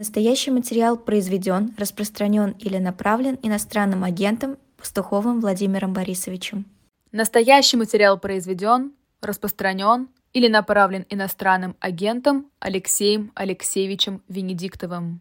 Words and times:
Настоящий 0.00 0.52
материал 0.52 0.96
произведен, 0.96 1.74
распространен 1.76 2.52
или 2.60 2.78
направлен 2.78 3.36
иностранным 3.42 4.04
агентом 4.04 4.56
Пастуховым 4.76 5.40
Владимиром 5.40 5.92
Борисовичем. 5.92 6.66
Настоящий 7.10 7.76
материал 7.76 8.16
произведен, 8.16 8.92
распространен 9.20 10.08
или 10.32 10.46
направлен 10.46 11.04
иностранным 11.10 11.74
агентом 11.80 12.48
Алексеем 12.60 13.32
Алексеевичем 13.34 14.22
Венедиктовым. 14.28 15.20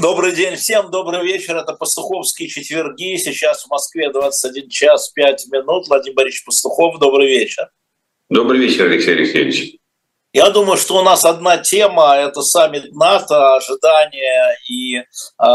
Добрый 0.00 0.34
день 0.34 0.56
всем, 0.56 0.90
добрый 0.90 1.22
вечер. 1.22 1.54
Это 1.58 1.74
Пастуховские 1.74 2.48
четверги. 2.48 3.18
Сейчас 3.18 3.64
в 3.64 3.68
Москве 3.68 4.10
21 4.10 4.70
час 4.70 5.10
5 5.10 5.48
минут. 5.52 5.86
Владимир 5.88 6.16
Борисович 6.16 6.46
Пастухов, 6.46 6.98
добрый 6.98 7.28
вечер. 7.28 7.68
Добрый 8.30 8.58
вечер, 8.58 8.86
Алексей 8.86 9.16
Алексеевич. 9.16 9.78
Я 10.32 10.50
думаю, 10.50 10.76
что 10.76 10.98
у 10.98 11.02
нас 11.02 11.24
одна 11.24 11.56
тема– 11.58 12.14
это 12.16 12.42
саммит 12.42 12.94
НАТО, 12.94 13.56
ожидания 13.56 14.58
и 14.68 14.98
э, 14.98 15.04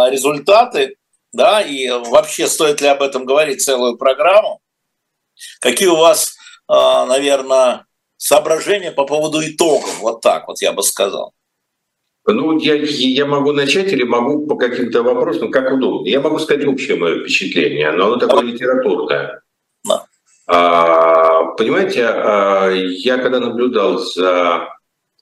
результаты, 0.09 0.95
да, 1.31 1.61
и 1.61 1.89
вообще 1.89 2.47
стоит 2.47 2.81
ли 2.81 2.87
об 2.87 3.03
этом 3.03 3.25
говорить 3.25 3.63
целую 3.63 3.97
программу. 3.97 4.61
Какие 5.59 5.89
у 5.89 5.95
вас, 5.95 6.35
э, 6.69 6.73
наверное, 6.73 7.85
соображения 8.17 8.91
по 8.91 9.05
поводу 9.05 9.45
итогов? 9.45 9.99
Вот 9.99 10.21
так 10.21 10.47
вот 10.47 10.59
я 10.61 10.73
бы 10.73 10.81
сказал. 10.81 11.33
Ну, 12.25 12.57
я, 12.57 12.75
я 12.75 13.25
могу 13.25 13.51
начать 13.51 13.91
или 13.91 14.03
могу 14.03 14.47
по 14.47 14.55
каким-то 14.55 15.03
вопросам, 15.03 15.51
как 15.51 15.71
удобно. 15.71 16.07
Я 16.07 16.21
могу 16.21 16.39
сказать 16.39 16.65
общее 16.65 16.95
мое 16.95 17.19
впечатление, 17.19 17.91
но 17.91 18.07
оно 18.07 18.17
такое 18.17 18.43
литературное. 18.43 19.42
А, 20.45 21.45
понимаете, 21.55 22.05
а, 22.05 22.69
я 22.71 23.17
когда 23.17 23.39
наблюдал 23.39 23.99
за 23.99 24.67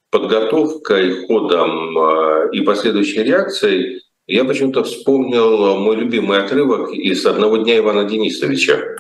подготовкой, 0.10 1.26
ходом 1.28 1.98
а, 1.98 2.50
и 2.52 2.62
последующей 2.62 3.24
реакцией, 3.24 4.02
я 4.28 4.46
почему-то 4.46 4.84
вспомнил 4.84 5.78
мой 5.78 5.96
любимый 5.96 6.44
отрывок 6.44 6.92
из 6.92 7.26
«Одного 7.26 7.58
дня 7.58 7.78
Ивана 7.78 8.06
Денисовича». 8.06 8.98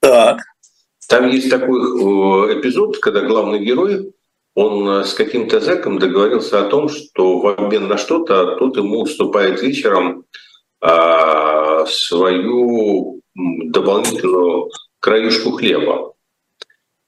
Так. 0.00 0.38
Там 1.08 1.28
есть 1.28 1.50
такой 1.50 1.80
э, 1.80 2.58
эпизод, 2.58 2.98
когда 2.98 3.20
главный 3.20 3.60
герой, 3.60 4.12
он 4.54 5.04
с 5.04 5.14
каким-то 5.14 5.60
зэком 5.60 5.98
договорился 5.98 6.60
о 6.60 6.68
том, 6.68 6.88
что 6.88 7.38
в 7.38 7.46
обмен 7.46 7.88
на 7.88 7.96
что-то 7.98 8.56
тот 8.56 8.76
ему 8.76 9.02
уступает 9.02 9.62
вечером 9.62 10.24
свою 11.86 13.20
дополнительную 13.36 14.70
краюшку 15.02 15.50
хлеба. 15.50 16.14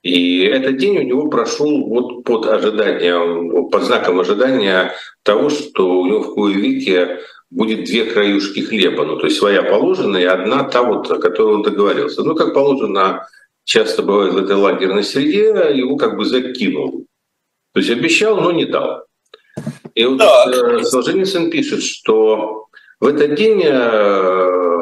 И 0.03 0.43
этот 0.43 0.77
день 0.77 0.99
у 0.99 1.03
него 1.03 1.31
прошел 1.31 1.87
вот 1.87 2.25
под 2.25 2.47
ожиданием, 2.47 3.71
под 3.71 3.85
знаком 3.85 4.21
ожидания 4.21 4.93
того, 5.23 5.49
что 5.49 6.01
у 6.01 6.07
него 6.07 6.21
в 6.21 6.35
Куевике 6.35 7.21
будет 7.51 7.85
две 7.85 8.05
краюшки 8.05 8.61
хлеба, 8.61 9.05
ну 9.05 9.17
то 9.17 9.27
есть 9.27 9.39
своя 9.39 9.63
положенная 9.63 10.21
и 10.21 10.25
одна 10.25 10.65
та 10.65 10.83
вот, 10.83 11.11
о 11.11 11.19
которой 11.19 11.55
он 11.55 11.63
договорился. 11.63 12.23
Ну 12.23 12.35
как 12.35 12.53
положено, 12.53 13.27
часто 13.65 14.03
бывает 14.03 14.35
в 14.35 14.39
этой 14.39 14.57
лагерной 14.57 15.05
среде, 15.05 15.73
его 15.73 15.97
как 15.97 16.17
бы 16.17 16.25
закинул. 16.25 17.07
То 17.73 17.81
есть 17.81 17.91
обещал, 17.91 18.41
но 18.41 18.51
не 18.51 18.67
дал. 18.67 19.05
И 19.95 20.05
вот 20.05 20.19
да. 20.19 20.83
Солженицын 20.83 21.51
пишет, 21.51 21.83
что 21.83 22.67
в 23.01 23.07
этот 23.07 23.37
день 23.37 23.63
э, 23.65 24.74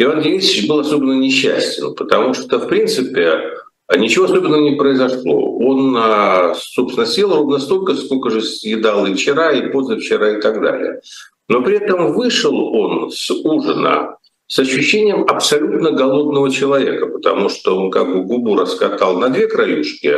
Иван 0.00 0.22
Денисович 0.22 0.66
был 0.66 0.80
особенно 0.80 1.12
несчастен, 1.12 1.94
потому 1.94 2.32
что, 2.32 2.58
в 2.58 2.68
принципе, 2.68 3.52
ничего 3.94 4.24
особенного 4.24 4.62
не 4.62 4.76
произошло. 4.76 5.58
Он, 5.58 5.94
а, 5.94 6.54
собственно, 6.54 7.04
сел 7.04 7.28
ровно 7.28 7.58
столько, 7.58 7.94
сколько 7.94 8.30
же 8.30 8.40
съедал 8.40 9.04
и 9.04 9.12
вчера, 9.12 9.52
и 9.52 9.70
позавчера, 9.70 10.38
и 10.38 10.40
так 10.40 10.62
далее. 10.62 11.02
Но 11.50 11.60
при 11.60 11.76
этом 11.76 12.14
вышел 12.14 12.56
он 12.56 13.10
с 13.10 13.30
ужина 13.30 14.16
с 14.46 14.58
ощущением 14.58 15.24
абсолютно 15.28 15.90
голодного 15.90 16.50
человека, 16.50 17.06
потому 17.06 17.50
что 17.50 17.76
он 17.76 17.90
как 17.90 18.08
бы 18.10 18.22
губу 18.22 18.56
раскатал 18.56 19.18
на 19.18 19.28
две 19.28 19.48
краюшки, 19.48 20.16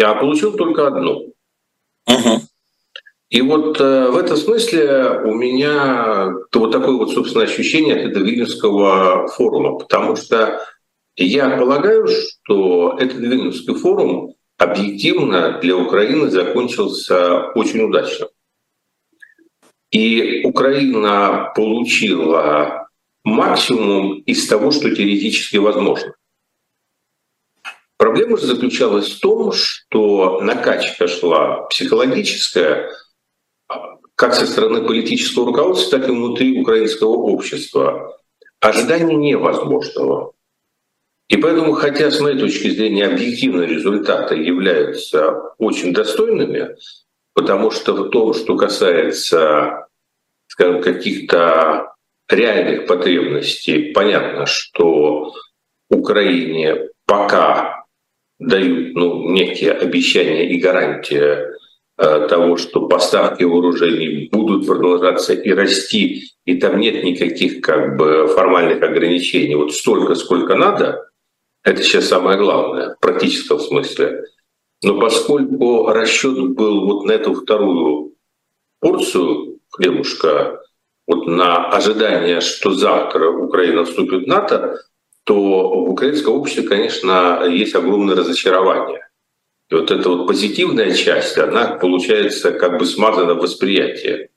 а 0.00 0.14
получил 0.14 0.52
только 0.52 0.86
одну. 0.86 1.34
Uh-huh. 2.08 2.38
И 3.30 3.42
вот 3.42 3.78
э, 3.78 4.08
в 4.08 4.16
этом 4.16 4.36
смысле 4.36 5.20
у 5.24 5.34
меня 5.34 6.32
вот 6.52 6.72
такое 6.72 6.96
вот, 6.96 7.10
собственно, 7.10 7.44
ощущение 7.44 7.94
от 7.94 8.10
этого 8.10 8.24
Вильнюсского 8.24 9.28
форума, 9.28 9.78
потому 9.78 10.16
что 10.16 10.60
я 11.16 11.50
полагаю, 11.50 12.08
что 12.08 12.96
этот 12.98 13.18
Вильнюсский 13.18 13.74
форум 13.74 14.34
объективно 14.56 15.58
для 15.60 15.76
Украины 15.76 16.30
закончился 16.30 17.50
очень 17.54 17.82
удачно. 17.82 18.28
И 19.90 20.42
Украина 20.44 21.52
получила 21.54 22.88
максимум 23.24 24.20
из 24.20 24.46
того, 24.46 24.70
что 24.70 24.94
теоретически 24.94 25.58
возможно. 25.58 26.14
Проблема 27.98 28.36
же 28.36 28.46
заключалась 28.46 29.10
в 29.10 29.20
том, 29.20 29.52
что 29.52 30.40
накачка 30.40 31.08
шла 31.08 31.62
психологическая, 31.62 32.90
как 34.14 34.34
со 34.34 34.46
стороны 34.46 34.84
политического 34.86 35.46
руководства, 35.46 35.98
так 35.98 36.08
и 36.08 36.12
внутри 36.12 36.60
украинского 36.60 37.10
общества, 37.10 38.18
ожидание 38.60 39.16
невозможного. 39.16 40.32
И 41.28 41.36
поэтому, 41.36 41.72
хотя 41.72 42.10
с 42.10 42.20
моей 42.20 42.38
точки 42.38 42.68
зрения 42.70 43.06
объективные 43.06 43.68
результаты 43.68 44.36
являются 44.36 45.52
очень 45.58 45.92
достойными, 45.92 46.76
потому 47.34 47.70
что 47.70 47.92
в 47.92 48.08
том, 48.08 48.34
что 48.34 48.56
касается, 48.56 49.86
скажем, 50.46 50.82
каких-то 50.82 51.94
реальных 52.28 52.86
потребностей, 52.86 53.92
понятно, 53.92 54.46
что 54.46 55.34
Украине 55.90 56.88
пока 57.06 57.84
дают 58.38 58.94
ну, 58.94 59.30
некие 59.30 59.72
обещания 59.72 60.50
и 60.50 60.60
гарантии 60.60 61.47
того, 61.98 62.56
что 62.56 62.86
поставки 62.86 63.42
вооружений 63.42 64.28
будут 64.30 64.66
продолжаться 64.66 65.34
и 65.34 65.50
расти, 65.50 66.30
и 66.44 66.54
там 66.54 66.78
нет 66.78 67.02
никаких 67.02 67.60
как 67.60 67.96
бы 67.96 68.28
формальных 68.28 68.82
ограничений. 68.82 69.56
Вот 69.56 69.74
столько, 69.74 70.14
сколько 70.14 70.54
надо, 70.54 71.10
это 71.64 71.82
сейчас 71.82 72.06
самое 72.06 72.38
главное 72.38 72.94
в 72.94 73.00
практическом 73.00 73.58
смысле. 73.58 74.24
Но 74.84 75.00
поскольку 75.00 75.88
расчет 75.88 76.38
был 76.50 76.86
вот 76.86 77.04
на 77.04 77.12
эту 77.12 77.34
вторую 77.34 78.14
порцию 78.80 79.58
хлебушка, 79.70 80.60
вот 81.08 81.26
на 81.26 81.68
ожидание, 81.68 82.40
что 82.40 82.70
завтра 82.70 83.28
Украина 83.28 83.84
вступит 83.84 84.24
в 84.24 84.28
НАТО, 84.28 84.78
то 85.24 85.34
в 85.34 85.90
украинском 85.90 86.34
обществе, 86.34 86.62
конечно, 86.62 87.44
есть 87.48 87.74
огромное 87.74 88.14
разочарование. 88.14 89.07
И 89.70 89.74
вот 89.74 89.90
эта 89.90 90.08
вот 90.08 90.26
позитивная 90.26 90.94
часть, 90.94 91.36
она 91.36 91.76
получается 91.76 92.52
как 92.52 92.78
бы 92.78 92.86
смазана 92.86 93.34
в 93.34 93.38
восприятии. 93.38 94.30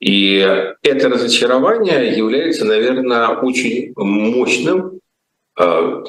И 0.00 0.36
это 0.82 1.08
разочарование 1.08 2.16
является, 2.16 2.64
наверное, 2.64 3.28
очень 3.28 3.92
мощным, 3.96 5.00
а, 5.58 6.04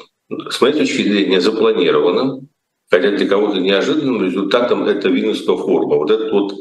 с 0.50 0.60
моей 0.60 0.74
точки 0.74 1.02
зрения, 1.02 1.40
запланированным, 1.40 2.48
хотя 2.90 3.12
для 3.12 3.26
кого-то 3.26 3.58
неожиданным 3.58 4.24
результатом 4.24 4.84
это 4.84 5.08
Вильнюсского 5.08 5.58
форума. 5.58 5.96
Вот 5.96 6.10
этот 6.10 6.30
вот 6.32 6.54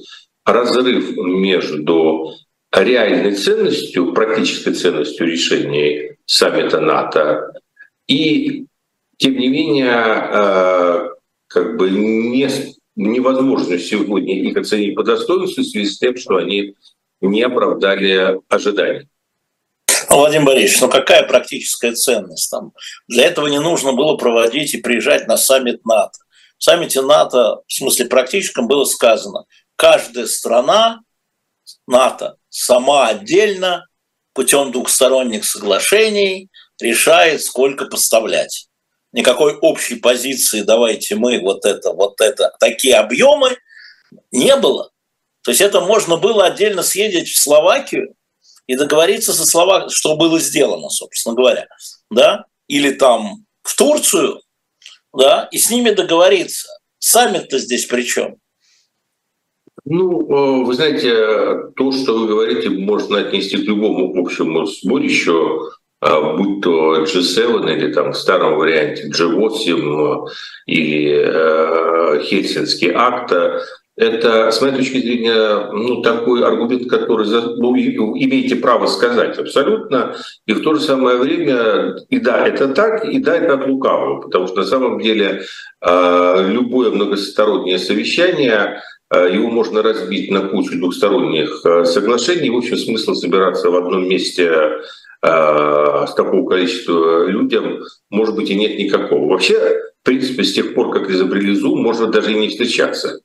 разрыв 0.44 1.18
между 1.18 2.32
реальной 2.72 3.34
ценностью, 3.34 4.14
практической 4.14 4.74
ценностью 4.74 5.28
решений 5.28 6.18
саммита 6.26 6.80
НАТО 6.80 7.54
и, 8.08 8.66
тем 9.18 9.38
не 9.38 9.48
менее, 9.48 9.92
а, 9.92 11.15
как 11.48 11.78
бы 11.78 11.90
не, 11.90 12.50
невозможно 12.96 13.78
сегодня 13.78 14.36
их 14.42 14.58
оценить 14.58 14.96
по 14.96 15.04
достоинству 15.04 15.64
в 15.64 15.66
связи 15.66 15.86
с 15.86 16.00
тем, 16.00 16.18
что 16.18 16.38
они 16.38 16.76
не 17.22 17.42
оправдали 17.42 18.40
ожиданий. 18.50 19.08
Владимир 20.10 20.46
Борисович, 20.46 20.82
ну 20.82 20.90
какая 20.90 21.28
практическая 21.28 21.94
ценность 21.94 22.50
там? 22.50 22.74
Для 23.08 23.26
этого 23.26 23.48
не 23.48 23.60
нужно 23.60 23.94
было 23.94 24.16
проводить 24.18 24.74
и 24.74 24.82
приезжать 24.82 25.28
на 25.28 25.38
саммит 25.38 25.86
НАТО. 25.86 26.20
В 26.58 26.64
саммите 26.64 27.02
НАТО, 27.02 27.62
в 27.68 27.74
смысле 27.74 28.06
практическом, 28.06 28.68
было 28.68 28.86
сказано, 28.86 29.46
каждая 29.76 30.26
страна 30.26 31.02
НАТО 31.88 32.38
сама 32.50 33.08
отдельно 33.08 33.86
путем 34.34 34.72
двухсторонних 34.72 35.46
соглашений 35.46 36.50
решает, 36.80 37.42
сколько 37.42 37.86
поставлять 37.86 38.68
никакой 39.16 39.56
общей 39.56 39.96
позиции, 39.96 40.62
давайте 40.62 41.16
мы 41.16 41.40
вот 41.40 41.66
это, 41.66 41.94
вот 41.94 42.20
это, 42.20 42.54
такие 42.60 42.96
объемы 42.96 43.58
не 44.32 44.56
было. 44.58 44.92
То 45.42 45.52
есть 45.52 45.62
это 45.62 45.80
можно 45.80 46.18
было 46.18 46.48
отдельно 46.48 46.84
съездить 46.84 47.30
в 47.30 47.38
Словакию 47.38 48.14
и 48.68 48.76
договориться 48.76 49.32
со 49.32 49.46
Словакией, 49.46 49.92
что 49.92 50.18
было 50.18 50.38
сделано, 50.40 50.90
собственно 50.90 51.34
говоря, 51.34 51.68
да, 52.12 52.44
или 52.68 52.92
там 52.92 53.46
в 53.64 53.76
Турцию, 53.78 54.42
да, 55.14 55.48
и 55.50 55.60
с 55.60 55.70
ними 55.70 55.92
договориться. 55.92 56.68
Саммит-то 57.00 57.58
здесь 57.58 57.86
при 57.86 58.02
чем? 58.04 58.36
Ну, 59.86 60.66
вы 60.66 60.74
знаете, 60.74 61.72
то, 61.78 61.92
что 61.94 62.18
вы 62.18 62.28
говорите, 62.28 62.70
можно 62.70 63.20
отнести 63.20 63.56
к 63.56 63.62
любому 63.62 64.20
общему 64.20 64.66
сборищу, 64.66 65.72
будь 66.38 66.62
то 66.62 67.04
G7 67.04 67.74
или 67.74 67.92
там 67.92 68.14
в 68.14 68.18
старом 68.18 68.58
варианте 68.58 69.10
G8 69.10 70.28
или 70.68 72.22
Хельсинский 72.24 72.92
акт 72.94 73.34
это, 73.98 74.52
с 74.52 74.62
моей 74.62 74.76
точки 74.76 75.00
зрения, 75.00 75.72
ну, 75.72 76.02
такой 76.02 76.44
аргумент, 76.44 76.90
который 76.90 77.28
ну, 77.58 77.74
имеете 77.78 78.58
право 78.58 78.88
сказать 78.88 79.38
абсолютно, 79.38 80.16
и 80.46 80.54
в 80.54 80.62
то 80.64 80.74
же 80.76 80.82
самое 80.82 81.18
время, 81.18 81.96
и 82.10 82.20
да, 82.20 82.46
это 82.46 82.68
так, 82.68 83.06
и 83.06 83.20
да, 83.20 83.38
это 83.38 83.54
от 83.54 83.68
лукавого, 83.68 84.22
потому 84.22 84.48
что 84.48 84.58
на 84.58 84.66
самом 84.66 85.00
деле 85.00 85.44
а, 85.80 86.46
любое 86.46 86.92
многостороннее 86.92 87.80
совещание, 87.80 88.82
а, 89.08 89.28
его 89.28 89.48
можно 89.48 89.82
разбить 89.82 90.30
на 90.30 90.42
кучу 90.42 90.78
двухсторонних 90.78 91.66
а, 91.66 91.86
соглашений, 91.86 92.50
в 92.50 92.58
общем, 92.58 92.76
смысл 92.76 93.14
собираться 93.14 93.70
в 93.70 93.76
одном 93.78 94.10
месте 94.10 94.72
с 95.26 96.14
такого 96.16 96.48
количества 96.48 97.26
людям, 97.26 97.80
может 98.10 98.36
быть, 98.36 98.50
и 98.50 98.56
нет 98.56 98.78
никакого. 98.78 99.30
Вообще, 99.30 99.56
в 100.02 100.06
принципе, 100.06 100.44
с 100.44 100.54
тех 100.54 100.76
пор, 100.76 100.92
как 100.92 101.10
изобрели 101.10 101.54
Zoom, 101.54 101.76
можно 101.76 102.08
даже 102.08 102.32
и 102.32 102.40
не 102.40 102.50
встречаться. 102.50 103.22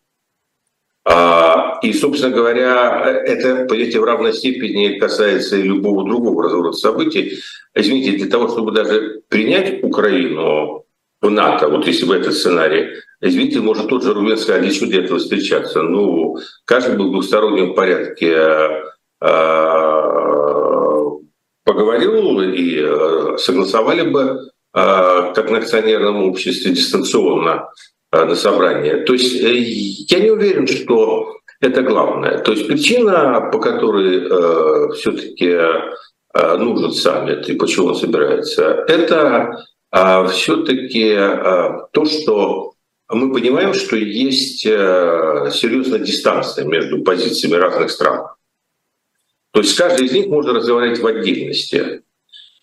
А, 1.05 1.79
и, 1.83 1.93
собственно 1.93 2.35
говоря, 2.35 3.23
это, 3.25 3.65
поверьте, 3.67 4.01
в 4.01 4.05
равной 4.05 4.35
степени 4.35 4.99
касается 4.99 5.57
и 5.57 5.63
любого 5.63 6.05
другого 6.05 6.45
разворота 6.45 6.77
событий. 6.77 7.39
Извините, 7.75 8.13
для 8.13 8.31
того, 8.31 8.49
чтобы 8.49 8.73
даже 8.73 9.23
принять 9.29 9.83
Украину 9.83 10.85
в 11.21 11.31
НАТО, 11.31 11.69
вот 11.69 11.87
если 11.87 12.07
бы 12.07 12.17
этот 12.17 12.35
сценарий, 12.35 12.97
извините, 13.21 13.61
может 13.61 13.89
тот 13.89 14.05
же 14.05 14.13
Рубин 14.13 14.37
сказать, 14.37 14.75
чего 14.75 14.91
для 14.91 15.05
этого 15.05 15.19
встречаться? 15.19 15.83
Ну, 15.83 16.37
каждый 16.65 16.97
бы 16.97 17.09
в 17.09 17.13
двухстороннем 17.13 17.75
порядке 17.75 18.37
а, 19.21 19.90
поговорил 21.65 22.41
и 22.41 22.81
а, 22.81 23.37
согласовали 23.39 24.09
бы 24.09 24.51
как 24.73 25.51
на 25.51 25.59
акционерном 25.59 26.23
обществе 26.29 26.71
дистанционно 26.71 27.71
Э, 28.13 28.25
на 28.25 28.35
собрание. 28.35 29.05
То 29.05 29.13
есть 29.13 29.41
э, 29.41 29.55
я 29.55 30.19
не 30.19 30.31
уверен, 30.31 30.67
что 30.67 31.37
это 31.61 31.83
главное. 31.83 32.39
То 32.39 32.53
есть 32.53 32.67
причина, 32.67 33.49
по 33.53 33.61
которой 33.61 34.27
э, 34.27 34.93
все-таки 34.95 35.47
э, 35.47 36.57
нужен 36.57 36.93
саммит 36.93 37.49
и 37.49 37.55
почему 37.55 37.89
он 37.89 37.95
собирается, 37.95 38.85
это 38.89 39.65
э, 39.93 40.27
все-таки 40.29 41.15
э, 41.17 41.71
то, 41.93 42.05
что 42.05 42.73
мы 43.09 43.33
понимаем, 43.33 43.75
что 43.75 43.95
есть 43.95 44.67
э, 44.67 45.51
серьезная 45.53 46.01
дистанция 46.01 46.65
между 46.65 47.05
позициями 47.05 47.61
разных 47.61 47.93
стран. 47.93 48.27
То 49.53 49.61
есть 49.61 49.77
каждый 49.77 50.07
из 50.07 50.13
них 50.13 50.27
можно 50.27 50.53
разговаривать 50.53 51.01
в 51.01 51.07
отдельности. 51.07 52.03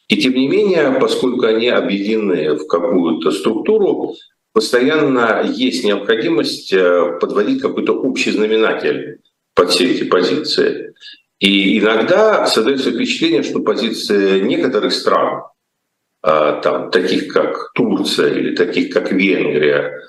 И 0.08 0.18
тем 0.18 0.34
не 0.34 0.48
менее, 0.48 0.98
поскольку 1.00 1.46
они 1.46 1.68
объединены 1.68 2.54
в 2.56 2.68
какую-то 2.68 3.32
структуру, 3.32 4.16
постоянно 4.54 5.44
есть 5.54 5.84
необходимость 5.84 6.72
э, 6.74 7.18
подводить 7.20 7.62
какой-то 7.62 7.94
общий 7.94 8.32
знаменатель 8.32 9.20
под 9.54 9.72
все 9.72 9.92
эти 9.92 10.06
позиции. 10.06 10.94
И 11.40 11.78
иногда 11.78 12.48
создается 12.48 12.92
впечатление, 12.92 13.44
что 13.44 13.60
позиции 13.60 14.40
некоторых 14.40 14.94
стран, 14.94 15.44
а, 16.24 16.60
там, 16.62 16.90
таких 16.90 17.28
как 17.28 17.72
Турция 17.76 18.34
или 18.34 18.56
таких 18.56 18.92
как 18.92 19.12
Венгрия, 19.12 20.02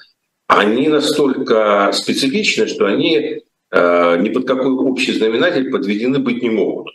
они 0.47 0.89
настолько 0.89 1.91
специфичны, 1.93 2.67
что 2.67 2.87
они 2.87 3.17
э, 3.17 3.41
ни 3.73 4.29
под 4.31 4.47
какой 4.47 4.73
общий 4.73 5.12
знаменатель 5.12 5.70
подведены 5.70 6.19
быть 6.19 6.43
не 6.43 6.50
могут. 6.50 6.88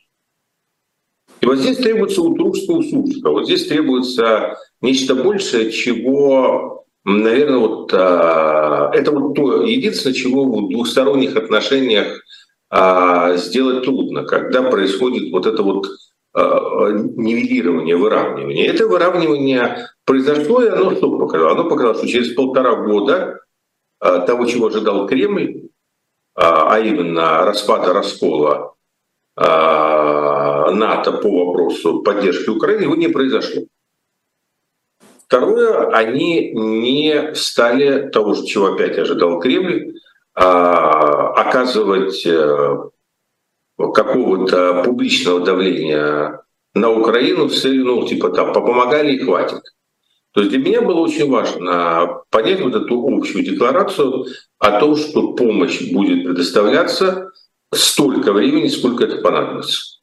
И 1.42 1.46
вот 1.46 1.60
здесь 1.60 1.78
требуется 1.78 2.22
утружство 2.22 2.74
усушка, 2.74 3.30
вот 3.30 3.46
здесь 3.46 3.68
требуется 3.68 4.58
нечто 4.82 5.14
большее, 5.14 5.72
чего 5.72 6.84
наверное, 7.06 7.58
вот 7.58 7.94
а, 7.94 8.92
это 8.94 9.12
вот 9.12 9.36
то 9.36 9.64
единственное, 9.64 10.14
чего 10.14 10.46
в 10.46 10.70
двухсторонних 10.70 11.36
отношениях 11.36 12.22
а, 12.70 13.36
сделать 13.38 13.84
трудно, 13.84 14.24
когда 14.24 14.64
происходит 14.64 15.32
вот 15.32 15.46
это 15.46 15.62
вот 15.64 15.88
нивелирование, 16.36 17.96
выравнивание. 17.96 18.66
Это 18.66 18.88
выравнивание 18.88 19.90
произошло, 20.04 20.64
и 20.64 20.68
оно 20.68 20.96
что 20.96 21.16
показало? 21.20 21.52
Оно 21.52 21.66
показало, 21.66 21.94
что 21.94 22.08
через 22.08 22.34
полтора 22.34 22.74
года 22.74 23.42
того, 24.00 24.46
чего 24.46 24.66
ожидал 24.66 25.06
Кремль, 25.06 25.70
а 26.36 26.80
именно 26.80 27.46
распада, 27.46 27.94
раскола 27.94 28.74
НАТО 29.36 31.12
по 31.14 31.46
вопросу 31.46 32.02
поддержки 32.04 32.50
Украины, 32.50 32.84
его 32.84 32.96
не 32.96 33.08
произошло. 33.08 33.64
Второе, 35.26 35.88
они 35.90 36.52
не 36.52 37.34
стали 37.34 38.10
того 38.10 38.34
же, 38.34 38.46
чего 38.46 38.74
опять 38.74 38.98
ожидал 38.98 39.40
Кремль, 39.40 39.96
а, 40.36 41.30
оказывать 41.30 42.26
э, 42.26 42.78
какого-то 43.78 44.84
публичного 44.84 45.40
давления 45.40 46.44
на 46.74 46.92
Украину 46.92 47.48
в 47.48 47.54
целью, 47.54 47.86
ну, 47.86 48.08
типа 48.08 48.30
там, 48.30 48.54
попомогали 48.54 49.14
и 49.14 49.20
хватит. 49.20 49.62
То 50.34 50.42
есть 50.42 50.52
для 50.52 50.60
меня 50.60 50.82
было 50.82 51.00
очень 51.00 51.30
важно 51.30 52.24
понять 52.32 52.60
вот 52.60 52.74
эту 52.74 53.08
общую 53.08 53.46
декларацию 53.46 54.26
о 54.58 54.80
том, 54.80 54.96
что 54.96 55.34
помощь 55.34 55.92
будет 55.92 56.26
предоставляться 56.26 57.32
столько 57.72 58.34
времени, 58.34 58.68
сколько 58.68 59.04
это 59.04 59.18
понадобится. 59.18 60.00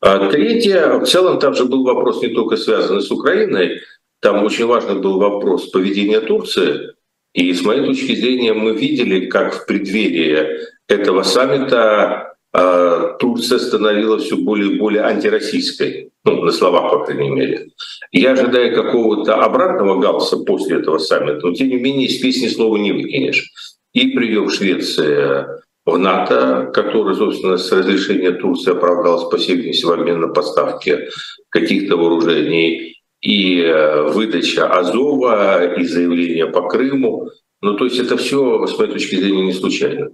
А 0.00 0.28
третье, 0.30 0.98
в 0.98 1.06
целом 1.06 1.38
там 1.38 1.54
же 1.54 1.64
был 1.64 1.82
вопрос 1.82 2.20
не 2.20 2.28
только 2.28 2.58
связанный 2.58 3.00
с 3.00 3.10
Украиной, 3.10 3.80
там 4.20 4.44
очень 4.44 4.66
важный 4.66 5.00
был 5.00 5.18
вопрос 5.18 5.70
поведения 5.70 6.20
Турции. 6.20 6.92
И 7.32 7.52
с 7.54 7.62
моей 7.64 7.86
точки 7.86 8.14
зрения 8.14 8.52
мы 8.52 8.76
видели, 8.76 9.26
как 9.26 9.54
в 9.54 9.66
преддверии 9.66 10.60
этого 10.88 11.22
саммита 11.22 12.36
э, 12.52 13.16
Турция 13.18 13.58
становилась 13.58 14.24
все 14.24 14.36
более 14.36 14.72
и 14.72 14.78
более 14.78 15.02
антироссийской, 15.02 16.10
ну, 16.24 16.42
на 16.42 16.52
словах, 16.52 16.90
по 16.90 17.04
крайней 17.04 17.30
мере. 17.30 17.68
Я 18.12 18.32
ожидаю 18.32 18.74
какого-то 18.74 19.34
обратного 19.34 20.00
галса 20.00 20.38
после 20.38 20.78
этого 20.78 20.98
саммита, 20.98 21.46
но 21.46 21.54
тем 21.54 21.68
не 21.68 21.76
менее 21.76 22.08
из 22.08 22.20
песни 22.20 22.48
слова 22.48 22.76
не 22.76 22.92
выкинешь. 22.92 23.50
И 23.92 24.08
прием 24.08 24.50
Швеции 24.50 25.46
в 25.84 25.98
НАТО, 25.98 26.70
который, 26.72 27.14
собственно, 27.14 27.58
с 27.58 27.70
разрешения 27.70 28.32
Турции 28.32 28.72
оправдал 28.72 29.26
спасибельность 29.26 29.84
в 29.84 29.90
обмен 29.90 30.20
на 30.20 30.28
поставки 30.28 31.08
каких-то 31.50 31.96
вооружений, 31.96 32.94
и 33.20 33.60
э, 33.60 34.02
выдача 34.10 34.66
Азова, 34.66 35.74
и 35.76 35.84
заявление 35.84 36.46
по 36.46 36.68
Крыму. 36.68 37.30
Ну, 37.62 37.76
то 37.76 37.84
есть 37.84 37.98
это 37.98 38.16
все, 38.18 38.66
с 38.66 38.78
моей 38.78 38.92
точки 38.92 39.16
зрения, 39.16 39.44
не 39.44 39.52
случайно. 39.52 40.10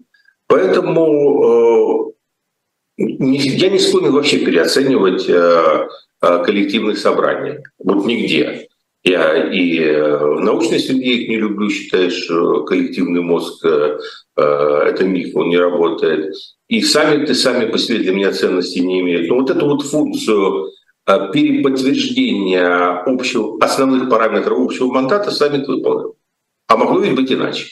Поэтому 0.47 2.09
э, 2.09 2.13
я 3.01 3.71
не 3.71 3.79
склонен 3.79 4.13
вообще 4.13 4.39
переоценивать 4.39 5.29
э, 5.29 5.89
коллективных 6.21 6.99
собраний. 6.99 7.59
Вот 7.79 8.05
нигде. 8.07 8.69
Я 9.03 9.51
и 9.51 9.79
э, 9.79 10.19
в 10.19 10.41
научной 10.41 10.79
среде 10.79 11.13
их 11.13 11.29
не 11.31 11.37
люблю, 11.37 11.71
считаю, 11.71 12.11
что 12.11 12.65
коллективный 12.65 13.23
мозг 13.23 13.65
э, 13.65 13.99
э, 14.37 14.43
это 14.43 15.05
миф, 15.05 15.35
он 15.35 15.49
не 15.49 15.57
работает. 15.57 16.35
И 16.69 16.83
сами 16.83 17.25
ты 17.25 17.35
сами 17.35 17.71
по 17.71 17.79
себе 17.79 17.99
для 18.01 18.13
меня 18.13 18.33
ценности 18.33 18.81
не 18.81 19.01
имеют. 19.01 19.29
Но 19.29 19.37
вот 19.37 19.49
эту 19.49 19.67
вот 19.67 19.83
функцию 19.83 20.73
переподтверждения 21.07 23.03
общего, 23.07 23.57
основных 23.65 24.11
параметров 24.11 24.59
общего 24.59 24.93
мандата 24.93 25.31
саммит 25.31 25.67
выполнил. 25.67 26.17
А 26.69 26.77
могло 26.77 27.01
ведь 27.01 27.17
быть 27.17 27.33
иначе? 27.33 27.69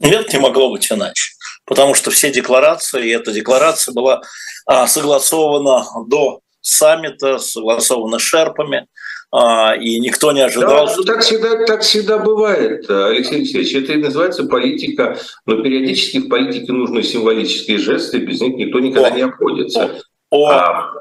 Нет, 0.00 0.32
не 0.32 0.40
могло 0.40 0.72
быть 0.72 0.90
иначе. 0.90 1.31
Потому 1.72 1.94
что 1.94 2.10
все 2.10 2.30
декларации, 2.30 3.06
и 3.06 3.12
эта 3.12 3.32
декларация 3.32 3.94
была 3.94 4.20
а, 4.66 4.86
согласована 4.86 5.86
до 6.06 6.40
саммита, 6.60 7.38
согласована 7.38 8.18
шерпами, 8.18 8.88
а, 9.30 9.74
и 9.74 9.98
никто 9.98 10.32
не 10.32 10.42
ожидал. 10.42 10.86
Да, 10.86 10.92
что... 10.92 11.02
так, 11.02 11.22
всегда, 11.22 11.64
так 11.64 11.80
всегда 11.80 12.18
бывает, 12.18 12.90
Алексей 12.90 13.36
Алексеевич. 13.36 13.74
Это 13.74 13.94
и 13.94 14.02
называется 14.02 14.44
политика, 14.44 15.16
но 15.46 15.62
периодически 15.62 16.18
в 16.18 16.28
политике 16.28 16.70
нужны 16.72 17.02
символические 17.02 17.78
жесты, 17.78 18.18
без 18.18 18.42
них 18.42 18.54
никто 18.56 18.78
никогда 18.78 19.08
о, 19.08 19.16
не 19.16 19.22
обходится. 19.22 19.98
О, 20.28 20.50
а, 20.50 20.92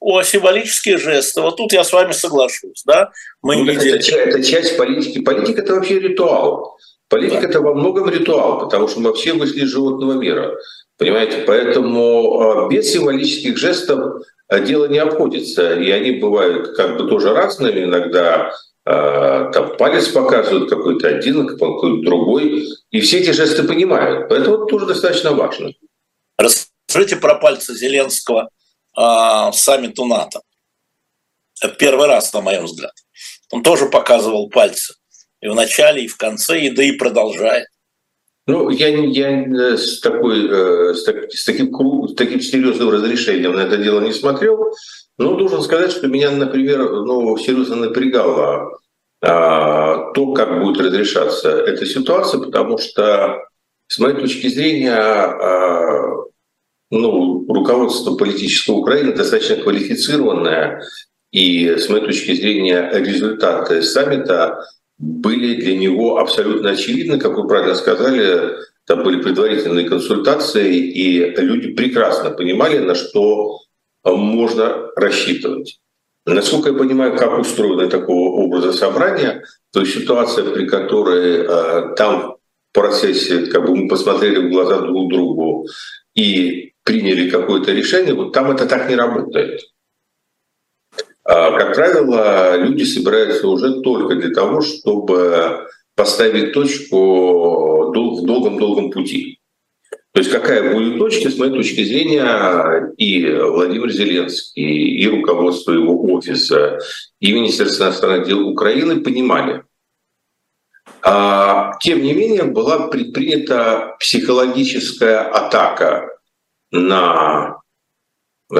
о, 0.00 0.22
символические 0.24 0.98
жесты. 0.98 1.42
Вот 1.42 1.58
тут 1.58 1.72
я 1.72 1.84
с 1.84 1.92
вами 1.92 2.10
соглашусь, 2.10 2.82
да? 2.84 3.12
Мы 3.40 3.54
ну, 3.54 3.66
видели... 3.66 4.00
это, 4.00 4.16
это 4.16 4.42
часть 4.42 4.76
политики. 4.76 5.20
Политика 5.20 5.62
это 5.62 5.76
вообще 5.76 6.00
ритуал. 6.00 6.76
Политика 7.08 7.42
да. 7.42 7.48
это 7.48 7.60
во 7.60 7.74
многом 7.74 8.08
ритуал, 8.10 8.58
потому 8.60 8.88
что 8.88 9.00
мы 9.00 9.10
вообще 9.10 9.32
вышли 9.32 9.60
из 9.60 9.70
животного 9.70 10.12
мира. 10.12 10.56
Понимаете? 10.98 11.44
Поэтому 11.46 12.40
а, 12.40 12.68
без 12.68 12.92
символических 12.92 13.56
жестов 13.56 14.22
а 14.48 14.60
дело 14.60 14.86
не 14.86 14.98
обходится. 14.98 15.74
И 15.74 15.90
они 15.90 16.12
бывают 16.12 16.74
как 16.76 16.96
бы 16.96 17.08
тоже 17.08 17.34
разными. 17.34 17.84
Иногда 17.84 18.50
там 18.88 19.76
палец 19.76 20.08
показывают 20.08 20.70
какой-то 20.70 21.08
один, 21.08 21.46
какой-то 21.46 22.02
другой, 22.02 22.66
и 22.90 23.00
все 23.00 23.18
эти 23.18 23.32
жесты 23.32 23.64
понимают. 23.64 24.30
Поэтому 24.30 24.56
это 24.56 24.64
тоже 24.64 24.86
достаточно 24.86 25.32
важно. 25.32 25.72
Расскажите 26.38 27.16
про 27.16 27.34
пальцы 27.34 27.74
Зеленского 27.74 28.48
э, 28.96 29.52
саммиту 29.52 30.06
НАТО. 30.06 30.40
Это 31.60 31.74
первый 31.74 32.06
раз, 32.06 32.32
на 32.32 32.40
моем 32.40 32.64
взгляд. 32.64 32.92
Он 33.50 33.62
тоже 33.62 33.86
показывал 33.86 34.48
пальцы. 34.48 34.94
И 35.40 35.48
в 35.48 35.54
начале, 35.54 36.04
и 36.04 36.08
в 36.08 36.16
конце, 36.16 36.60
и 36.60 36.70
да 36.70 36.82
и 36.82 36.92
продолжает. 36.92 37.66
Ну, 38.46 38.70
я, 38.70 38.88
я 38.88 39.42
э, 39.42 39.76
с, 39.76 40.00
такой, 40.00 40.48
э, 40.48 40.94
с, 40.94 41.04
так, 41.04 41.30
с, 41.30 41.44
таким, 41.44 41.70
с 42.08 42.14
таким 42.14 42.40
серьезным 42.40 42.88
разрешением 42.88 43.52
на 43.52 43.60
это 43.60 43.76
дело 43.76 44.00
не 44.00 44.12
смотрел, 44.12 44.74
но 45.18 45.34
должен 45.34 45.62
сказать, 45.62 45.92
что 45.92 46.06
меня, 46.08 46.30
например, 46.30 46.90
ну, 46.90 47.36
серьезно 47.36 47.76
напрягало 47.76 48.78
а, 49.20 50.12
то, 50.12 50.32
как 50.32 50.60
будет 50.62 50.80
разрешаться 50.80 51.50
эта 51.50 51.84
ситуация, 51.84 52.40
потому 52.40 52.78
что, 52.78 53.44
с 53.88 53.98
моей 53.98 54.14
точки 54.14 54.46
зрения, 54.46 54.94
а, 54.94 56.24
ну, 56.90 57.44
руководство 57.52 58.14
политического 58.14 58.76
Украины 58.76 59.12
достаточно 59.12 59.56
квалифицированное, 59.56 60.82
и, 61.32 61.68
с 61.76 61.88
моей 61.88 62.04
точки 62.04 62.32
зрения, 62.34 62.90
результаты 62.94 63.82
саммита 63.82 64.64
были 64.98 65.60
для 65.60 65.76
него 65.76 66.18
абсолютно 66.18 66.70
очевидны. 66.70 67.18
Как 67.18 67.36
вы 67.36 67.46
правильно 67.46 67.74
сказали, 67.74 68.56
там 68.86 69.04
были 69.04 69.22
предварительные 69.22 69.88
консультации, 69.88 70.76
и 70.76 71.30
люди 71.36 71.72
прекрасно 71.74 72.30
понимали, 72.30 72.78
на 72.78 72.94
что 72.94 73.60
можно 74.04 74.88
рассчитывать. 74.96 75.78
Насколько 76.26 76.70
я 76.70 76.74
понимаю, 76.76 77.16
как 77.16 77.38
устроено 77.38 77.88
такого 77.88 78.42
образа 78.42 78.72
собрания, 78.72 79.44
то 79.72 79.80
есть 79.80 79.94
ситуация, 79.94 80.50
при 80.50 80.66
которой 80.66 81.38
э, 81.38 81.94
там 81.96 82.36
в 82.70 82.74
процессе 82.74 83.46
как 83.46 83.66
бы 83.66 83.74
мы 83.74 83.88
посмотрели 83.88 84.38
в 84.38 84.50
глаза 84.50 84.80
друг 84.80 85.10
другу 85.10 85.66
и 86.14 86.74
приняли 86.84 87.30
какое-то 87.30 87.72
решение, 87.72 88.14
вот 88.14 88.32
там 88.32 88.50
это 88.50 88.66
так 88.66 88.90
не 88.90 88.96
работает. 88.96 89.60
А, 91.28 91.58
как 91.58 91.74
правило, 91.74 92.56
люди 92.56 92.84
собираются 92.84 93.46
уже 93.48 93.82
только 93.82 94.14
для 94.14 94.30
того, 94.30 94.62
чтобы 94.62 95.68
поставить 95.94 96.54
точку 96.54 97.90
в 97.90 97.92
долгом-долгом 97.92 98.90
пути. 98.90 99.38
То 100.12 100.20
есть 100.20 100.32
какая 100.32 100.72
будет 100.72 100.98
точка, 100.98 101.28
с 101.28 101.36
моей 101.36 101.52
точки 101.52 101.84
зрения, 101.84 102.94
и 102.96 103.30
Владимир 103.30 103.90
Зеленский, 103.90 104.64
и 104.64 105.06
руководство 105.06 105.72
его 105.72 106.02
офиса, 106.14 106.78
и 107.20 107.32
Министерство 107.32 107.84
иностранных 107.84 108.26
дел 108.26 108.48
Украины 108.48 109.02
понимали. 109.02 109.64
А, 111.02 111.74
тем 111.80 112.02
не 112.02 112.14
менее, 112.14 112.44
была 112.44 112.88
предпринята 112.88 113.96
психологическая 114.00 115.28
атака 115.28 116.08
на 116.70 117.58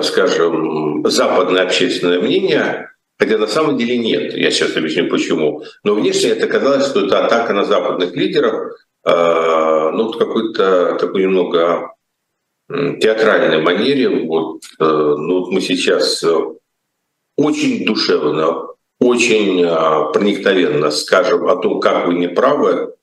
скажем, 0.02 1.04
западное 1.08 1.62
общественное 1.62 2.20
мнение, 2.20 2.90
хотя 3.18 3.38
на 3.38 3.46
самом 3.46 3.76
деле 3.76 3.98
нет. 3.98 4.34
Я 4.34 4.50
сейчас 4.50 4.76
объясню 4.76 5.08
почему. 5.08 5.62
Но 5.84 5.94
внешне 5.94 6.30
это 6.30 6.46
казалось, 6.46 6.86
что 6.86 7.06
это 7.06 7.24
атака 7.24 7.52
на 7.54 7.64
западных 7.64 8.14
лидеров, 8.14 8.74
э, 9.04 9.90
ну, 9.92 10.12
в 10.12 10.18
какой-то 10.18 10.96
такой 11.00 11.22
немного 11.22 11.94
театральной 12.68 13.62
манере. 13.62 14.26
Вот, 14.26 14.62
э, 14.78 14.84
ну, 14.84 15.40
вот 15.40 15.52
мы 15.52 15.60
сейчас 15.60 16.22
очень 17.36 17.86
душевно, 17.86 18.68
очень 19.00 19.62
э, 19.62 20.12
проникновенно 20.12 20.90
скажем 20.90 21.46
о 21.46 21.56
том, 21.56 21.80
как 21.80 22.06
вы 22.06 22.14
не 22.14 22.28
правы, 22.28 22.88
ну, 22.88 22.97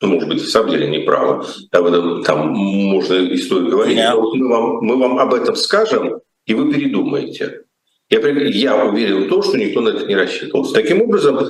может 0.00 0.28
быть, 0.28 0.42
в 0.42 0.50
самом 0.50 0.70
деле 0.70 0.88
не 0.88 0.98
правы, 1.00 1.44
об 1.70 1.86
этом 1.86 2.22
там 2.22 2.48
можно 2.50 3.34
историю 3.34 3.70
говорить, 3.70 3.96
yeah. 3.96 4.14
мы 4.14 4.48
вам, 4.48 4.84
мы 4.84 4.96
вам 4.96 5.18
об 5.18 5.32
этом 5.32 5.56
скажем, 5.56 6.20
и 6.44 6.54
вы 6.54 6.72
передумаете. 6.72 7.62
Я, 8.10 8.20
я 8.20 8.84
уверен 8.84 9.24
в 9.24 9.28
том, 9.28 9.42
что 9.42 9.56
никто 9.56 9.80
на 9.80 9.88
это 9.90 10.06
не 10.06 10.14
рассчитывал. 10.14 10.70
Таким 10.72 11.02
образом, 11.02 11.40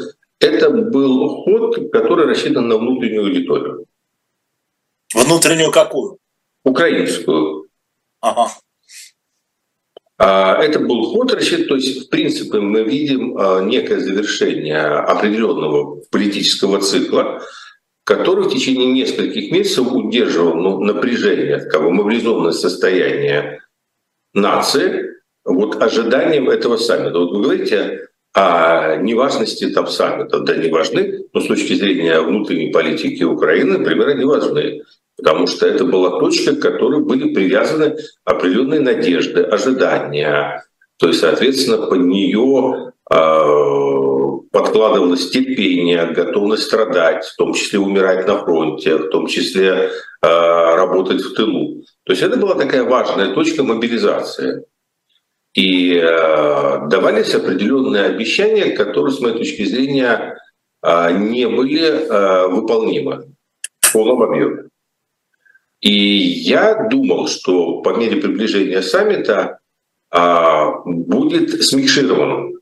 это 0.40 0.70
был 0.70 1.42
ход, 1.42 1.90
который 1.92 2.26
рассчитан 2.26 2.68
на 2.68 2.78
внутреннюю 2.78 3.24
аудиторию. 3.24 3.86
Внутреннюю 5.12 5.70
какую? 5.70 6.18
Украинскую. 6.64 7.66
Ага. 8.20 8.50
А, 10.18 10.62
это 10.62 10.78
был 10.78 11.12
ход 11.12 11.32
рассчитан, 11.32 11.66
то 11.66 11.76
есть, 11.76 12.06
в 12.06 12.08
принципе, 12.08 12.58
мы 12.60 12.84
видим 12.84 13.36
а, 13.36 13.60
некое 13.60 14.00
завершение 14.00 14.80
определенного 14.80 16.00
политического 16.10 16.80
цикла, 16.80 17.42
который 18.06 18.44
в 18.44 18.52
течение 18.52 18.86
нескольких 18.92 19.50
месяцев 19.50 19.92
удерживал 19.92 20.54
ну, 20.54 20.78
напряжение, 20.78 21.58
бы 21.82 21.90
мобилизованное 21.90 22.52
состояние 22.52 23.62
нации, 24.32 25.10
вот 25.44 25.82
ожиданием 25.82 26.48
этого 26.48 26.76
саммита. 26.76 27.18
Вот 27.18 27.32
вы 27.32 27.42
говорите 27.42 28.06
о 28.32 28.96
неважности 28.96 29.70
там 29.70 29.88
саммита. 29.88 30.38
Да, 30.38 30.54
не 30.54 30.68
важны, 30.68 31.24
но 31.32 31.40
с 31.40 31.46
точки 31.46 31.72
зрения 31.74 32.20
внутренней 32.20 32.70
политики 32.70 33.24
Украины, 33.24 33.78
например, 33.78 34.08
они 34.08 34.24
важны. 34.24 34.82
Потому 35.16 35.48
что 35.48 35.66
это 35.66 35.84
была 35.84 36.20
точка, 36.20 36.54
к 36.54 36.60
которой 36.60 37.02
были 37.02 37.34
привязаны 37.34 37.96
определенные 38.24 38.80
надежды, 38.80 39.42
ожидания. 39.42 40.62
То 40.98 41.08
есть, 41.08 41.20
соответственно, 41.20 41.86
по 41.86 41.94
нее 41.94 42.92
а, 43.10 44.25
подкладывалось 44.56 45.28
терпение, 45.28 46.06
готовность 46.06 46.62
страдать, 46.62 47.26
в 47.26 47.36
том 47.36 47.52
числе 47.52 47.78
умирать 47.78 48.26
на 48.26 48.38
фронте, 48.38 48.96
в 48.96 49.10
том 49.10 49.26
числе 49.26 49.68
э, 49.68 49.90
работать 50.22 51.20
в 51.20 51.34
тылу. 51.34 51.84
То 52.04 52.12
есть 52.14 52.22
это 52.22 52.38
была 52.38 52.54
такая 52.54 52.84
важная 52.84 53.34
точка 53.34 53.64
мобилизации. 53.64 54.64
И 55.52 55.92
э, 55.92 56.88
давались 56.88 57.34
определенные 57.34 58.04
обещания, 58.04 58.70
которые, 58.74 59.12
с 59.12 59.20
моей 59.20 59.36
точки 59.36 59.62
зрения, 59.66 60.38
э, 60.82 61.18
не 61.18 61.46
были 61.48 61.82
э, 61.82 62.48
выполнимы 62.48 63.26
в 63.80 63.92
полном 63.92 64.22
объеме. 64.22 64.70
И 65.82 65.92
я 65.92 66.88
думал, 66.88 67.28
что 67.28 67.82
по 67.82 67.90
мере 67.90 68.22
приближения 68.22 68.80
саммита 68.80 69.58
э, 70.10 70.64
будет 70.86 71.62
смикширован 71.62 72.55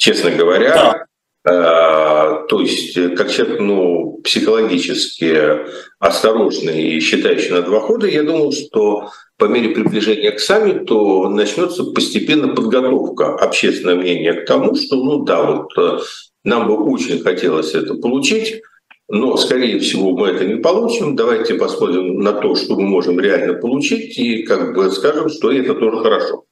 честно 0.00 0.30
говоря. 0.30 0.74
Да. 0.74 1.06
Э, 1.42 2.46
то 2.48 2.60
есть, 2.60 2.96
э, 2.96 3.10
как 3.10 3.30
человек 3.30 3.60
ну, 3.60 4.20
психологически 4.24 5.60
осторожный 5.98 6.82
и 6.82 7.00
считающий 7.00 7.50
на 7.50 7.62
два 7.62 7.80
хода, 7.80 8.06
я 8.06 8.22
думал, 8.22 8.52
что 8.52 9.10
по 9.38 9.44
мере 9.44 9.70
приближения 9.70 10.32
к 10.32 10.40
саммиту 10.40 11.28
начнется 11.28 11.84
постепенно 11.84 12.54
подготовка 12.54 13.34
общественного 13.36 14.00
мнения 14.00 14.32
к 14.32 14.46
тому, 14.46 14.74
что, 14.74 14.96
ну 14.96 15.24
да, 15.24 15.42
вот 15.42 15.78
э, 15.78 15.98
нам 16.44 16.66
бы 16.66 16.76
очень 16.90 17.20
хотелось 17.20 17.74
это 17.74 17.94
получить, 17.94 18.62
но, 19.08 19.36
скорее 19.36 19.80
всего, 19.80 20.16
мы 20.16 20.28
это 20.28 20.44
не 20.46 20.56
получим. 20.56 21.16
Давайте 21.16 21.54
посмотрим 21.54 22.20
на 22.20 22.32
то, 22.32 22.54
что 22.54 22.76
мы 22.76 22.82
можем 22.82 23.18
реально 23.20 23.54
получить, 23.54 24.16
и 24.18 24.44
как 24.44 24.74
бы 24.74 24.90
скажем, 24.90 25.28
что 25.28 25.52
это 25.52 25.74
тоже 25.74 26.02
хорошо. 26.02 26.44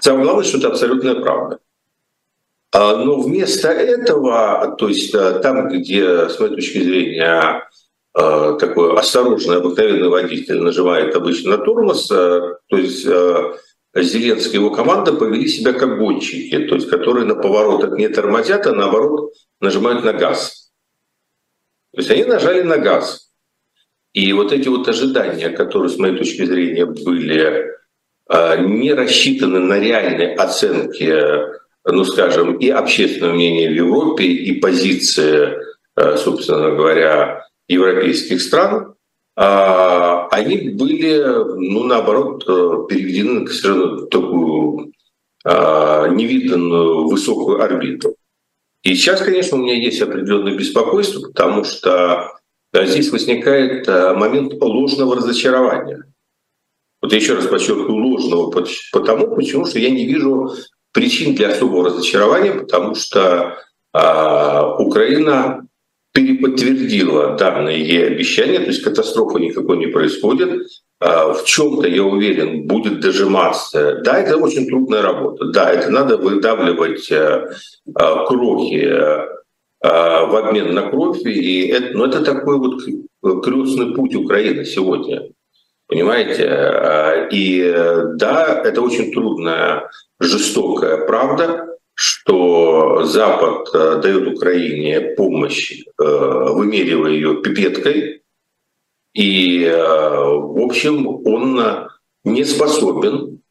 Самое 0.00 0.24
главное, 0.24 0.44
что 0.44 0.58
это 0.58 0.68
абсолютная 0.68 1.14
правда. 1.14 1.58
А, 2.74 2.96
но 2.96 3.20
вместо 3.20 3.68
этого, 3.68 4.74
то 4.78 4.88
есть 4.88 5.14
э, 5.14 5.40
там, 5.40 5.68
где, 5.68 6.28
с 6.30 6.40
моей 6.40 6.54
точки 6.54 6.82
зрения, 6.82 7.68
э, 8.18 8.56
такой 8.58 8.96
осторожный, 8.96 9.58
обыкновенный 9.58 10.08
водитель 10.08 10.58
нажимает 10.62 11.14
обычно 11.14 11.58
на 11.58 11.58
тормоз, 11.58 12.08
то 12.08 12.58
есть 12.70 13.06
Зеленский 13.94 14.52
и 14.52 14.56
его 14.56 14.70
команда 14.70 15.12
повели 15.12 15.46
себя 15.48 15.74
как 15.74 15.98
гонщики, 15.98 16.66
то 16.66 16.74
есть 16.76 16.88
которые 16.88 17.26
на 17.26 17.34
поворотах 17.34 17.92
не 17.98 18.08
тормозят, 18.08 18.66
а 18.66 18.72
наоборот 18.72 19.34
нажимают 19.60 20.02
на 20.02 20.14
газ. 20.14 20.72
То 21.92 21.98
есть 22.00 22.10
они 22.10 22.24
нажали 22.24 22.62
на 22.62 22.78
газ. 22.78 23.32
И 24.14 24.32
вот 24.32 24.50
эти 24.50 24.68
вот 24.68 24.88
ожидания, 24.88 25.50
которые, 25.50 25.90
с 25.90 25.98
моей 25.98 26.16
точки 26.16 26.46
зрения, 26.46 26.86
были 26.86 27.70
не 28.60 28.94
рассчитаны 28.94 29.58
на 29.58 29.78
реальные 29.78 30.36
оценки 30.36 31.60
ну 31.84 32.04
скажем, 32.04 32.56
и 32.56 32.68
общественное 32.68 33.34
мнение 33.34 33.70
в 33.70 33.74
Европе, 33.74 34.24
и 34.24 34.60
позиция, 34.60 35.60
э, 35.96 36.16
собственно 36.16 36.70
говоря, 36.70 37.46
европейских 37.68 38.40
стран, 38.40 38.94
а, 39.34 40.28
они 40.28 40.70
были, 40.70 41.16
ну, 41.56 41.84
наоборот, 41.84 42.44
э, 42.46 42.86
переведены 42.88 43.46
в 43.46 43.52
совершенно 43.52 44.06
такую 44.06 44.92
а, 45.44 46.06
невиданную 46.08 47.08
высокую 47.08 47.62
орбиту. 47.62 48.14
И 48.82 48.94
сейчас, 48.94 49.22
конечно, 49.22 49.56
у 49.56 49.62
меня 49.62 49.74
есть 49.74 50.02
определенное 50.02 50.56
беспокойство, 50.56 51.28
потому 51.28 51.64
что 51.64 52.38
здесь 52.72 53.10
возникает 53.10 53.88
э, 53.88 54.14
момент 54.14 54.54
ложного 54.60 55.16
разочарования. 55.16 56.04
Вот 57.00 57.12
еще 57.12 57.34
раз 57.34 57.46
подчеркиваю, 57.46 57.94
ложного, 57.94 58.50
потому 58.92 59.34
почему 59.34 59.66
что 59.66 59.78
я 59.78 59.90
не 59.90 60.06
вижу 60.06 60.52
причин 60.92 61.34
для 61.34 61.48
особого 61.48 61.86
разочарования, 61.86 62.52
потому 62.52 62.94
что 62.94 63.58
э, 63.94 64.62
Украина 64.78 65.66
переподтвердила 66.12 67.36
данные 67.36 67.80
ей 67.80 68.06
обещания, 68.06 68.58
то 68.58 68.66
есть 68.66 68.82
катастрофы 68.82 69.40
никакой 69.40 69.78
не 69.78 69.86
происходит. 69.86 70.62
Э, 71.00 71.32
в 71.32 71.44
чем-то, 71.44 71.88
я 71.88 72.04
уверен, 72.04 72.66
будет 72.66 73.00
дожиматься. 73.00 74.00
Да, 74.04 74.18
это 74.18 74.36
очень 74.36 74.66
трудная 74.68 75.02
работа. 75.02 75.46
Да, 75.46 75.72
это 75.72 75.90
надо 75.90 76.18
выдавливать 76.18 77.10
э, 77.10 77.48
э, 77.86 78.26
крохи 78.26 78.84
э, 78.84 79.26
в 79.82 80.36
обмен 80.36 80.74
на 80.74 80.90
кровь. 80.90 81.22
И 81.24 81.68
это, 81.68 81.96
но 81.96 82.06
это 82.06 82.22
такой 82.22 82.58
вот 82.58 82.82
крестный 83.42 83.94
путь 83.94 84.14
Украины 84.14 84.64
сегодня. 84.64 85.30
Понимаете? 85.86 86.44
Э, 86.44 87.28
и 87.30 87.60
э, 87.60 88.14
да, 88.14 88.62
это 88.64 88.80
очень 88.80 89.12
трудная, 89.12 89.90
жестокая 90.20 91.04
правда, 91.06 91.76
что 91.94 93.04
Запад 93.04 93.68
э, 93.74 94.00
дает 94.02 94.26
Украине 94.26 95.14
помощь, 95.16 95.82
вымеривая 95.98 97.12
ее 97.12 97.42
пипеткой, 97.42 98.22
и, 99.14 99.70
в 99.70 100.64
общем, 100.64 101.06
он 101.06 101.88
не 102.24 102.44
способен 102.44 103.42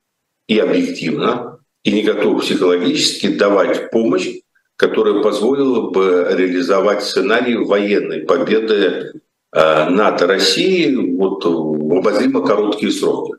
и 0.47 0.57
объективно, 0.57 1.59
и 1.83 1.91
не 1.91 2.01
готов 2.01 2.41
психологически 2.41 3.37
давать 3.37 3.91
помощь, 3.91 4.27
которая 4.75 5.21
позволила 5.21 5.91
бы 5.91 6.27
реализовать 6.31 7.03
сценарий 7.03 7.57
военной 7.57 8.21
победы 8.21 9.13
НАТО 9.53 10.27
России 10.27 10.95
вот 11.17 11.43
в 11.45 11.97
обозримо 11.97 12.45
короткие 12.45 12.91
сроки. 12.91 13.33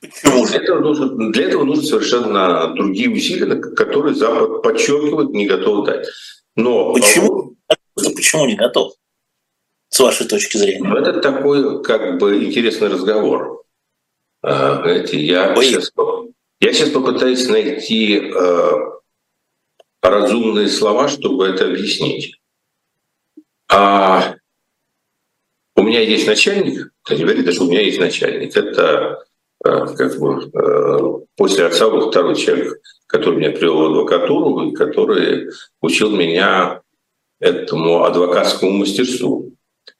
Почему? 0.00 0.46
Для 0.46 0.58
этого, 0.58 0.80
нужно, 0.80 1.32
для 1.32 1.44
этого 1.46 1.64
нужны 1.64 1.84
совершенно 1.84 2.74
другие 2.74 3.10
усилия, 3.10 3.56
которые 3.56 4.14
Запад 4.14 4.62
подчеркивает, 4.62 5.30
не 5.30 5.46
готов 5.46 5.86
дать. 5.86 6.06
Но 6.56 6.92
почему? 6.92 7.56
Почему 7.94 8.46
не 8.46 8.56
готов? 8.56 8.92
С 9.88 10.00
вашей 10.00 10.26
точки 10.26 10.58
зрения. 10.58 10.86
Ну, 10.86 10.96
это 10.96 11.20
такой 11.20 11.82
как 11.82 12.18
бы 12.18 12.44
интересный 12.44 12.88
разговор. 12.88 13.64
Знаете, 14.42 15.18
я, 15.18 15.54
сейчас, 15.56 15.90
я 16.60 16.72
сейчас 16.74 16.90
попытаюсь 16.90 17.48
найти 17.48 18.18
э, 18.18 18.70
разумные 20.02 20.68
слова, 20.68 21.08
чтобы 21.08 21.46
это 21.46 21.64
объяснить. 21.64 22.38
А 23.72 24.34
меня 25.84 26.00
есть 26.00 26.26
начальник, 26.26 26.90
не 27.10 27.16
говорит, 27.16 27.52
что 27.52 27.64
у 27.64 27.70
меня 27.70 27.82
есть 27.82 28.00
начальник. 28.00 28.56
Это 28.56 29.24
э, 29.64 29.86
как 29.96 30.18
бы 30.18 30.50
э, 30.52 31.26
после 31.36 31.66
отца 31.66 31.90
был 31.90 32.10
второй 32.10 32.36
человек, 32.36 32.80
который 33.06 33.38
меня 33.38 33.50
привел 33.50 33.78
в 33.78 33.86
адвокатуру, 33.86 34.68
и 34.68 34.74
который 34.74 35.50
учил 35.80 36.10
меня 36.10 36.82
этому 37.40 38.04
адвокатскому 38.04 38.72
мастерству. 38.72 39.52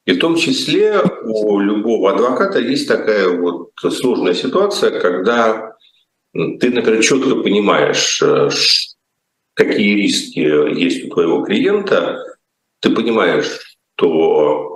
И 0.06 0.12
в 0.12 0.18
том 0.18 0.36
числе 0.36 1.02
у 1.24 1.58
любого 1.60 2.12
адвоката 2.12 2.58
есть 2.58 2.88
такая 2.88 3.28
вот 3.28 3.70
сложная 3.76 4.34
ситуация, 4.34 4.98
когда 5.00 5.76
ты, 6.32 6.70
например, 6.70 7.02
четко 7.02 7.36
понимаешь, 7.36 8.20
э, 8.22 8.50
какие 9.54 9.94
риски 9.96 10.40
есть 10.40 11.04
у 11.04 11.10
твоего 11.10 11.42
клиента, 11.42 12.22
ты 12.80 12.90
понимаешь, 12.90 13.78
что 13.96 14.73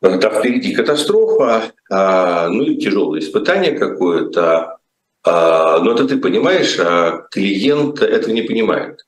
там 0.00 0.32
впереди 0.32 0.74
катастрофа, 0.74 1.72
а, 1.90 2.48
ну 2.48 2.62
и 2.62 2.76
тяжелое 2.76 3.20
испытание 3.20 3.72
какое-то. 3.72 4.78
А, 5.24 5.78
но 5.80 5.92
это 5.92 6.06
ты 6.06 6.18
понимаешь, 6.18 6.78
а 6.78 7.26
клиент 7.30 8.00
этого 8.00 8.32
не 8.32 8.42
понимает. 8.42 9.04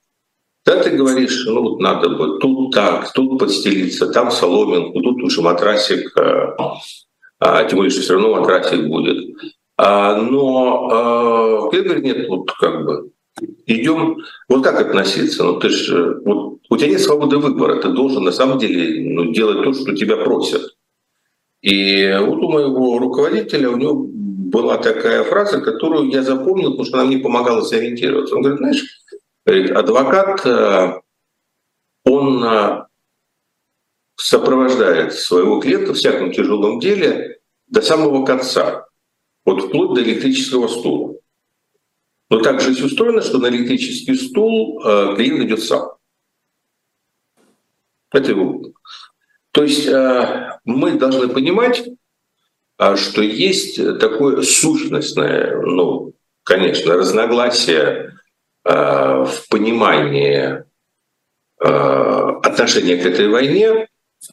Да, 0.67 0.83
ты 0.83 0.91
говоришь, 0.91 1.47
ну 1.47 1.63
вот 1.63 1.81
надо 1.81 2.11
бы 2.11 2.39
тут 2.39 2.75
так, 2.75 3.13
тут 3.13 3.39
подстелиться, 3.39 4.09
там 4.09 4.31
соломинку, 4.31 5.01
тут 5.01 5.23
лучше 5.23 5.41
матрасик, 5.41 6.17
а, 6.19 6.57
а, 7.39 7.65
тем 7.65 7.77
более, 7.79 7.91
что 7.91 8.03
все 8.03 8.15
равно 8.15 8.35
матрасик 8.35 8.87
будет. 8.87 9.37
А, 9.79 10.17
но 10.17 10.89
а, 10.91 11.71
клиент 11.71 11.87
говорит, 11.87 12.05
нет, 12.05 12.29
вот 12.29 12.53
как 12.53 12.85
бы 12.85 13.11
идем, 13.67 14.19
вот 14.49 14.63
как 14.63 14.81
относиться? 14.81 15.45
Ну 15.45 15.59
ты 15.59 15.71
же, 15.71 16.21
вот 16.25 16.59
у 16.69 16.77
тебя 16.77 16.91
нет 16.91 17.01
свободы 17.01 17.39
выбора, 17.39 17.81
ты 17.81 17.89
должен 17.89 18.25
на 18.25 18.33
самом 18.33 18.59
деле 18.59 19.11
ну, 19.15 19.33
делать 19.33 19.63
то, 19.65 19.73
что 19.73 19.95
тебя 19.95 20.17
просят. 20.17 20.77
И 21.63 22.17
вот 22.21 22.39
у 22.39 22.49
моего 22.49 22.99
руководителя, 22.99 23.71
у 23.71 23.77
него 23.77 24.07
была 24.51 24.79
такая 24.79 25.25
фраза, 25.25 25.61
которую 25.61 26.11
я 26.11 26.23
запомнил, 26.23 26.71
потому 26.71 26.85
что 26.87 26.99
она 26.99 27.07
мне 27.07 27.19
помогала 27.19 27.63
сориентироваться. 27.63 28.35
Он 28.35 28.43
говорит, 28.43 28.59
знаешь, 28.59 29.71
адвокат, 29.71 30.47
э, 30.47 31.01
он 32.05 32.45
э, 32.45 32.87
сопровождает 34.17 35.13
своего 35.13 35.61
клиента 35.61 35.93
в 35.93 35.97
всяком 35.97 36.33
тяжелом 36.33 36.81
деле 36.81 37.41
до 37.67 37.83
самого 37.83 38.25
конца, 38.25 38.87
вот 39.45 39.63
вплоть 39.63 39.95
до 39.95 40.03
электрического 40.03 40.67
стула. 40.69 41.15
Но 42.31 42.41
так 42.41 42.61
жизнь 42.61 42.85
устроена, 42.85 43.23
что 43.23 43.39
на 43.39 43.49
электрический 43.49 44.15
стул 44.15 44.83
э, 44.85 45.17
клиент 45.17 45.43
идет 45.43 45.63
сам. 45.63 45.91
Это 48.13 48.31
его 48.31 48.73
то 49.53 49.65
есть 49.65 49.87
э, 49.87 50.59
мы 50.65 50.93
должны 50.93 51.29
понимать, 51.29 51.83
а, 52.79 52.97
что 52.97 53.23
есть 53.23 53.77
такое 53.99 54.43
сущностное, 54.43 55.61
ну, 55.61 56.15
конечно, 56.45 56.95
разногласие 56.95 58.15
э, 58.65 58.73
в 58.73 59.49
понимании 59.51 60.65
э, 61.61 61.65
отношения 61.65 62.97
к 62.97 63.07
этой 63.07 63.29
войне 63.29 63.89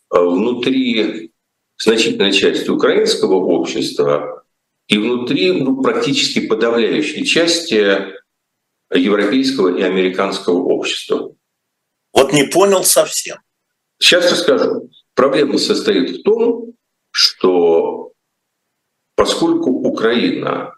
внутри 0.09 1.31
значительной 1.77 2.31
части 2.31 2.69
украинского 2.69 3.35
общества 3.35 4.43
и 4.87 4.97
внутри 4.97 5.51
ну, 5.51 5.81
практически 5.81 6.47
подавляющей 6.47 7.25
части 7.25 8.13
европейского 8.93 9.77
и 9.77 9.81
американского 9.81 10.59
общества. 10.59 11.33
Вот 12.13 12.33
не 12.33 12.45
понял 12.45 12.83
совсем. 12.83 13.37
Сейчас 13.99 14.31
расскажу. 14.31 14.89
Проблема 15.17 15.57
состоит 15.57 16.11
в 16.11 16.21
том, 16.21 16.73
что 17.09 18.11
поскольку 19.15 19.71
Украина, 19.71 20.75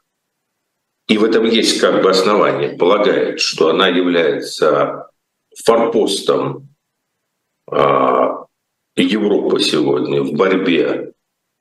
и 1.10 1.18
в 1.18 1.26
этом 1.26 1.44
есть 1.44 1.82
как 1.82 2.02
бы 2.02 2.10
основание, 2.10 2.78
полагает, 2.78 3.42
что 3.42 3.68
она 3.68 3.90
является 3.90 5.12
форпостом 5.66 6.70
э, 7.70 7.76
Европы 8.96 9.60
сегодня 9.60 10.24
в 10.24 10.32
борьбе 10.32 11.12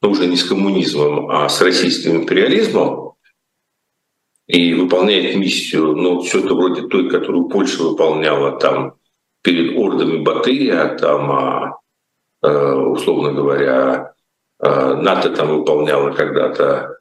ну, 0.01 0.11
уже 0.11 0.27
не 0.27 0.37
с 0.37 0.45
коммунизмом, 0.45 1.31
а 1.31 1.49
с 1.49 1.61
российским 1.61 2.23
империализмом, 2.23 3.15
и 4.47 4.73
выполняет 4.75 5.35
миссию, 5.35 5.97
ну, 5.97 6.23
что-то 6.23 6.55
вроде 6.55 6.87
той, 6.87 7.11
которую 7.11 7.49
Польша 7.49 7.83
выполняла 7.83 8.57
там 8.61 8.95
перед 9.43 9.77
ордами 9.77 10.23
Батыя, 10.23 10.97
там, 10.97 11.33
а 11.33 11.79
условно 12.47 13.33
говоря, 13.33 14.15
э, 14.61 14.95
НАТО 14.95 15.31
там 15.31 15.49
выполняло 15.59 16.13
когда-то 16.13 16.99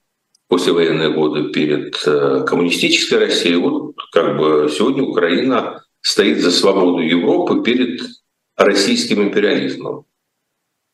послевоенные 0.48 1.12
годы 1.12 1.52
перед 1.52 1.96
э, 2.06 2.44
коммунистической 2.48 3.20
Россией. 3.20 3.58
Вот 3.58 3.96
как 4.12 4.38
бы 4.38 4.70
сегодня 4.70 5.04
Украина 5.04 5.84
стоит 6.02 6.40
за 6.40 6.52
свободу 6.52 7.00
Европы 7.00 7.64
перед 7.64 8.02
российским 8.56 9.22
империализмом. 9.22 10.06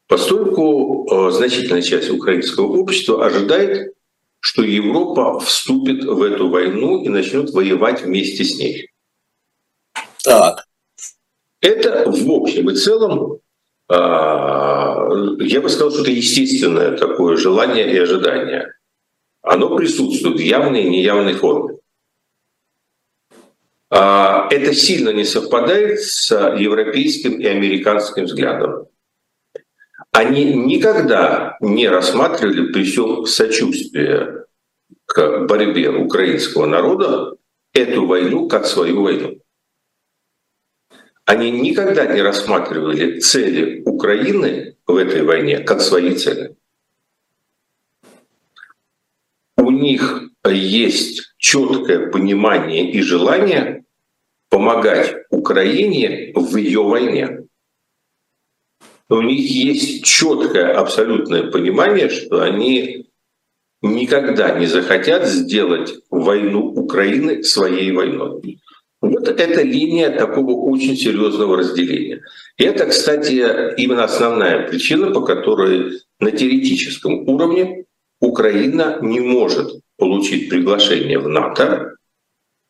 Поскольку 0.07 1.07
значительная 1.31 1.81
часть 1.81 2.09
украинского 2.09 2.67
общества 2.77 3.25
ожидает, 3.25 3.93
что 4.41 4.61
Европа 4.61 5.39
вступит 5.39 6.03
в 6.03 6.21
эту 6.21 6.49
войну 6.49 7.01
и 7.01 7.07
начнет 7.07 7.51
воевать 7.51 8.01
вместе 8.01 8.43
с 8.43 8.57
ней. 8.57 8.89
Так. 10.23 10.65
Это 11.61 12.11
в 12.11 12.29
общем 12.29 12.69
и 12.69 12.75
целом 12.75 13.39
я 13.93 15.61
бы 15.61 15.69
сказал, 15.69 15.91
что 15.91 16.01
это 16.01 16.11
естественное 16.11 16.97
такое 16.97 17.37
желание 17.37 17.91
и 17.91 17.97
ожидание. 17.97 18.73
Оно 19.41 19.75
присутствует 19.75 20.37
в 20.37 20.41
явной 20.41 20.83
и 20.83 20.89
неявной 20.89 21.33
форме. 21.33 21.77
А, 23.89 24.47
это 24.49 24.73
сильно 24.73 25.09
не 25.09 25.25
совпадает 25.25 26.01
с 26.01 26.31
европейским 26.57 27.39
и 27.39 27.45
американским 27.45 28.25
взглядом. 28.25 28.87
Они 30.11 30.45
никогда 30.45 31.57
не 31.59 31.87
рассматривали 31.89 32.71
при 32.71 32.83
всем 32.83 33.25
сочувствии 33.25 34.43
к 35.05 35.45
борьбе 35.45 35.89
украинского 35.89 36.65
народа 36.65 37.35
эту 37.73 38.05
войну 38.05 38.47
как 38.47 38.65
свою 38.65 39.03
войну 39.03 39.42
они 41.25 41.51
никогда 41.51 42.05
не 42.05 42.21
рассматривали 42.21 43.19
цели 43.19 43.81
Украины 43.85 44.75
в 44.85 44.95
этой 44.95 45.23
войне 45.23 45.59
как 45.59 45.81
свои 45.81 46.15
цели. 46.15 46.55
У 49.57 49.71
них 49.71 50.29
есть 50.45 51.33
четкое 51.37 52.09
понимание 52.09 52.91
и 52.91 53.01
желание 53.01 53.85
помогать 54.49 55.15
Украине 55.29 56.33
в 56.35 56.57
ее 56.57 56.83
войне. 56.83 57.39
У 59.09 59.21
них 59.21 59.49
есть 59.49 60.03
четкое 60.03 60.73
абсолютное 60.73 61.49
понимание, 61.49 62.09
что 62.09 62.41
они 62.41 63.09
никогда 63.81 64.57
не 64.57 64.65
захотят 64.65 65.27
сделать 65.27 65.93
войну 66.09 66.65
Украины 66.67 67.43
своей 67.43 67.91
войной. 67.91 68.59
Вот 69.03 69.27
это 69.27 69.61
линия 69.63 70.11
такого 70.11 70.51
очень 70.51 70.95
серьезного 70.95 71.57
разделения. 71.57 72.23
И 72.57 72.63
это, 72.63 72.85
кстати, 72.85 73.75
именно 73.75 74.05
основная 74.05 74.65
причина, 74.65 75.11
по 75.11 75.19
которой 75.19 75.99
на 76.21 76.31
теоретическом 76.31 77.27
уровне 77.27 77.83
Украина 78.21 78.99
не 79.01 79.19
может 79.19 79.73
получить 79.97 80.49
приглашение 80.49 81.19
в 81.19 81.27
НАТО 81.27 81.97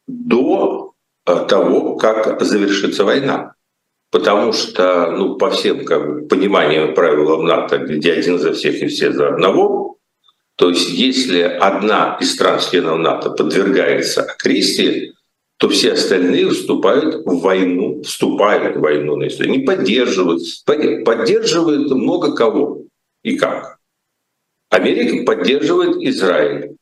до 0.08 0.93
э, 1.28 1.46
того, 1.48 1.98
как 1.98 2.41
завершится 2.41 3.04
война. 3.04 3.54
Потому 4.10 4.54
что, 4.54 5.12
ну, 5.12 5.36
по 5.36 5.52
всем 5.52 5.86
как 5.86 6.08
бы, 6.08 6.28
пониманиям 6.28 6.96
правилам 6.96 7.46
НАТО, 7.46 7.78
где 7.78 8.13
один 8.13 8.39
за 8.39 8.54
всех 8.54 8.82
и 8.82 8.88
все 8.88 9.12
за 9.12 9.28
одного, 9.28 9.98
то 10.56 10.69
есть 10.69 10.89
если 10.89 11.41
одна 11.41 12.17
из 12.19 12.34
стран-членов 12.34 12.98
НАТО 12.98 13.30
подвергается 13.30 14.24
агрессии, 14.24 15.13
то 15.63 15.69
все 15.69 15.93
остальные 15.93 16.49
вступают 16.49 17.26
в 17.26 17.39
войну, 17.39 18.02
вступают 18.04 18.76
в 18.76 18.82
войну 18.82 19.15
на 19.15 19.28
историю, 19.28 19.60
не 19.60 19.65
поддерживают. 19.65 20.41
Поддерживают 20.65 21.89
много 21.89 22.36
кого 22.36 22.84
и 23.23 23.38
как. 23.38 23.80
Америка 24.69 25.23
поддерживает 25.23 25.95
Израиль 26.02 26.76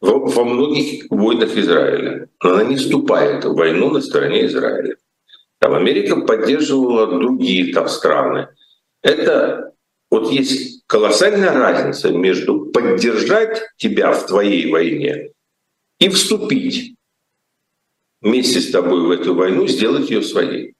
во 0.00 0.44
многих 0.44 1.04
войнах 1.08 1.56
Израиля, 1.56 2.28
но 2.42 2.50
она 2.50 2.64
не 2.64 2.74
вступает 2.74 3.44
в 3.44 3.54
войну 3.54 3.92
на 3.92 4.00
стороне 4.00 4.46
Израиля. 4.46 4.96
Там 5.60 5.74
Америка 5.74 6.16
поддерживала 6.16 7.06
другие 7.06 7.72
там 7.72 7.88
страны. 7.88 8.48
Это 9.02 9.72
вот 10.10 10.32
есть 10.32 10.82
колоссальная 10.88 11.52
разница 11.52 12.10
между 12.10 12.72
поддержать 12.72 13.62
тебя 13.76 14.10
в 14.10 14.26
твоей 14.26 14.68
войне 14.68 15.30
и 16.00 16.08
вступить 16.08 16.96
вместе 18.20 18.60
с 18.60 18.70
тобой 18.70 19.02
в 19.02 19.10
эту 19.10 19.34
войну, 19.34 19.66
сделать 19.68 20.10
ее 20.10 20.22
своей. 20.22 20.74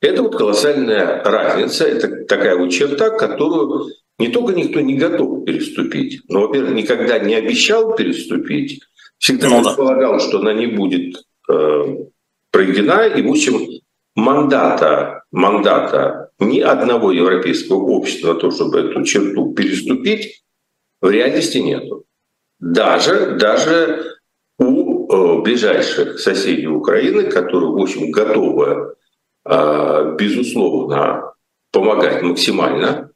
Это 0.00 0.22
вот 0.22 0.36
колоссальная 0.36 1.22
разница, 1.22 1.84
это 1.84 2.24
такая 2.24 2.56
вот 2.56 2.70
черта, 2.70 3.10
которую 3.10 3.92
не 4.18 4.28
только 4.28 4.54
никто 4.54 4.80
не 4.80 4.94
готов 4.94 5.44
переступить, 5.44 6.22
но, 6.28 6.42
во-первых, 6.42 6.74
никогда 6.74 7.18
не 7.18 7.34
обещал 7.34 7.94
переступить, 7.94 8.82
всегда 9.18 9.48
ну, 9.48 9.62
предполагал, 9.62 10.14
да. 10.14 10.20
что 10.20 10.38
она 10.38 10.54
не 10.54 10.66
будет 10.66 11.16
э, 11.50 11.96
проведена, 12.50 13.06
и, 13.06 13.22
в 13.22 13.30
общем, 13.30 13.80
мандата, 14.14 15.24
мандата 15.30 16.30
ни 16.38 16.60
одного 16.60 17.12
европейского 17.12 17.82
общества 17.82 18.34
на 18.34 18.40
то, 18.40 18.50
чтобы 18.50 18.80
эту 18.80 19.04
черту 19.04 19.52
переступить, 19.52 20.42
в 21.00 21.10
реальности 21.10 21.58
нету. 21.58 22.04
Даже, 22.58 23.36
даже 23.38 24.19
ближайших 25.42 26.18
соседей 26.20 26.66
Украины, 26.66 27.24
которые, 27.24 27.70
в 27.70 27.78
общем, 27.78 28.10
готовы, 28.10 28.94
э, 29.44 30.16
безусловно, 30.18 31.34
помогать 31.72 32.22
максимально, 32.22 33.10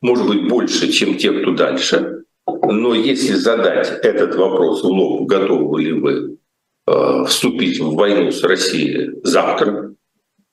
может 0.00 0.26
быть, 0.26 0.48
больше, 0.48 0.90
чем 0.92 1.16
те, 1.16 1.32
кто 1.32 1.52
дальше. 1.52 2.24
Но 2.46 2.94
если 2.94 3.34
задать 3.34 3.88
этот 4.02 4.34
вопрос 4.36 4.82
в 4.82 4.86
лоб, 4.86 5.28
готовы 5.28 5.82
ли 5.82 5.92
вы 5.92 6.38
э, 6.86 7.24
вступить 7.26 7.80
в 7.80 7.94
войну 7.94 8.30
с 8.30 8.42
Россией 8.42 9.20
завтра, 9.22 9.94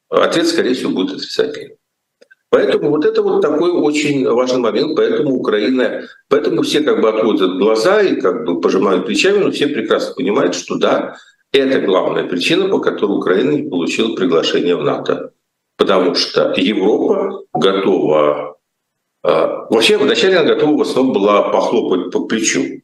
ответ, 0.09 0.47
скорее 0.47 0.73
всего, 0.73 0.91
будет 0.91 1.17
отрицательный. 1.17 1.77
Поэтому 2.49 2.89
вот 2.89 3.05
это 3.05 3.21
вот 3.21 3.41
такой 3.41 3.71
очень 3.71 4.27
важный 4.27 4.59
момент, 4.59 4.95
поэтому 4.95 5.35
Украина, 5.35 6.03
поэтому 6.29 6.61
все 6.61 6.81
как 6.81 7.01
бы 7.01 7.09
отводят 7.09 7.57
глаза 7.57 8.01
и 8.01 8.19
как 8.19 8.45
бы 8.45 8.61
пожимают 8.61 9.05
плечами, 9.05 9.39
но 9.39 9.51
все 9.51 9.67
прекрасно 9.67 10.15
понимают, 10.15 10.55
что 10.55 10.75
да, 10.75 11.17
это 11.51 11.81
главная 11.81 12.25
причина, 12.25 12.69
по 12.69 12.79
которой 12.79 13.17
Украина 13.17 13.51
не 13.51 13.69
получила 13.69 14.15
приглашение 14.15 14.75
в 14.75 14.83
НАТО. 14.83 15.31
Потому 15.77 16.15
что 16.15 16.53
Европа 16.55 17.43
готова... 17.53 18.57
А, 19.23 19.65
вообще, 19.69 19.97
вначале 19.97 20.37
она 20.37 20.53
готова 20.53 20.77
в 20.77 20.81
основном 20.81 21.13
была 21.13 21.49
похлопать 21.49 22.11
по 22.11 22.25
плечу. 22.25 22.81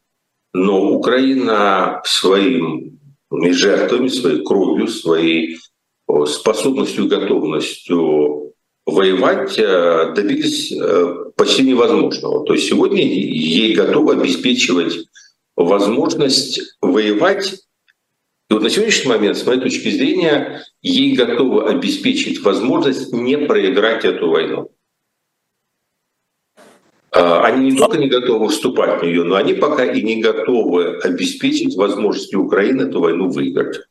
Но 0.54 0.92
Украина 0.92 2.02
своими 2.04 2.92
жертвами, 3.52 4.10
своей 4.10 4.44
кровью, 4.44 4.88
своей 4.88 5.58
способностью 6.26 7.08
готовностью 7.08 8.51
воевать 8.86 9.58
э, 9.58 10.14
добились 10.16 10.72
э, 10.72 11.32
почти 11.36 11.64
невозможного. 11.64 12.46
То 12.46 12.54
есть 12.54 12.68
сегодня 12.68 13.04
ей 13.04 13.74
готовы 13.74 14.14
обеспечивать 14.14 15.08
возможность 15.56 16.78
воевать. 16.82 17.54
И 18.50 18.54
вот 18.54 18.64
на 18.64 18.70
сегодняшний 18.70 19.10
момент, 19.10 19.38
с 19.38 19.46
моей 19.46 19.62
точки 19.62 19.90
зрения, 19.90 20.66
ей 20.82 21.16
готовы 21.16 21.70
обеспечить 21.70 22.42
возможность 22.42 23.14
не 23.14 23.38
проиграть 23.38 24.04
эту 24.04 24.30
войну. 24.30 24.72
А, 27.12 27.46
они 27.46 27.72
не 27.72 27.78
только 27.78 27.98
не 27.98 28.08
готовы 28.08 28.50
вступать 28.50 29.02
в 29.02 29.06
нее, 29.06 29.24
но 29.24 29.36
они 29.36 29.54
пока 29.54 29.86
и 29.86 30.02
не 30.02 30.22
готовы 30.22 30.98
обеспечить 30.98 31.76
возможности 31.76 32.36
Украины 32.36 32.84
эту 32.84 33.00
войну 33.00 33.30
выиграть. 33.30 33.82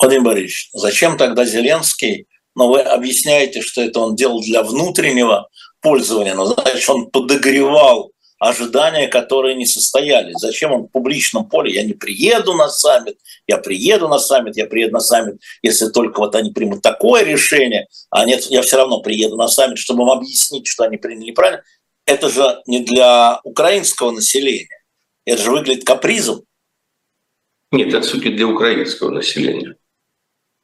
Владимир 0.00 0.24
Борисович, 0.24 0.70
зачем 0.74 1.16
тогда 1.16 1.44
Зеленский 1.44 2.27
но 2.58 2.68
вы 2.68 2.80
объясняете, 2.80 3.62
что 3.62 3.82
это 3.82 4.00
он 4.00 4.16
делал 4.16 4.42
для 4.42 4.64
внутреннего 4.64 5.48
пользования, 5.80 6.34
но 6.34 6.44
значит, 6.46 6.90
он 6.90 7.08
подогревал 7.08 8.10
ожидания, 8.40 9.06
которые 9.06 9.54
не 9.54 9.64
состоялись. 9.64 10.34
Зачем 10.40 10.72
он 10.72 10.82
в 10.82 10.88
публичном 10.88 11.48
поле? 11.48 11.72
Я 11.72 11.84
не 11.84 11.92
приеду 11.92 12.54
на 12.54 12.68
саммит, 12.68 13.16
я 13.46 13.58
приеду 13.58 14.08
на 14.08 14.18
саммит, 14.18 14.56
я 14.56 14.66
приеду 14.66 14.94
на 14.94 15.00
саммит, 15.00 15.40
если 15.62 15.86
только 15.86 16.18
вот 16.18 16.34
они 16.34 16.50
примут 16.50 16.82
такое 16.82 17.22
решение, 17.22 17.86
а 18.10 18.24
нет, 18.24 18.42
я 18.50 18.62
все 18.62 18.76
равно 18.76 19.00
приеду 19.02 19.36
на 19.36 19.46
саммит, 19.46 19.78
чтобы 19.78 20.02
им 20.02 20.10
объяснить, 20.10 20.66
что 20.66 20.82
они 20.82 20.96
приняли 20.96 21.30
правильно. 21.30 21.62
Это 22.06 22.28
же 22.28 22.60
не 22.66 22.80
для 22.80 23.38
украинского 23.44 24.10
населения. 24.10 24.82
Это 25.24 25.40
же 25.42 25.52
выглядит 25.52 25.84
капризом. 25.84 26.42
Нет, 27.70 27.94
это 27.94 28.00
все-таки 28.00 28.30
для 28.30 28.48
украинского 28.48 29.10
населения. 29.10 29.76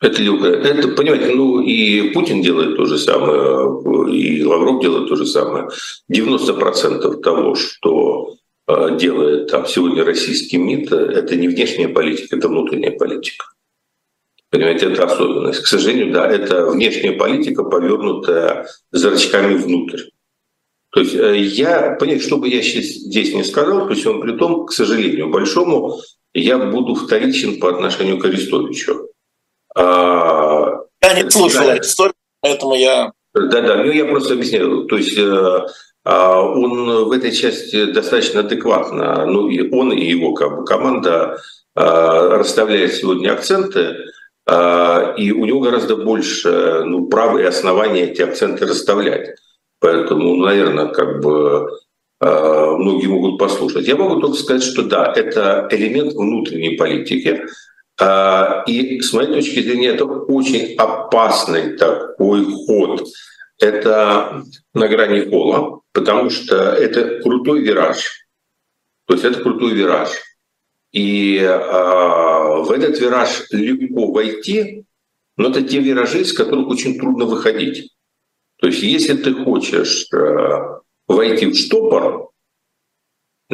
Это, 0.05 0.23
это, 0.23 0.89
понимаете, 0.89 1.35
ну 1.35 1.63
и 1.63 2.11
Путин 2.11 2.43
делает 2.43 2.77
то 2.77 2.85
же 2.85 2.99
самое, 2.99 4.13
и 4.13 4.45
Лавров 4.45 4.83
делает 4.83 5.09
то 5.09 5.17
же 5.17 5.25
самое. 5.25 5.69
90% 6.13 7.21
того, 7.23 7.55
что 7.55 8.35
э, 8.69 8.99
делает 8.99 9.51
там 9.51 9.67
сегодня 9.67 10.05
российский 10.05 10.59
МИД, 10.59 10.93
это 10.93 11.37
не 11.37 11.49
внешняя 11.49 11.89
политика, 11.89 12.37
это 12.37 12.49
внутренняя 12.49 12.91
политика. 12.91 13.47
Понимаете, 14.51 14.93
это 14.93 15.05
особенность. 15.05 15.61
К 15.61 15.67
сожалению, 15.67 16.13
да, 16.13 16.31
это 16.31 16.67
внешняя 16.67 17.13
политика, 17.13 17.65
повернутая 17.65 18.67
зрачками 18.93 19.55
внутрь. 19.55 20.03
То 20.91 21.01
есть 21.01 21.15
э, 21.15 21.39
я, 21.39 21.97
понимаете, 21.99 22.27
что 22.27 22.37
бы 22.37 22.47
я 22.47 22.61
сейчас 22.61 22.85
здесь 22.85 23.33
не 23.33 23.43
сказал, 23.43 23.89
при 23.89 23.95
всем 23.95 24.21
при 24.21 24.37
том, 24.37 24.67
к 24.67 24.73
сожалению, 24.73 25.31
большому, 25.31 25.99
я 26.35 26.59
буду 26.59 26.95
вторичен 26.95 27.59
по 27.59 27.71
отношению 27.71 28.19
к 28.19 28.27
Арестовичу. 28.27 29.09
А, 29.75 30.81
я 31.03 31.23
не 31.23 31.31
слушал 31.31 31.69
эту 31.69 31.83
историю, 31.83 32.15
поэтому 32.41 32.75
я... 32.75 33.13
Да-да, 33.35 33.77
ну 33.77 33.91
я 33.91 34.05
просто 34.05 34.35
объясняю. 34.35 34.85
То 34.85 34.97
есть 34.97 35.19
э, 35.19 35.67
а, 36.05 36.41
он 36.41 37.07
в 37.07 37.13
этой 37.13 37.33
части 37.33 37.87
достаточно 37.87 38.41
адекватно, 38.41 39.27
ну 39.27 39.49
и 39.49 39.71
он, 39.71 39.93
и 39.93 40.05
его 40.05 40.35
как 40.35 40.57
бы, 40.57 40.65
команда 40.65 41.39
а, 41.75 42.39
расставляет 42.39 42.95
сегодня 42.95 43.33
акценты, 43.33 43.97
и 44.47 45.33
у 45.33 45.47
него 45.47 45.61
гораздо 45.61 45.97
больше 45.97 46.83
ну, 46.85 47.07
права 47.07 47.39
и 47.39 47.45
основания 47.45 48.11
эти 48.11 48.21
акценты 48.21 48.67
расставлять. 48.67 49.39
Поэтому, 49.81 50.37
наверное, 50.37 50.89
как 50.89 51.23
бы 51.23 51.71
многие 52.21 53.07
могут 53.07 53.39
послушать. 53.39 53.89
Я 53.89 53.97
могу 53.97 54.21
только 54.21 54.37
сказать, 54.37 54.63
что 54.63 54.83
да, 54.83 55.11
это 55.17 55.67
элемент 55.71 56.13
внутренней 56.13 56.77
политики, 56.77 57.47
и 58.01 59.01
с 59.01 59.13
моей 59.13 59.33
точки 59.33 59.63
зрения 59.63 59.89
это 59.89 60.05
очень 60.05 60.75
опасный 60.77 61.77
такой 61.77 62.45
ход. 62.45 63.07
Это 63.61 64.43
на 64.75 64.89
грани 64.89 65.21
пола, 65.21 65.81
потому 65.93 66.29
что 66.29 66.57
это 66.57 67.21
крутой 67.23 67.61
вираж. 67.61 68.27
То 69.07 69.15
есть 69.15 69.25
это 69.25 69.41
крутой 69.41 69.75
вираж. 69.75 70.11
И 70.93 71.39
а, 71.39 72.63
в 72.63 72.71
этот 72.71 73.01
вираж 73.01 73.47
легко 73.51 74.13
войти, 74.13 74.85
но 75.37 75.51
это 75.51 75.63
те 75.63 75.81
виражи, 75.81 76.21
из 76.21 76.33
которых 76.33 76.69
очень 76.69 76.99
трудно 76.99 77.25
выходить. 77.25 77.93
То 78.61 78.69
есть 78.69 78.83
если 78.83 79.15
ты 79.15 79.35
хочешь 79.35 80.07
а, 80.13 80.81
войти 81.07 81.47
в 81.47 81.57
штопор, 81.57 82.31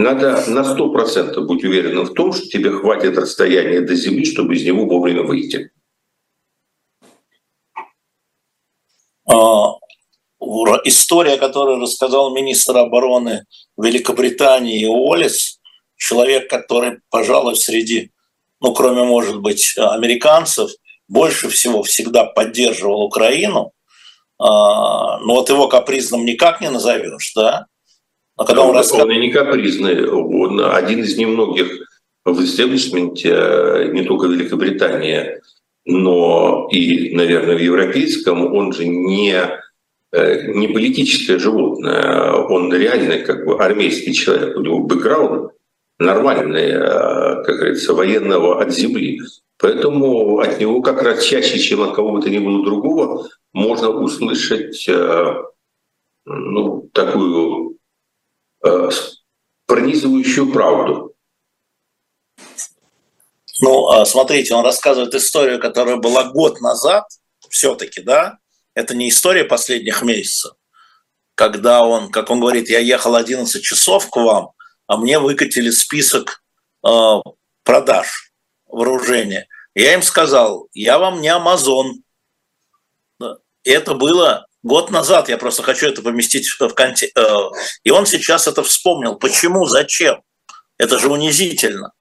надо 0.01 0.45
на 0.49 0.61
100% 0.61 1.41
быть 1.41 1.65
уверенным 1.65 2.05
в 2.05 2.15
том, 2.15 2.33
что 2.33 2.47
тебе 2.47 2.71
хватит 2.71 3.17
расстояния 3.17 3.81
до 3.81 3.95
Земли, 3.95 4.25
чтобы 4.25 4.55
из 4.55 4.65
него 4.65 4.87
вовремя 4.87 5.23
выйти. 5.23 5.71
А, 9.27 9.77
история, 10.85 11.37
которую 11.37 11.81
рассказал 11.81 12.35
министр 12.35 12.79
обороны 12.79 13.47
Великобритании 13.77 14.87
Уоллес, 14.87 15.61
человек, 15.97 16.49
который, 16.49 17.01
пожалуй, 17.11 17.57
среди, 17.57 18.11
ну, 18.61 18.73
кроме, 18.75 19.05
может 19.05 19.41
быть, 19.41 19.75
американцев, 19.77 20.71
больше 21.09 21.49
всего 21.49 21.83
всегда 21.83 22.25
поддерживал 22.25 23.03
Украину, 23.03 23.73
а, 24.39 25.19
но 25.19 25.35
вот 25.35 25.51
его 25.51 25.69
капризным 25.69 26.25
никак 26.25 26.61
не 26.61 26.71
назовешь, 26.71 27.33
да? 27.35 27.67
Но 28.41 28.47
когда 28.47 28.63
он, 28.63 28.71
он, 28.71 28.77
рассказ... 28.77 29.03
он 29.03 29.11
и 29.11 29.21
не 29.21 29.31
капризный, 29.31 30.09
он 30.09 30.61
один 30.65 31.01
из 31.01 31.17
немногих 31.19 31.87
в 32.25 32.43
истеблишменте 32.43 33.35
э, 33.35 33.91
не 33.93 34.03
только 34.05 34.29
Великобритании, 34.29 35.41
но 35.85 36.67
и, 36.73 37.15
наверное, 37.15 37.57
в 37.57 37.61
европейском, 37.61 38.55
он 38.55 38.73
же 38.73 38.87
не, 38.87 39.35
э, 40.13 40.53
не 40.53 40.69
политическое 40.69 41.39
животное, 41.39 42.33
он 42.33 42.73
реальный 42.73 43.23
как 43.23 43.45
бы 43.45 43.63
армейский 43.63 44.15
человек, 44.15 44.57
у 44.57 44.61
него 44.63 44.81
бэкграунд 44.81 45.53
нормальный, 45.99 46.71
э, 46.71 47.45
как 47.45 47.57
говорится, 47.57 47.93
военного 47.93 48.63
от 48.63 48.73
земли. 48.73 49.21
Поэтому 49.59 50.39
от 50.39 50.59
него 50.59 50.81
как 50.81 51.03
раз 51.03 51.25
чаще, 51.25 51.59
чем 51.59 51.83
от 51.83 51.95
кого 51.95 52.13
бы 52.13 52.23
то 52.23 52.31
ни 52.31 52.39
было 52.39 52.65
другого, 52.65 53.29
можно 53.53 53.91
услышать 53.91 54.89
ну, 56.25 56.89
такую 56.95 57.70
пронизывающую 59.67 60.53
правду. 60.53 61.15
Ну, 63.63 63.89
а 63.89 64.07
смотрите, 64.07 64.55
он 64.55 64.65
рассказывает 64.65 65.15
историю, 65.15 65.61
которая 65.61 65.97
была 65.97 66.25
год 66.25 66.61
назад, 66.61 67.05
все-таки, 67.51 68.01
да? 68.01 68.39
Это 68.75 68.95
не 68.95 69.09
история 69.09 69.45
последних 69.45 70.03
месяцев, 70.03 70.53
когда 71.35 71.85
он, 71.85 72.11
как 72.11 72.31
он 72.31 72.41
говорит, 72.41 72.71
я 72.71 72.79
ехал 72.79 73.17
11 73.17 73.63
часов 73.63 74.09
к 74.09 74.17
вам, 74.17 74.53
а 74.87 74.97
мне 74.97 75.19
выкатили 75.19 75.71
список 75.71 76.43
э, 76.87 76.89
продаж 77.65 78.33
вооружения. 78.67 79.47
Я 79.75 79.95
им 79.95 80.03
сказал, 80.03 80.69
я 80.73 80.99
вам 80.99 81.21
не 81.21 81.29
Амазон. 81.29 82.03
Это 83.63 83.95
было 83.95 84.47
год 84.63 84.91
назад, 84.91 85.29
я 85.29 85.39
просто 85.39 85.63
хочу 85.63 85.87
это 85.87 86.03
поместить 86.03 86.47
в 86.47 86.69
контекст. 86.75 87.17
Э, 87.17 87.51
и 87.85 87.91
он 87.91 88.07
сейчас 88.07 88.47
это 88.47 88.63
вспомнил. 88.63 89.17
Почему? 89.17 89.67
Зачем? 89.67 90.23
Это 90.79 90.99
же 90.99 91.09
унизительно. 91.09 91.93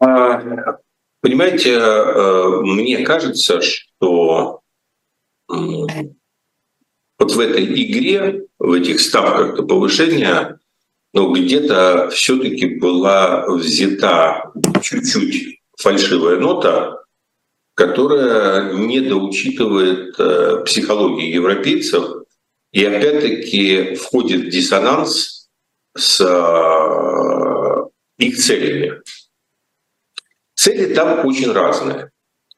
А, 0.00 0.42
понимаете, 1.20 1.74
э, 1.74 2.60
мне 2.62 3.04
кажется, 3.04 3.60
что 3.60 4.60
вот 5.48 7.32
в 7.32 7.40
этой 7.40 7.64
игре, 7.64 8.46
в 8.58 8.72
этих 8.72 9.00
ставках 9.00 9.56
до 9.56 9.62
повышения, 9.62 10.58
ну, 11.12 11.32
где-то 11.32 12.10
все-таки 12.10 12.78
была 12.78 13.46
взята 13.46 14.52
чуть-чуть 14.82 15.60
фальшивая 15.78 16.38
нота, 16.38 17.03
которая 17.74 18.72
недоучитывает 18.72 20.14
э, 20.18 20.62
психологии 20.64 21.32
европейцев 21.32 22.24
и 22.72 22.84
опять-таки 22.84 23.94
входит 23.96 24.42
в 24.42 24.48
диссонанс 24.48 25.48
с 25.96 26.20
э, 26.20 27.84
их 28.18 28.36
целями. 28.36 29.02
Цели 30.54 30.94
там 30.94 31.26
очень 31.26 31.52
разные. 31.52 32.10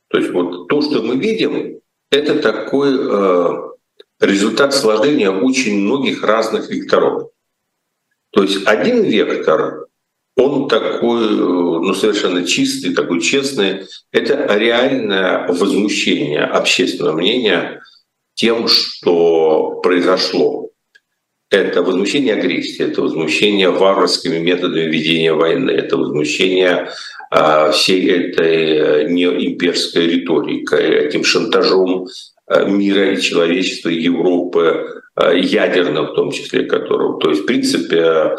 То 0.09 0.19
есть 0.19 0.31
вот 0.33 0.69
то, 0.69 0.83
что 0.83 1.03
мы 1.03 1.17
видим, 1.17 1.81
это 2.11 2.39
такой 2.39 2.95
э, 2.95 3.71
результат 4.21 4.75
сложения 4.75 5.31
очень 5.31 5.81
многих 5.81 6.23
разных 6.23 6.69
векторов. 6.69 7.31
То 8.31 8.43
есть 8.43 8.67
один 8.67 9.03
вектор 9.03 9.87
он 10.37 10.69
такой, 10.69 11.31
ну, 11.31 11.95
совершенно 11.95 12.45
чистый, 12.47 12.95
такой 12.95 13.21
честный. 13.21 13.87
Это 14.13 14.47
реальное 14.55 15.47
возмущение 15.49 16.45
общественного 16.45 17.17
мнения 17.17 17.83
тем, 18.35 18.69
что 18.69 19.81
произошло. 19.83 20.71
Это 21.51 21.83
возмущение 21.83 22.35
агрессии, 22.35 22.85
это 22.85 23.01
возмущение 23.03 23.71
варварскими 23.71 24.39
методами 24.39 24.91
ведения 24.91 25.33
войны, 25.33 25.71
это 25.71 25.97
возмущение 25.97 26.91
э, 27.31 27.71
всей 27.73 28.11
этой 28.11 29.05
э, 29.05 29.09
неимперской 29.09 30.07
риторикой, 30.07 31.07
этим 31.07 31.25
шантажом 31.25 32.09
э, 32.49 32.69
мира 32.69 33.13
и 33.13 33.21
человечества, 33.21 33.91
Европы, 33.91 35.03
э, 35.15 35.39
ядерным 35.39 36.07
в 36.07 36.15
том 36.15 36.33
числе 36.33 36.65
которого. 36.65 37.21
То 37.21 37.31
есть, 37.31 37.43
в 37.43 37.47
принципе, 37.47 38.35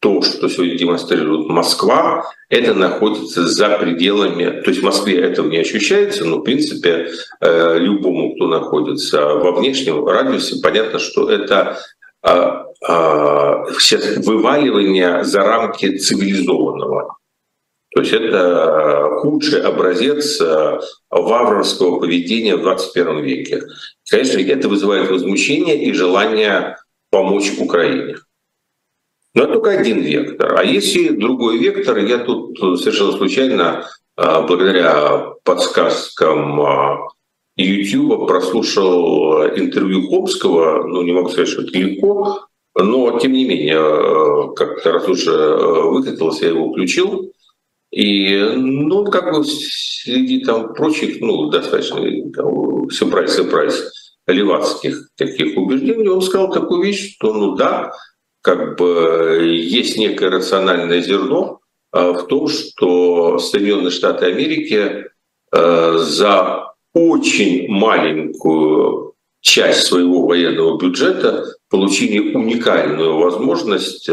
то, 0.00 0.22
что 0.22 0.48
сегодня 0.48 0.76
демонстрирует 0.76 1.48
Москва, 1.48 2.24
это 2.48 2.74
находится 2.74 3.46
за 3.46 3.78
пределами, 3.78 4.62
то 4.62 4.70
есть 4.70 4.80
в 4.80 4.84
Москве 4.84 5.20
этого 5.20 5.48
не 5.48 5.58
ощущается, 5.58 6.24
но 6.24 6.38
в 6.38 6.42
принципе 6.42 7.10
э, 7.40 7.78
любому, 7.78 8.34
кто 8.34 8.48
находится 8.48 9.34
во 9.34 9.52
внешнем 9.52 10.04
радиусе, 10.06 10.60
понятно, 10.62 10.98
что 10.98 11.30
это 11.30 11.78
а, 12.22 12.66
а, 12.86 13.64
вываливание 14.16 15.24
за 15.24 15.40
рамки 15.40 15.98
цивилизованного. 15.98 17.16
То 17.92 18.00
есть 18.00 18.12
это 18.12 19.18
худший 19.18 19.62
образец 19.62 20.40
э, 20.40 20.80
варварского 21.10 21.98
поведения 21.98 22.56
в 22.56 22.62
21 22.62 23.22
веке. 23.22 23.62
Конечно, 24.08 24.38
это 24.38 24.68
вызывает 24.68 25.10
возмущение 25.10 25.82
и 25.82 25.92
желание 25.92 26.76
помочь 27.10 27.52
Украине. 27.58 28.16
Но 29.34 29.44
это 29.44 29.54
только 29.54 29.70
один 29.70 30.00
вектор. 30.00 30.58
А 30.58 30.64
если 30.64 31.10
другой 31.10 31.58
вектор, 31.58 31.98
я 31.98 32.18
тут 32.18 32.58
совершенно 32.80 33.12
случайно, 33.12 33.86
а, 34.16 34.42
благодаря 34.42 35.34
подсказкам 35.44 36.60
YouTube, 37.56 38.26
прослушал 38.26 39.46
интервью 39.48 40.08
Хомского, 40.08 40.86
ну 40.86 41.02
не 41.02 41.12
могу 41.12 41.28
сказать, 41.28 41.48
что 41.48 41.62
это 41.62 41.78
легко, 41.78 42.46
но 42.74 43.18
тем 43.18 43.32
не 43.32 43.44
менее, 43.44 44.54
как-то 44.54 44.92
раз 44.92 45.08
уже 45.08 45.32
выкатился, 45.32 46.46
я 46.46 46.50
его 46.50 46.70
включил. 46.70 47.32
И, 47.90 48.38
ну, 48.56 49.04
как 49.06 49.32
бы 49.32 49.44
среди 49.44 50.44
там 50.44 50.74
прочих, 50.74 51.20
ну, 51.20 51.50
достаточно, 51.50 51.98
сюрприз, 52.90 53.34
сюрприз, 53.34 54.14
левацких 54.28 55.08
таких 55.16 55.56
убеждений, 55.56 56.08
он 56.08 56.22
сказал 56.22 56.52
такую 56.52 56.82
вещь, 56.82 57.16
что, 57.16 57.34
ну 57.34 57.56
да, 57.56 57.92
как 58.42 58.78
бы 58.78 59.46
есть 59.46 59.96
некое 59.98 60.30
рациональное 60.30 61.02
зерно 61.02 61.60
а, 61.92 62.12
в 62.12 62.26
том, 62.26 62.48
что 62.48 63.38
Соединенные 63.38 63.90
Штаты 63.90 64.26
Америки 64.26 65.06
а, 65.52 65.98
за 65.98 66.72
очень 66.94 67.68
маленькую 67.68 69.14
часть 69.40 69.84
своего 69.84 70.26
военного 70.26 70.78
бюджета 70.78 71.46
получили 71.68 72.34
уникальную 72.34 73.16
возможность 73.16 74.10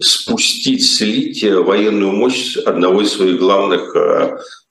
спустить, 0.00 0.84
слить 0.84 1.44
военную 1.44 2.12
мощь 2.12 2.56
одного 2.56 3.02
из 3.02 3.12
своих 3.12 3.38
главных 3.38 3.94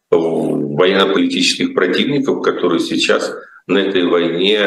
военно-политических 0.10 1.74
противников, 1.74 2.42
который 2.42 2.80
сейчас 2.80 3.32
на 3.68 3.78
этой 3.78 4.06
войне 4.08 4.60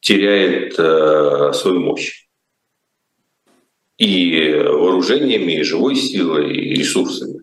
теряет 0.00 0.74
свою 0.74 1.80
мощь 1.80 2.27
и 3.98 4.52
вооружениями, 4.52 5.58
и 5.58 5.62
живой 5.62 5.96
силой, 5.96 6.54
и 6.54 6.74
ресурсами. 6.74 7.40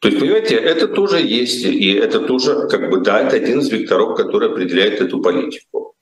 То 0.00 0.08
есть, 0.08 0.20
понимаете, 0.20 0.56
это 0.56 0.86
тоже 0.86 1.22
есть, 1.22 1.64
и 1.64 1.94
это 1.94 2.20
тоже, 2.20 2.68
как 2.68 2.90
бы, 2.90 3.00
да, 3.00 3.20
это 3.20 3.36
один 3.36 3.60
из 3.60 3.70
векторов, 3.70 4.16
который 4.16 4.50
определяет 4.50 5.00
эту 5.00 5.22
политику. 5.22 5.94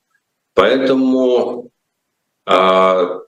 Поэтому 0.55 1.71
а, 2.45 3.21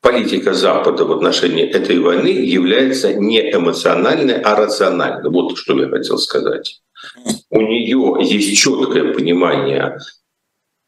политика 0.00 0.54
Запада 0.54 1.04
в 1.04 1.12
отношении 1.12 1.64
этой 1.64 1.98
войны 1.98 2.28
является 2.28 3.12
не 3.12 3.40
эмоциональной, 3.52 4.40
а 4.40 4.54
рациональной. 4.54 5.30
Вот 5.30 5.58
что 5.58 5.76
я 5.82 5.88
хотел 5.88 6.18
сказать. 6.18 6.80
У 7.50 7.60
нее 7.60 8.18
есть 8.20 8.56
четкое 8.56 9.12
понимание 9.12 9.98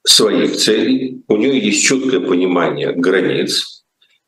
своих 0.07 0.57
целей, 0.57 1.25
у 1.27 1.37
нее 1.37 1.59
есть 1.59 1.85
четкое 1.85 2.21
понимание 2.21 2.93
границ, 2.93 3.82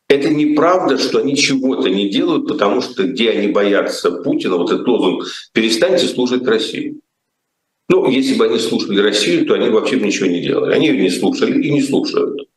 это 0.08 0.28
неправда, 0.30 0.98
что 0.98 1.18
они 1.18 1.36
чего-то 1.36 1.88
не 1.88 2.10
делают, 2.10 2.46
потому 2.46 2.80
что 2.80 3.04
где 3.04 3.30
они 3.30 3.48
боятся 3.48 4.10
Путина, 4.10 4.56
вот 4.56 4.70
этот 4.70 4.86
лозунг 4.86 5.26
«перестаньте 5.52 6.06
служить 6.06 6.46
России». 6.46 7.00
Ну, 7.88 8.08
если 8.08 8.34
бы 8.34 8.46
они 8.46 8.58
слушали 8.58 9.00
Россию, 9.00 9.46
то 9.46 9.54
они 9.54 9.68
вообще 9.68 10.00
ничего 10.00 10.26
не 10.26 10.40
делали. 10.40 10.74
Они 10.74 10.88
ее 10.88 11.02
не 11.02 11.10
слушали 11.10 11.62
и 11.62 11.70
не 11.70 11.82
слушают. 11.82 12.48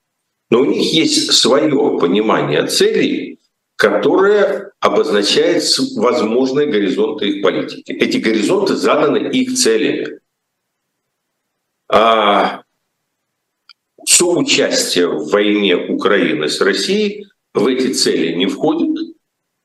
Но 0.50 0.62
у 0.62 0.66
них 0.66 0.94
есть 0.94 1.34
свое 1.34 2.00
понимание 2.00 2.66
целей, 2.68 3.40
которое 3.76 4.72
обозначает 4.80 5.64
возможные 5.98 6.68
горизонты 6.68 7.28
их 7.28 7.44
политики. 7.44 7.92
Эти 7.92 8.18
горизонты 8.18 8.76
заданы 8.76 9.18
их 9.18 9.54
целями. 9.58 10.20
А 11.90 12.64
соучастие 14.06 15.08
в 15.08 15.30
войне 15.30 15.76
Украины 15.76 16.48
с 16.48 16.62
Россией 16.62 17.28
в 17.58 17.68
эти 17.68 17.94
цели 17.94 18.34
не 18.34 18.46
входит, 18.48 19.16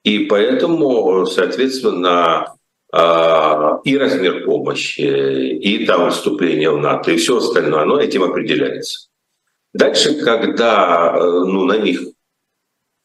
и 0.05 0.26
поэтому, 0.26 1.26
соответственно, 1.26 2.55
а, 2.92 3.81
и 3.85 3.96
размер 3.96 4.44
помощи, 4.44 5.00
и 5.00 5.87
там 5.87 6.11
вступление 6.11 6.70
в 6.70 6.78
НАТО, 6.78 7.12
и 7.12 7.16
все 7.16 7.38
остальное, 7.38 7.83
оно 7.83 8.00
этим 8.00 8.22
определяется. 8.22 9.09
Дальше, 9.72 10.22
когда 10.22 11.16
ну, 11.18 11.64
на 11.64 11.78
них... 11.78 12.00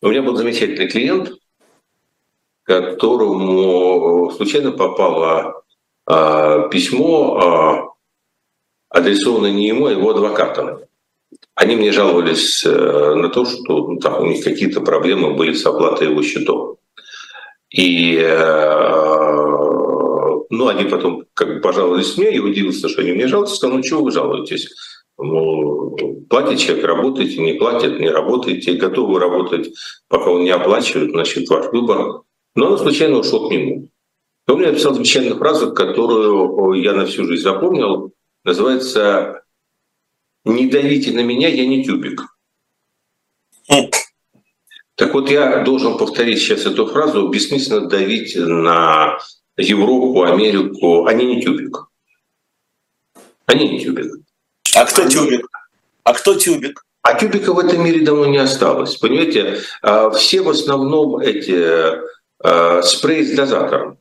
У 0.02 0.10
меня 0.10 0.22
был 0.22 0.36
замечательный 0.36 0.90
клиент, 0.90 1.32
которому 2.64 4.30
случайно 4.32 4.72
попало 4.72 5.64
э, 6.06 6.70
письмо, 6.70 7.40
э, 7.40 7.98
адресованное 8.90 9.52
не 9.52 9.68
ему, 9.68 9.86
а 9.86 9.92
его 9.92 10.12
адвокатам. 10.12 10.82
Они 11.58 11.76
мне 11.76 11.92
жаловались 11.92 12.64
э, 12.64 12.70
на 13.16 13.30
то, 13.30 13.44
что 13.44 13.88
ну, 13.88 14.00
там, 14.00 14.22
у 14.22 14.26
них 14.28 14.44
какие-то 14.44 14.80
проблемы 14.82 15.34
были 15.34 15.54
с 15.54 15.66
оплатой 15.66 16.10
его 16.10 16.22
счетов. 16.22 16.78
И 17.72 18.16
э, 18.16 19.08
ну, 20.52 20.68
они 20.68 20.84
потом 20.84 21.24
как 21.34 21.56
бы 21.56 21.60
пожаловались 21.60 22.16
мне, 22.16 22.36
я 22.36 22.44
удивился, 22.44 22.88
что 22.88 23.02
они 23.02 23.14
мне 23.14 23.28
жалуются, 23.28 23.56
сказал, 23.56 23.78
ну, 23.78 23.82
чего 23.82 24.04
вы 24.04 24.12
жалуетесь? 24.12 24.70
Ну, 25.18 25.96
платит 26.30 26.60
человек, 26.60 26.86
работаете, 26.86 27.42
не 27.42 27.54
платит, 27.54 28.00
не 28.00 28.12
работаете, 28.12 28.74
готовы 28.74 29.20
работать, 29.20 29.74
пока 30.10 30.30
он 30.30 30.44
не 30.44 30.52
оплачивает, 30.52 31.10
значит, 31.10 31.50
ваш 31.50 31.72
выбор. 31.72 32.22
Но 32.54 32.74
он 32.74 32.78
случайно 32.78 33.18
ушел 33.18 33.50
к 33.50 33.52
нему. 33.52 33.90
И 34.48 34.52
он 34.52 34.60
мне 34.60 34.68
написал 34.68 34.94
замечательную 34.94 35.40
фразу, 35.40 35.74
которую 35.74 36.74
я 36.84 36.94
на 36.94 37.08
всю 37.08 37.26
жизнь 37.26 37.42
запомнил, 37.42 38.14
называется 38.44 39.42
«Не 40.48 40.68
давите 40.68 41.12
на 41.12 41.22
меня, 41.22 41.48
я 41.48 41.66
не 41.66 41.84
тюбик». 41.84 42.24
Так 44.96 45.14
вот, 45.14 45.30
я 45.30 45.64
должен 45.64 45.98
повторить 45.98 46.40
сейчас 46.40 46.66
эту 46.66 46.88
фразу. 46.88 47.28
Бессмысленно 47.28 47.88
давить 47.88 48.36
на 48.36 49.20
Европу, 49.58 50.24
Америку. 50.24 51.06
Они 51.06 51.36
не 51.36 51.42
тюбик. 51.42 51.88
Они 53.46 53.70
не 53.70 53.84
тюбик. 53.84 54.14
А 54.76 54.86
кто 54.86 55.08
тюбик? 55.08 55.48
А 56.04 56.14
кто 56.14 56.34
тюбик? 56.36 56.84
А 57.02 57.14
тюбика 57.14 57.54
в 57.54 57.60
этом 57.60 57.84
мире 57.86 58.04
давно 58.04 58.26
не 58.26 58.38
осталось. 58.38 58.98
Понимаете, 58.98 59.62
а, 59.82 60.10
все 60.10 60.42
в 60.42 60.50
основном 60.50 61.20
эти 61.20 62.02
а, 62.40 62.82
спреи 62.82 63.24
с 63.24 63.36
дозатором. 63.36 64.00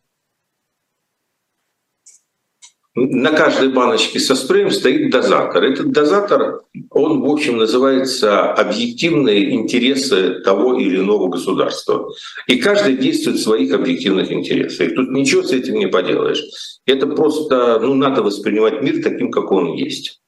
На 2.98 3.30
каждой 3.30 3.68
баночке 3.68 4.18
со 4.18 4.34
спреем 4.34 4.70
стоит 4.70 5.10
дозатор. 5.10 5.62
Этот 5.62 5.92
дозатор, 5.92 6.62
он, 6.88 7.20
в 7.20 7.30
общем, 7.30 7.58
называется 7.58 8.50
объективные 8.54 9.54
интересы 9.54 10.40
того 10.40 10.78
или 10.78 11.00
иного 11.00 11.28
государства. 11.28 12.10
И 12.46 12.56
каждый 12.56 12.96
действует 12.96 13.36
в 13.36 13.42
своих 13.42 13.74
объективных 13.74 14.32
интересах. 14.32 14.88
И 14.88 14.94
тут 14.94 15.10
ничего 15.10 15.42
с 15.42 15.52
этим 15.52 15.74
не 15.74 15.88
поделаешь. 15.88 16.42
Это 16.86 17.06
просто, 17.06 17.78
ну, 17.80 17.92
надо 17.92 18.22
воспринимать 18.22 18.80
мир 18.80 19.02
таким, 19.02 19.30
как 19.30 19.52
он 19.52 19.74
есть. 19.74 20.22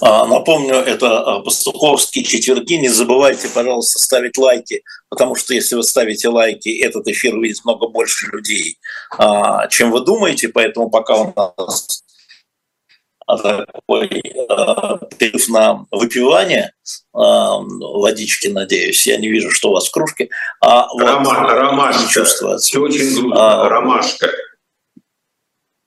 А, 0.00 0.26
напомню, 0.26 0.76
это 0.76 1.20
а, 1.20 1.40
пастуховские 1.40 2.24
четверги. 2.24 2.74
Не 2.74 2.88
забывайте, 2.88 3.48
пожалуйста, 3.48 3.98
ставить 3.98 4.38
лайки, 4.38 4.82
потому 5.08 5.34
что 5.34 5.52
если 5.54 5.74
вы 5.74 5.82
ставите 5.82 6.28
лайки, 6.28 6.68
этот 6.82 7.06
эфир 7.08 7.34
увидит 7.34 7.64
много 7.64 7.88
больше 7.88 8.26
людей, 8.26 8.78
а, 9.18 9.66
чем 9.68 9.90
вы 9.90 10.00
думаете. 10.00 10.48
Поэтому 10.48 10.90
пока 10.90 11.16
у 11.16 11.34
нас 11.36 12.02
такой 13.26 14.08
перерыв 14.08 15.48
на 15.48 15.86
выпивание 15.92 16.72
водички, 17.12 18.48
надеюсь. 18.48 19.06
Я 19.06 19.18
не 19.18 19.28
вижу, 19.28 19.50
что 19.50 19.68
у 19.68 19.72
вас 19.74 19.86
в 19.86 19.92
кружке. 19.92 20.30
А 20.60 20.88
Рома, 20.88 21.22
вот, 21.24 21.52
ромашка. 21.52 22.10
Чувствуется. 22.10 22.66
Все 22.66 22.80
очень 22.80 23.14
грустно. 23.14 23.64
А, 23.64 23.68
ромашка. 23.68 24.30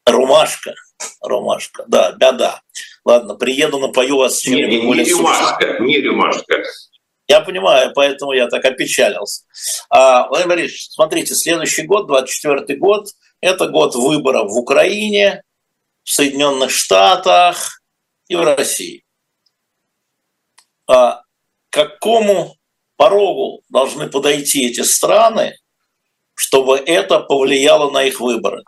Ромашка. 0.06 0.73
Ромашка. 1.21 1.84
Да, 1.88 2.13
беда. 2.13 2.62
Ладно, 3.06 3.36
приеду, 3.36 3.80
напою 3.80 4.18
вас 4.18 4.46
не, 4.46 4.63
не 4.63 5.04
рюмашка, 5.04 5.80
не 5.80 5.98
рюмашка. 5.98 6.63
Я 7.28 7.42
понимаю, 7.42 7.92
поэтому 7.94 8.34
я 8.34 8.48
так 8.48 8.63
опечалился. 8.66 9.44
А, 9.89 10.28
Владимир 10.28 10.56
Борисович, 10.56 10.89
смотрите, 10.89 11.36
следующий 11.36 11.84
год, 11.84 12.08
24 12.08 12.78
год, 12.78 13.08
это 13.42 13.68
год 13.68 13.96
выборов 13.96 14.52
в 14.52 14.58
Украине, 14.58 15.44
в 16.04 16.12
Соединенных 16.12 16.72
Штатах 16.72 17.82
и 18.28 18.36
в 18.36 18.42
России. 18.42 19.04
А 20.88 21.22
к 21.70 21.74
какому 21.74 22.58
порогу 22.98 23.63
должны 23.70 24.10
подойти 24.10 24.68
эти 24.68 24.82
страны, 24.82 25.58
чтобы 26.36 26.78
это 26.78 27.20
повлияло 27.20 27.89
на 27.89 28.04
их 28.04 28.20
выборы? 28.20 28.63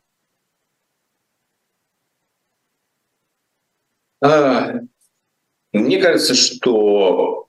Мне 5.73 6.01
кажется, 6.01 6.35
что 6.35 7.47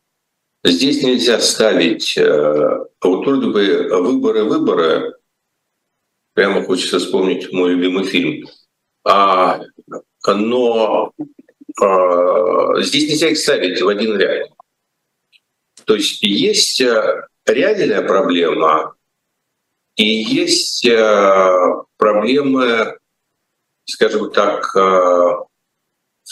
здесь 0.65 1.03
нельзя 1.03 1.39
ставить 1.41 2.17
э, 2.19 2.85
вот 3.01 3.27
вроде 3.27 3.47
бы 3.49 3.89
выборы, 4.03 4.45
выборы. 4.45 5.17
Прямо 6.35 6.65
хочется 6.65 6.99
вспомнить 6.99 7.53
мой 7.53 7.75
любимый 7.75 8.05
фильм. 8.05 8.47
А, 9.05 9.61
но 10.27 11.13
а, 11.81 12.83
здесь 12.83 13.09
нельзя 13.09 13.29
их 13.29 13.39
ставить 13.39 13.81
в 13.81 13.89
один 13.89 14.19
ряд. 14.19 14.49
То 15.85 15.95
есть 15.95 16.23
есть 16.23 16.81
э, 16.81 17.29
реальная 17.47 18.03
проблема 18.03 18.97
и 19.95 20.05
есть 20.05 20.85
э, 20.85 21.75
проблемы, 21.97 22.99
скажем 23.85 24.33
так, 24.33 24.75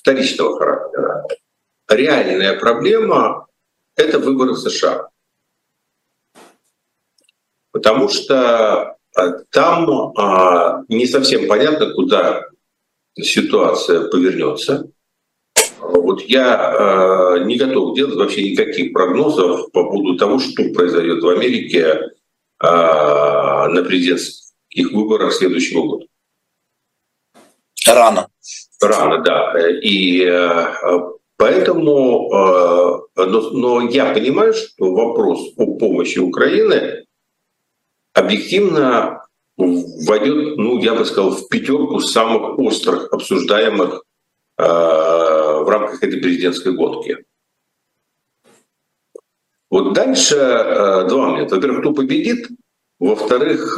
вторичного 0.04 0.58
характера. 0.58 1.26
Реальная 1.88 2.58
проблема— 2.58 3.46
это 3.96 4.18
выборы 4.18 4.52
в 4.52 4.58
США. 4.58 5.08
Потому 7.72 8.08
что 8.10 8.96
а, 9.16 9.30
там 9.50 10.12
а, 10.18 10.84
не 10.88 11.06
совсем 11.06 11.48
понятно, 11.48 11.92
куда 11.94 12.44
ситуация 13.14 14.08
повернется. 14.08 14.90
Вот 15.80 16.20
я 16.22 16.54
а, 16.54 17.38
не 17.38 17.56
готов 17.56 17.96
делать 17.96 18.16
вообще 18.16 18.50
никаких 18.50 18.92
прогнозов 18.92 19.72
по 19.72 19.84
поводу 19.84 20.18
того, 20.18 20.38
что 20.38 20.70
произойдет 20.74 21.22
в 21.22 21.28
Америке 21.28 22.10
на 22.60 23.82
президентских 23.84 24.92
выборах 24.92 25.32
следующего 25.32 25.82
года. 25.82 26.06
Рано. 27.86 28.28
Рано, 28.88 29.22
да. 29.22 29.54
И 29.82 30.24
э, 30.24 30.66
поэтому, 31.36 32.30
э, 32.32 33.24
но, 33.26 33.50
но 33.50 33.80
я 33.88 34.12
понимаю, 34.12 34.54
что 34.54 34.92
вопрос 34.92 35.40
о 35.56 35.76
помощи 35.76 36.18
Украины 36.18 37.04
объективно 38.12 39.26
войдет, 39.56 40.56
ну, 40.56 40.78
я 40.80 40.94
бы 40.94 41.04
сказал, 41.04 41.30
в 41.30 41.48
пятерку 41.48 42.00
самых 42.00 42.58
острых 42.58 43.12
обсуждаемых 43.12 44.02
э, 44.58 44.62
в 44.62 45.68
рамках 45.68 46.02
этой 46.02 46.20
президентской 46.20 46.72
гонки. 46.72 47.18
Вот 49.70 49.92
дальше 49.92 50.36
два 50.36 51.30
момента. 51.30 51.56
Во-первых, 51.56 51.80
кто 51.80 51.92
победит? 51.92 52.48
Во-вторых, 53.00 53.76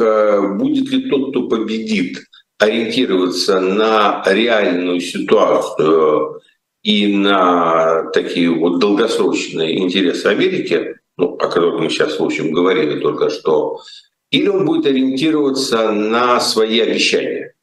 будет 0.59 0.89
ли 0.91 1.09
тот, 1.09 1.31
кто 1.31 1.47
победит, 1.47 2.19
ориентироваться 2.59 3.59
на 3.59 4.23
реальную 4.25 4.99
ситуацию 4.99 6.41
и 6.83 7.15
на 7.15 8.09
такие 8.11 8.49
вот 8.49 8.79
долгосрочные 8.79 9.79
интересы 9.79 10.27
Америки, 10.27 10.95
ну, 11.17 11.35
о 11.35 11.37
которых 11.37 11.79
мы 11.79 11.89
сейчас, 11.89 12.19
в 12.19 12.23
общем, 12.23 12.51
говорили 12.51 12.99
только 12.99 13.29
что, 13.29 13.81
или 14.31 14.47
он 14.47 14.65
будет 14.65 14.85
ориентироваться 14.85 15.91
на 15.91 16.39
свои 16.39 16.79
обещания. 16.79 17.53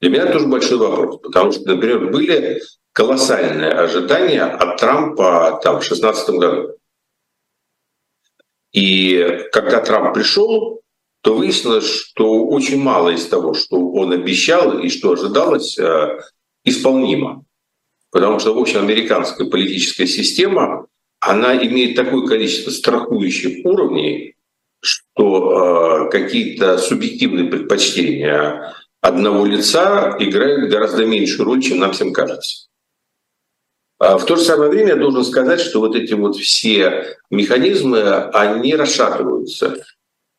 Для 0.00 0.10
меня 0.10 0.32
тоже 0.32 0.46
большой 0.46 0.78
вопрос, 0.78 1.20
потому 1.22 1.52
что, 1.52 1.68
например, 1.68 2.10
были 2.10 2.62
колоссальные 2.92 3.70
ожидания 3.70 4.44
от 4.44 4.78
Трампа 4.78 5.60
там, 5.62 5.76
в 5.76 5.80
2016 5.80 6.30
году. 6.30 6.76
И 8.72 9.46
когда 9.52 9.80
Трамп 9.80 10.14
пришел, 10.14 10.79
то 11.22 11.34
выяснилось, 11.34 11.86
что 11.86 12.46
очень 12.46 12.82
мало 12.82 13.10
из 13.10 13.26
того, 13.26 13.54
что 13.54 13.76
он 13.76 14.12
обещал 14.12 14.78
и 14.78 14.88
что 14.88 15.12
ожидалось, 15.12 15.78
э, 15.78 16.20
исполнимо. 16.64 17.44
Потому 18.10 18.38
что, 18.38 18.54
в 18.54 18.58
общем, 18.58 18.80
американская 18.80 19.48
политическая 19.48 20.06
система, 20.06 20.86
она 21.20 21.54
имеет 21.56 21.96
такое 21.96 22.26
количество 22.26 22.70
страхующих 22.70 23.64
уровней, 23.64 24.34
что 24.80 26.06
э, 26.06 26.10
какие-то 26.10 26.78
субъективные 26.78 27.48
предпочтения 27.48 28.74
одного 29.02 29.44
лица 29.44 30.16
играют 30.18 30.70
гораздо 30.70 31.04
меньшую 31.04 31.44
роль, 31.44 31.62
чем 31.62 31.78
нам 31.78 31.92
всем 31.92 32.12
кажется. 32.12 32.68
А 33.98 34.16
в 34.16 34.24
то 34.24 34.36
же 34.36 34.42
самое 34.42 34.70
время 34.70 34.90
я 34.90 34.96
должен 34.96 35.24
сказать, 35.24 35.60
что 35.60 35.80
вот 35.80 35.94
эти 35.94 36.14
вот 36.14 36.36
все 36.36 37.18
механизмы, 37.28 38.00
они 38.32 38.74
расшатываются. 38.74 39.84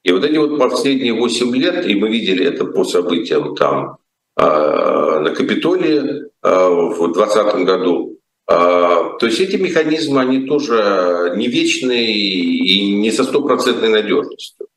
И 0.04 0.12
вот 0.12 0.24
эти 0.24 0.38
вот 0.38 0.58
последние 0.58 1.14
8 1.14 1.56
лет, 1.56 1.86
и 1.86 1.96
мы 1.96 2.10
видели 2.10 2.46
это 2.46 2.66
по 2.66 2.84
событиям 2.84 3.56
там 3.56 3.98
э, 4.38 4.42
на 4.44 5.30
Капитолии 5.30 6.00
э, 6.00 6.30
в 6.42 7.14
2020 7.14 7.56
году, 7.66 8.18
э, 8.50 8.54
то 8.54 9.26
есть 9.26 9.40
эти 9.40 9.58
механизмы, 9.58 10.22
они 10.22 10.48
тоже 10.48 11.34
не 11.36 11.48
вечные 11.48 12.12
и 12.14 12.96
не 12.96 13.12
со 13.12 13.24
стопроцентной 13.24 13.90
надежностью. 13.90 14.68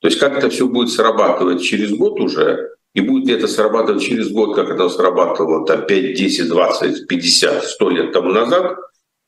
То 0.00 0.08
есть 0.08 0.20
как 0.20 0.36
это 0.36 0.50
все 0.50 0.66
будет 0.66 0.90
срабатывать 0.90 1.62
через 1.62 1.92
год 1.92 2.20
уже, 2.20 2.76
и 2.92 3.00
будет 3.00 3.26
ли 3.26 3.34
это 3.34 3.48
срабатывать 3.48 4.02
через 4.02 4.30
год, 4.30 4.54
как 4.54 4.68
это 4.68 4.88
срабатывало 4.90 5.66
там 5.66 5.86
5, 5.86 6.14
10, 6.14 6.48
20, 6.48 7.06
50, 7.06 7.64
100 7.64 7.90
лет 7.90 8.12
тому 8.12 8.30
назад, 8.30 8.76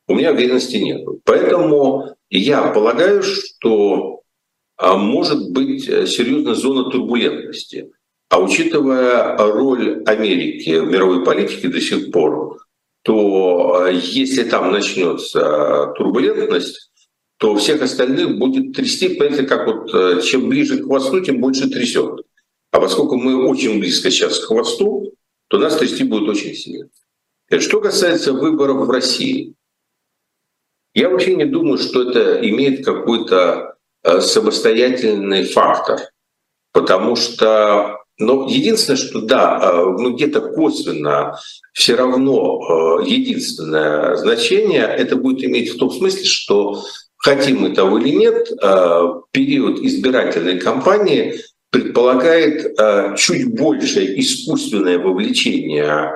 у 0.07 0.15
меня 0.15 0.31
уверенности 0.31 0.77
нет. 0.77 1.07
Поэтому 1.23 2.15
я 2.29 2.63
полагаю, 2.67 3.23
что 3.23 4.18
а, 4.18 4.18
может 4.79 5.51
быть 5.51 5.87
э, 5.87 6.07
серьезная 6.07 6.55
зона 6.55 6.89
турбулентности. 6.89 7.91
А 8.29 8.39
учитывая 8.39 9.35
роль 9.37 10.03
Америки 10.05 10.79
в 10.79 10.89
мировой 10.89 11.25
политике 11.25 11.67
до 11.67 11.81
сих 11.81 12.11
пор, 12.11 12.59
то 13.03 13.87
э, 13.87 13.99
если 14.01 14.43
там 14.43 14.71
начнется 14.71 15.93
турбулентность, 15.97 16.91
то 17.37 17.55
всех 17.55 17.81
остальных 17.81 18.37
будет 18.37 18.73
трясти, 18.73 19.09
понимаете, 19.09 19.43
как 19.43 19.67
вот 19.67 19.93
э, 19.93 20.21
чем 20.21 20.47
ближе 20.47 20.77
к 20.77 20.85
хвосту, 20.85 21.19
тем 21.21 21.41
больше 21.41 21.69
трясет. 21.69 22.21
А 22.71 22.79
поскольку 22.79 23.17
мы 23.17 23.47
очень 23.47 23.79
близко 23.79 24.11
сейчас 24.11 24.39
к 24.39 24.45
хвосту, 24.47 25.13
то 25.47 25.57
нас 25.57 25.77
трясти 25.77 26.03
будет 26.03 26.29
очень 26.29 26.53
сильно. 26.53 26.89
Что 27.57 27.81
касается 27.81 28.31
выборов 28.33 28.85
в 28.85 28.89
России, 28.89 29.55
я 30.93 31.09
вообще 31.09 31.35
не 31.35 31.45
думаю, 31.45 31.77
что 31.77 32.09
это 32.09 32.47
имеет 32.47 32.85
какой-то 32.85 33.75
самостоятельный 34.03 35.45
фактор. 35.45 35.99
Потому 36.71 37.15
что, 37.15 37.97
ну, 38.17 38.47
единственное, 38.47 38.97
что 38.97 39.21
да, 39.21 39.59
э, 39.61 39.83
ну, 39.97 40.13
где-то 40.15 40.41
косвенно 40.41 41.37
все 41.73 41.95
равно 41.95 42.99
э, 43.01 43.05
единственное 43.07 44.15
значение 44.15 44.83
это 44.83 45.15
будет 45.15 45.43
иметь 45.43 45.73
в 45.73 45.77
том 45.77 45.91
смысле, 45.91 46.25
что 46.25 46.83
хотим 47.17 47.61
мы 47.61 47.71
того 47.71 47.97
или 47.97 48.15
нет, 48.15 48.47
период 49.31 49.79
избирательной 49.79 50.59
кампании 50.59 51.41
предполагает 51.71 52.79
э, 52.79 53.15
чуть 53.17 53.53
большее 53.53 54.19
искусственное 54.19 54.97
вовлечение 54.97 56.13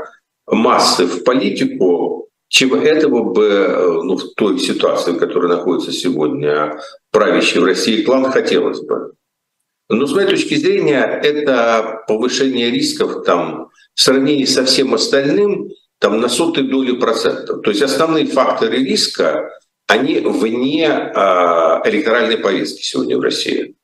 массы 0.48 1.06
в 1.06 1.24
политику, 1.24 2.23
чем 2.54 2.76
этого 2.76 3.24
бы 3.24 3.46
э, 3.46 3.92
ну, 4.04 4.16
в 4.16 4.36
той 4.36 4.60
ситуации, 4.60 5.14
в 5.14 5.18
которой 5.18 5.48
находится 5.48 5.92
сегодня 5.92 6.80
правящий 7.12 7.60
в 7.60 7.66
России 7.66 8.04
клан, 8.04 8.32
хотелось 8.32 8.82
бы. 8.82 9.14
Но 9.90 10.06
с 10.06 10.14
моей 10.14 10.28
точки 10.28 10.54
зрения, 10.54 11.02
это 11.02 12.04
повышение 12.08 12.70
рисков 12.70 13.24
там, 13.26 13.70
в 13.96 14.02
сравнении 14.02 14.46
со 14.46 14.66
всем 14.66 14.94
остальным 14.94 15.70
там, 15.98 16.22
на 16.22 16.30
сотые 16.30 16.68
доли 16.68 16.92
процентов. 16.92 17.64
То 17.64 17.72
есть 17.72 17.82
основные 17.82 18.28
факторы 18.28 18.78
риска, 18.78 19.50
они 19.88 20.20
вне 20.20 20.86
э, 20.86 21.20
электоральной 21.86 22.38
повестки 22.38 22.84
сегодня 22.84 23.18
в 23.18 23.22
России 23.22 23.76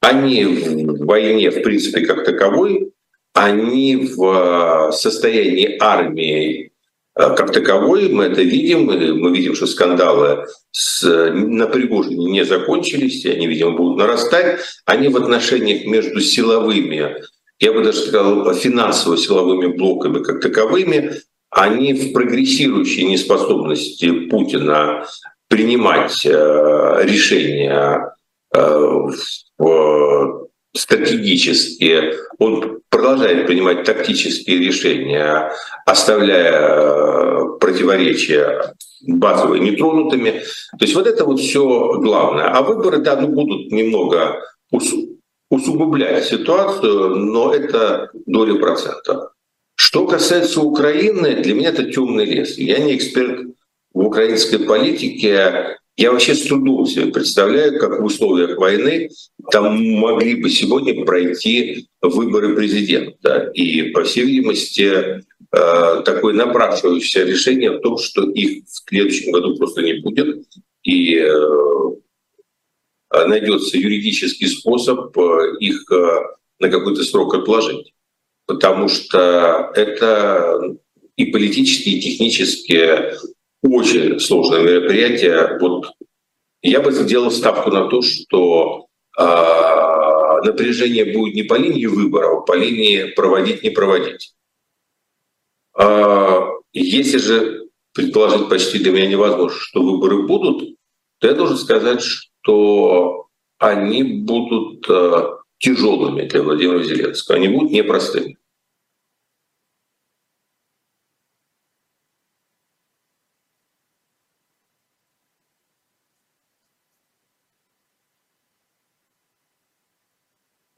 они 0.00 0.44
в 0.44 1.04
войне, 1.04 1.50
в 1.50 1.62
принципе, 1.62 2.06
как 2.06 2.24
таковой, 2.24 2.92
они 3.34 3.96
в 3.96 4.88
э, 4.88 4.92
состоянии 4.92 5.76
армии 5.78 6.69
как 7.14 7.52
таковой, 7.52 8.08
мы 8.08 8.24
это 8.24 8.42
видим, 8.42 8.84
мы 8.84 9.36
видим, 9.36 9.54
что 9.54 9.66
скандалы 9.66 10.46
с, 10.70 11.02
на 11.02 11.66
Пригожине 11.66 12.30
не 12.30 12.44
закончились, 12.44 13.24
и 13.24 13.30
они, 13.30 13.46
видимо, 13.46 13.72
будут 13.72 13.98
нарастать. 13.98 14.60
Они 14.86 15.08
в 15.08 15.16
отношениях 15.16 15.86
между 15.86 16.20
силовыми, 16.20 17.16
я 17.58 17.72
бы 17.72 17.82
даже 17.82 17.98
сказал, 17.98 18.54
финансово-силовыми 18.54 19.76
блоками 19.76 20.22
как 20.22 20.40
таковыми, 20.40 21.14
они 21.50 21.92
в 21.94 22.12
прогрессирующей 22.12 23.04
неспособности 23.04 24.28
Путина 24.28 25.04
принимать 25.48 26.24
э, 26.24 27.00
решения 27.02 28.14
Э, 28.52 29.06
стратегические, 30.74 32.14
он 32.38 32.80
продолжает 32.88 33.46
принимать 33.46 33.84
тактические 33.84 34.58
решения, 34.58 35.52
оставляя 35.86 36.52
э, 36.52 37.58
противоречия 37.58 38.74
базовые 39.06 39.60
нетронутыми. 39.60 40.42
То 40.78 40.84
есть 40.84 40.94
вот 40.94 41.06
это 41.06 41.24
вот 41.24 41.40
все 41.40 41.94
главное. 41.98 42.50
А 42.50 42.62
выборы, 42.62 42.98
да, 42.98 43.16
ну, 43.16 43.28
будут 43.28 43.72
немного 43.72 44.42
усугублять 45.50 46.24
ситуацию, 46.24 47.16
но 47.16 47.52
это 47.52 48.10
доля 48.26 48.54
процента. 48.54 49.30
Что 49.74 50.06
касается 50.06 50.60
Украины, 50.60 51.36
для 51.36 51.54
меня 51.54 51.70
это 51.70 51.90
темный 51.90 52.26
лес. 52.26 52.58
Я 52.58 52.78
не 52.78 52.96
эксперт 52.96 53.46
в 53.92 54.06
украинской 54.06 54.58
политике, 54.58 55.78
я 55.96 56.12
вообще 56.12 56.34
с 56.34 56.46
трудом 56.46 56.86
себе 56.86 57.06
представляю, 57.06 57.78
как 57.78 58.00
в 58.00 58.04
условиях 58.04 58.56
войны 58.58 59.10
там 59.50 59.76
могли 59.98 60.36
бы 60.36 60.48
сегодня 60.48 61.04
пройти 61.04 61.88
выборы 62.00 62.54
президента. 62.54 63.50
И, 63.54 63.90
по 63.90 64.04
всей 64.04 64.24
видимости, 64.24 64.82
э, 64.82 66.02
такое 66.04 66.32
напрашивающееся 66.34 67.24
решение 67.24 67.72
в 67.72 67.80
том, 67.80 67.98
что 67.98 68.30
их 68.30 68.64
в 68.64 68.88
следующем 68.88 69.32
году 69.32 69.56
просто 69.56 69.82
не 69.82 70.00
будет. 70.00 70.46
И 70.82 71.16
э, 71.16 71.34
найдется 73.12 73.76
юридический 73.76 74.48
способ 74.48 75.16
э, 75.18 75.56
их 75.60 75.84
на 76.60 76.70
какой-то 76.70 77.02
срок 77.04 77.34
отложить. 77.34 77.92
Потому 78.46 78.88
что 78.88 79.70
это 79.74 80.76
и 81.16 81.26
политически, 81.26 81.90
и 81.90 82.00
технически 82.00 83.14
очень 83.62 84.18
сложное 84.20 84.62
мероприятие. 84.62 85.58
Вот 85.60 85.92
я 86.62 86.80
бы 86.80 86.92
сделал 86.92 87.30
ставку 87.30 87.70
на 87.70 87.88
то, 87.88 88.02
что 88.02 88.86
э, 89.18 90.46
напряжение 90.46 91.12
будет 91.12 91.34
не 91.34 91.42
по 91.42 91.54
линии 91.54 91.86
выборов, 91.86 92.38
а 92.38 92.40
по 92.42 92.56
линии 92.56 93.12
проводить, 93.14 93.62
не 93.62 93.70
проводить. 93.70 94.34
Э, 95.78 96.40
если 96.72 97.18
же 97.18 97.68
предположить 97.92 98.48
почти 98.48 98.78
для 98.78 98.92
меня 98.92 99.06
невозможно, 99.06 99.58
что 99.58 99.82
выборы 99.82 100.26
будут, 100.26 100.76
то 101.18 101.28
я 101.28 101.34
должен 101.34 101.56
сказать, 101.56 102.02
что 102.02 103.26
они 103.58 104.02
будут 104.02 104.88
э, 104.88 105.30
тяжелыми 105.58 106.22
для 106.22 106.42
Владимира 106.42 106.82
Зеленского, 106.82 107.36
они 107.36 107.48
будут 107.48 107.72
непростыми. 107.72 108.38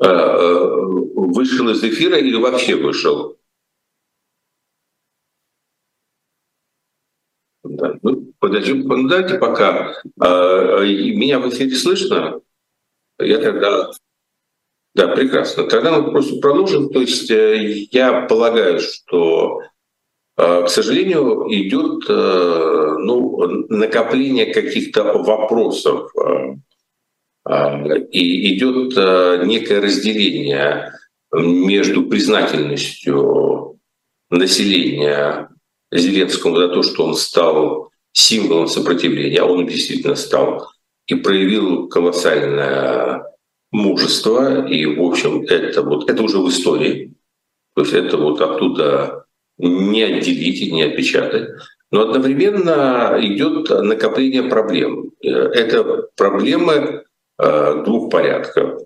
Э, 0.02 0.08
э, 0.08 0.66
вышел 1.14 1.61
из 1.72 1.82
эфира 1.82 2.18
или 2.18 2.36
вообще 2.36 2.76
вышел? 2.76 3.38
Да. 7.64 7.94
Ну, 8.02 8.32
подождем, 8.38 8.80
ну, 8.86 9.08
давайте 9.08 9.38
пока. 9.38 9.94
Э, 10.20 10.84
меня 10.84 11.38
в 11.38 11.48
эфире 11.48 11.74
слышно? 11.76 12.40
Я 13.18 13.38
тогда... 13.38 13.90
Да, 14.94 15.08
прекрасно. 15.08 15.64
Тогда 15.64 15.98
мы 15.98 16.10
просто 16.10 16.36
продолжим. 16.40 16.90
То 16.90 17.00
есть 17.00 17.30
я 17.30 18.26
полагаю, 18.26 18.78
что, 18.78 19.62
к 20.36 20.68
сожалению, 20.68 21.46
идет 21.48 22.06
ну, 22.08 23.66
накопление 23.68 24.52
каких-то 24.52 25.04
вопросов 25.04 26.10
а, 27.44 27.84
и 27.86 28.54
идет 28.54 28.96
а, 28.96 29.44
некое 29.44 29.80
разделение 29.80 30.92
между 31.32 32.04
признательностью 32.04 33.78
населения 34.30 35.48
Зеленскому 35.90 36.56
за 36.56 36.68
то, 36.68 36.82
что 36.82 37.04
он 37.04 37.14
стал 37.14 37.90
символом 38.12 38.68
сопротивления, 38.68 39.40
а 39.40 39.46
он 39.46 39.66
действительно 39.66 40.14
стал, 40.14 40.68
и 41.06 41.14
проявил 41.14 41.88
колоссальное 41.88 43.24
мужество, 43.70 44.66
и, 44.66 44.84
в 44.86 45.02
общем, 45.02 45.42
это, 45.42 45.82
вот, 45.82 46.08
это 46.08 46.22
уже 46.22 46.38
в 46.38 46.48
истории. 46.48 47.14
То 47.74 47.82
есть 47.82 47.94
это 47.94 48.18
вот 48.18 48.40
оттуда 48.40 49.24
не 49.58 50.02
отделить 50.02 50.60
и 50.60 50.72
не 50.72 50.82
отпечатать. 50.82 51.50
Но 51.90 52.02
одновременно 52.02 53.16
идет 53.20 53.68
накопление 53.70 54.44
проблем. 54.44 55.12
Это 55.20 56.08
проблемы 56.16 57.04
э, 57.38 57.82
двух 57.84 58.10
порядков. 58.10 58.81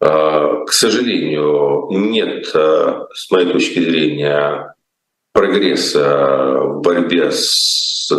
Э, 0.00 0.64
к 0.66 0.72
сожалению, 0.72 1.88
нет, 1.90 2.50
э, 2.54 3.06
с 3.12 3.30
моей 3.30 3.52
точки 3.52 3.80
зрения, 3.80 4.74
прогресса 5.32 6.58
в 6.62 6.80
борьбе 6.82 7.30
с 7.30 8.10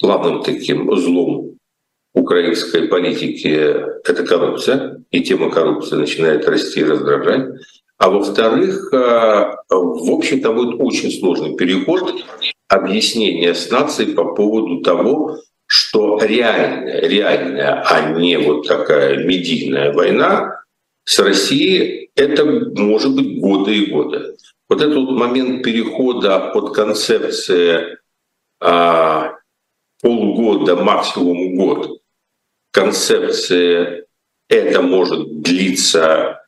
главным 0.00 0.42
таким 0.42 0.94
злом 0.96 1.58
украинской 2.14 2.88
политики— 2.88 3.48
это 4.04 4.24
коррупция, 4.24 5.02
и 5.10 5.22
тема 5.22 5.50
коррупции 5.50 5.96
начинает 5.96 6.48
расти 6.48 6.80
и 6.80 6.84
раздражать. 6.84 7.48
А 7.98 8.10
во-вторых, 8.10 8.92
э, 8.92 8.96
в 9.68 10.10
общем-то, 10.10 10.52
будет 10.52 10.80
очень 10.80 11.10
сложный 11.10 11.56
переход 11.56 12.14
объяснения 12.68 13.54
с 13.54 13.70
нацией 13.70 14.14
по 14.14 14.34
поводу 14.34 14.80
того, 14.80 15.38
что 15.66 16.18
реальная, 16.22 17.00
реальная, 17.02 17.82
а 17.82 18.10
не 18.12 18.38
вот 18.38 18.66
такая 18.66 19.24
медийная 19.24 19.92
война 19.92 20.59
с 21.04 21.18
Россией, 21.18 22.10
это 22.14 22.44
может 22.44 23.14
быть 23.14 23.40
годы 23.40 23.74
и 23.74 23.90
годы. 23.90 24.36
Вот 24.68 24.80
этот 24.80 24.96
вот 24.96 25.18
момент 25.18 25.64
перехода 25.64 26.50
от 26.52 26.74
концепции 26.74 27.98
а, 28.60 29.32
полгода, 30.00 30.76
максимум 30.76 31.56
год, 31.56 32.00
концепции 32.70 34.04
это 34.48 34.82
может 34.82 35.42
длиться 35.42 36.40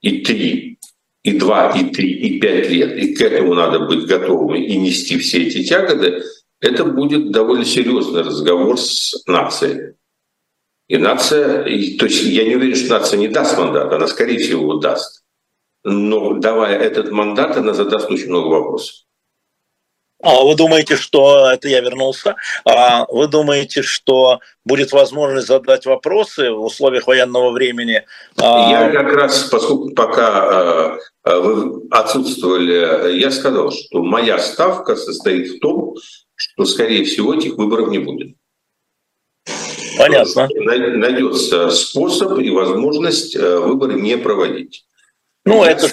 и 0.00 0.22
три, 0.22 0.78
и 1.22 1.38
два, 1.38 1.70
и 1.70 1.90
три, 1.90 2.10
и 2.10 2.40
пять 2.40 2.70
лет, 2.70 2.96
и 2.96 3.14
к 3.14 3.20
этому 3.20 3.54
надо 3.54 3.80
быть 3.80 4.06
готовыми 4.06 4.64
и 4.66 4.76
нести 4.76 5.18
все 5.18 5.46
эти 5.46 5.64
тяготы, 5.64 6.22
это 6.60 6.84
будет 6.84 7.30
довольно 7.30 7.64
серьезный 7.64 8.22
разговор 8.22 8.78
с 8.78 9.22
нацией. 9.26 9.94
И 10.90 10.98
нация, 10.98 11.62
то 11.62 12.06
есть 12.06 12.24
я 12.24 12.44
не 12.44 12.56
уверен, 12.56 12.74
что 12.74 12.98
нация 12.98 13.16
не 13.16 13.28
даст 13.28 13.56
мандат, 13.56 13.92
она, 13.92 14.08
скорее 14.08 14.38
всего, 14.38 14.62
его 14.62 14.74
даст. 14.74 15.22
Но 15.84 16.34
давая 16.34 16.76
этот 16.76 17.12
мандат, 17.12 17.56
она 17.56 17.74
задаст 17.74 18.10
очень 18.10 18.26
много 18.26 18.48
вопросов. 18.48 18.96
А 20.20 20.42
вы 20.42 20.56
думаете, 20.56 20.96
что 20.96 21.48
это 21.48 21.68
я 21.68 21.80
вернулся? 21.80 22.34
А 22.64 23.06
вы 23.06 23.28
думаете, 23.28 23.82
что 23.82 24.40
будет 24.64 24.90
возможность 24.90 25.46
задать 25.46 25.86
вопросы 25.86 26.50
в 26.50 26.64
условиях 26.64 27.06
военного 27.06 27.52
времени? 27.52 28.04
А, 28.36 28.68
я 28.68 28.90
как 28.90 29.12
раз, 29.12 29.44
поскольку 29.44 29.90
пока 29.90 30.98
а, 31.22 31.38
вы 31.38 31.86
отсутствовали, 31.92 33.16
я 33.16 33.30
сказал, 33.30 33.70
что 33.70 34.02
моя 34.02 34.40
ставка 34.40 34.96
состоит 34.96 35.52
в 35.52 35.60
том, 35.60 35.94
что, 36.34 36.64
скорее 36.64 37.04
всего, 37.04 37.32
этих 37.32 37.56
выборов 37.58 37.90
не 37.90 38.00
будет. 38.00 38.34
Понятно. 40.00 40.48
Найдется 40.54 41.70
способ 41.70 42.38
и 42.38 42.50
возможность 42.50 43.36
э, 43.36 43.58
выборы 43.58 44.00
не 44.00 44.16
проводить. 44.16 44.84
Ну, 45.44 45.64
я 45.64 45.72
это... 45.72 45.88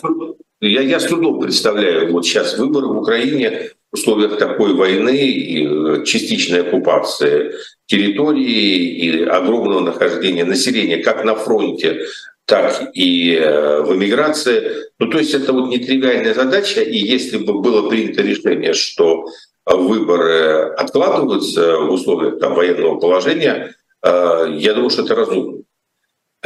Я, 0.60 0.82
я 0.82 1.00
с 1.00 1.06
трудом 1.06 1.40
представляю 1.40 2.12
вот 2.12 2.26
сейчас 2.26 2.58
выборы 2.58 2.88
в 2.88 2.98
Украине 2.98 3.72
в 3.92 3.96
условиях 3.96 4.38
такой 4.38 4.74
войны 4.74 5.16
и 5.16 5.68
э, 5.68 6.04
частичной 6.06 6.62
оккупации 6.62 7.54
территории 7.86 8.98
и 8.98 9.24
огромного 9.24 9.82
нахождения 9.82 10.46
населения 10.46 10.98
как 10.98 11.24
на 11.24 11.36
фронте, 11.36 12.06
так 12.46 12.90
и 12.94 13.36
э, 13.36 13.82
в 13.82 13.94
эмиграции. 13.94 14.90
Ну, 15.00 15.10
то 15.10 15.20
есть 15.20 15.34
это 15.34 15.54
вот 15.54 15.70
нетривиальная 15.70 16.34
задача, 16.34 16.82
и 16.82 16.98
если 16.98 17.38
бы 17.38 17.62
было 17.62 17.88
принято 17.90 18.24
решение, 18.24 18.74
что 18.74 19.26
выборы 19.66 20.74
откладываются 20.78 21.78
в 21.78 21.92
условиях 21.92 22.40
там, 22.40 22.56
военного 22.56 23.00
положения, 23.00 23.76
я 24.04 24.74
думаю, 24.74 24.90
что 24.90 25.04
это 25.04 25.16
разумно. 25.16 25.64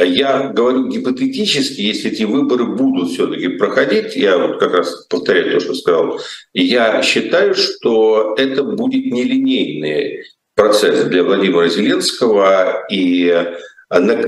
Я 0.00 0.48
говорю 0.48 0.88
гипотетически, 0.88 1.80
если 1.80 2.10
эти 2.10 2.22
выборы 2.22 2.64
будут 2.64 3.10
все-таки 3.10 3.48
проходить, 3.48 4.16
я 4.16 4.38
вот 4.38 4.58
как 4.58 4.72
раз 4.72 5.06
повторяю 5.06 5.52
то, 5.52 5.60
что 5.60 5.74
сказал, 5.74 6.20
я 6.54 7.02
считаю, 7.02 7.54
что 7.54 8.34
это 8.38 8.64
будет 8.64 9.12
нелинейный 9.12 10.24
процесс 10.54 11.04
для 11.04 11.22
Владимира 11.22 11.68
Зеленского, 11.68 12.86
и 12.90 13.34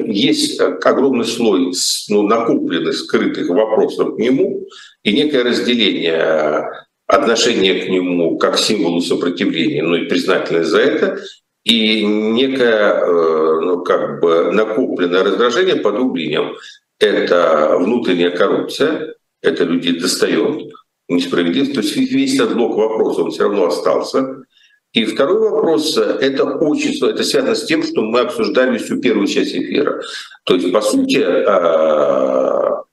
есть 0.06 0.60
огромный 0.60 1.24
слой 1.24 1.72
ну, 2.10 2.22
накопленных, 2.22 2.94
скрытых 2.94 3.48
вопросов 3.48 4.16
к 4.16 4.18
нему, 4.18 4.68
и 5.02 5.12
некое 5.12 5.44
разделение 5.44 6.70
отношения 7.06 7.74
к 7.74 7.88
нему 7.88 8.36
как 8.36 8.58
символу 8.58 9.00
сопротивления, 9.00 9.82
ну 9.82 9.94
и 9.94 10.08
признательность 10.08 10.70
за 10.70 10.80
это, 10.80 11.20
и 11.64 12.04
некое 12.04 12.92
э, 12.92 13.60
ну, 13.60 13.82
как 13.82 14.20
бы 14.20 14.52
накопленное 14.52 15.24
раздражение 15.24 15.76
по 15.76 15.92
двум 15.92 16.14
линиям. 16.14 16.54
Это 17.00 17.76
внутренняя 17.78 18.30
коррупция, 18.30 19.14
это 19.42 19.64
людей 19.64 19.98
достает, 19.98 20.70
несправедливость. 21.08 21.74
То 21.74 21.80
есть 21.80 21.96
весь 21.96 22.34
этот 22.34 22.54
блок 22.54 22.76
вопросов, 22.76 23.24
он 23.24 23.30
все 23.30 23.44
равно 23.44 23.66
остался. 23.66 24.44
И 24.92 25.04
второй 25.06 25.50
вопрос– 25.50 25.96
это 26.20 26.44
очень, 26.44 27.04
это 27.04 27.24
связано 27.24 27.56
с 27.56 27.64
тем, 27.64 27.82
что 27.82 28.02
мы 28.02 28.20
обсуждали 28.20 28.78
всю 28.78 29.00
первую 29.00 29.26
часть 29.26 29.52
эфира. 29.52 30.00
То 30.44 30.54
есть, 30.54 30.72
по 30.72 30.80
сути, 30.80 31.18
а, 31.18 32.84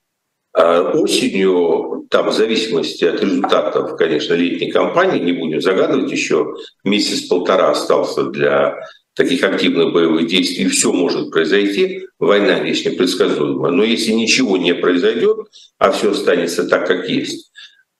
осенью, 0.53 2.07
там, 2.09 2.29
в 2.29 2.33
зависимости 2.33 3.05
от 3.05 3.21
результатов, 3.21 3.95
конечно, 3.95 4.33
летней 4.33 4.71
кампании, 4.71 5.23
не 5.23 5.31
будем 5.31 5.61
загадывать, 5.61 6.11
еще 6.11 6.55
месяц-полтора 6.83 7.71
остался 7.71 8.23
для 8.23 8.77
таких 9.13 9.43
активных 9.43 9.93
боевых 9.93 10.27
действий, 10.27 10.67
все 10.67 10.91
может 10.91 11.31
произойти, 11.31 12.07
война 12.19 12.59
вещь 12.59 12.85
непредсказуема. 12.85 13.69
Но 13.71 13.83
если 13.83 14.11
ничего 14.11 14.57
не 14.57 14.73
произойдет, 14.73 15.37
а 15.77 15.91
все 15.91 16.11
останется 16.11 16.67
так, 16.67 16.87
как 16.87 17.09
есть, 17.09 17.51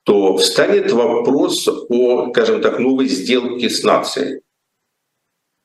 то 0.04 0.38
встанет 0.38 0.92
вопрос 0.92 1.68
о, 1.68 2.30
скажем 2.32 2.62
так, 2.62 2.80
новой 2.80 3.08
сделке 3.08 3.70
с 3.70 3.84
нацией. 3.84 4.42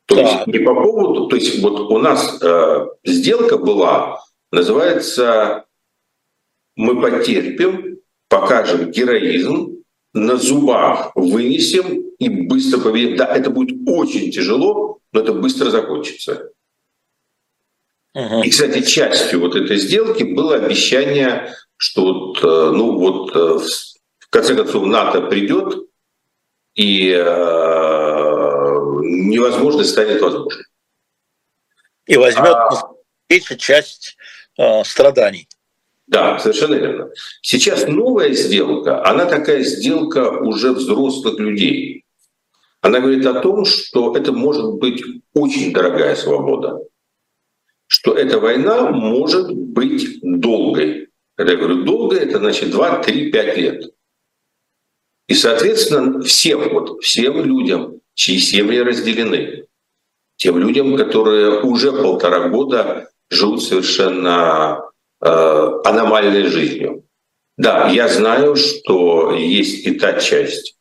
То 0.07 0.16
да. 0.16 0.22
есть 0.22 0.47
не 0.47 0.59
по 0.61 0.74
поводу, 0.74 1.26
то 1.26 1.37
есть 1.37 1.61
вот 1.61 1.91
у 1.91 1.99
нас 1.99 2.41
э, 2.41 2.87
сделка 3.05 3.59
была, 3.59 4.20
называется 4.53 5.64
мы 6.76 7.00
потерпим, 7.00 7.98
покажем 8.28 8.90
героизм, 8.90 9.76
на 10.12 10.36
зубах 10.36 11.12
вынесем 11.14 12.02
и 12.18 12.28
быстро 12.28 12.80
победим. 12.80 13.16
Да, 13.16 13.26
это 13.26 13.50
будет 13.50 13.78
очень 13.86 14.30
тяжело, 14.30 14.98
но 15.12 15.20
это 15.20 15.32
быстро 15.32 15.70
закончится. 15.70 16.50
Uh-huh. 18.16 18.42
И, 18.44 18.50
кстати, 18.50 18.80
частью 18.80 19.40
вот 19.40 19.54
этой 19.56 19.76
сделки 19.76 20.22
было 20.22 20.56
обещание, 20.56 21.54
что 21.76 22.02
вот, 22.02 22.42
э, 22.42 22.70
ну 22.74 22.98
вот 22.98 23.36
э, 23.36 23.58
в 24.18 24.30
конце 24.30 24.54
концов 24.54 24.86
НАТО 24.86 25.20
придет 25.20 25.86
и 26.74 27.10
э, 27.10 27.22
невозможность 29.02 29.90
станет 29.90 30.22
возможной. 30.22 30.64
И 32.06 32.16
возьмет 32.16 32.46
а... 32.46 33.56
часть 33.58 34.16
э, 34.56 34.82
страданий. 34.84 35.46
Да, 36.07 36.38
совершенно 36.38 36.74
верно. 36.74 37.11
Сейчас 37.42 37.86
новая 37.88 38.32
сделка, 38.32 39.04
она 39.04 39.26
такая 39.26 39.62
сделка 39.64 40.30
уже 40.40 40.72
взрослых 40.72 41.38
людей. 41.38 42.04
Она 42.80 43.00
говорит 43.00 43.26
о 43.26 43.40
том, 43.40 43.64
что 43.64 44.16
это 44.16 44.32
может 44.32 44.74
быть 44.74 45.02
очень 45.34 45.72
дорогая 45.72 46.14
свобода, 46.14 46.78
что 47.88 48.14
эта 48.14 48.38
война 48.38 48.90
может 48.90 49.52
быть 49.52 50.20
долгой. 50.22 51.09
Когда 51.34 51.52
я 51.52 51.59
говорю 51.59 51.82
долгой, 51.82 52.20
это 52.20 52.38
значит 52.38 52.70
2, 52.70 53.02
3, 53.02 53.32
5 53.32 53.57
лет. 53.57 53.90
И, 55.26 55.34
соответственно, 55.34 56.22
всем, 56.22 56.68
вот, 56.68 57.02
всем 57.02 57.44
людям, 57.44 58.00
чьи 58.14 58.38
семьи 58.38 58.78
разделены, 58.78 59.66
тем 60.36 60.59
людям, 60.59 60.96
которые 60.96 61.62
уже 61.62 61.90
полтора 61.90 62.48
года 62.48 63.11
живут 63.28 63.64
совершенно 63.64 64.86
Э, 65.22 65.80
аномальной 65.84 66.44
жизнью. 66.44 67.04
Да, 67.56 67.88
я 67.88 68.06
знаю, 68.08 68.54
что 68.54 69.34
есть 69.34 69.86
и 69.86 69.92
та 69.92 70.20
часть 70.20 70.76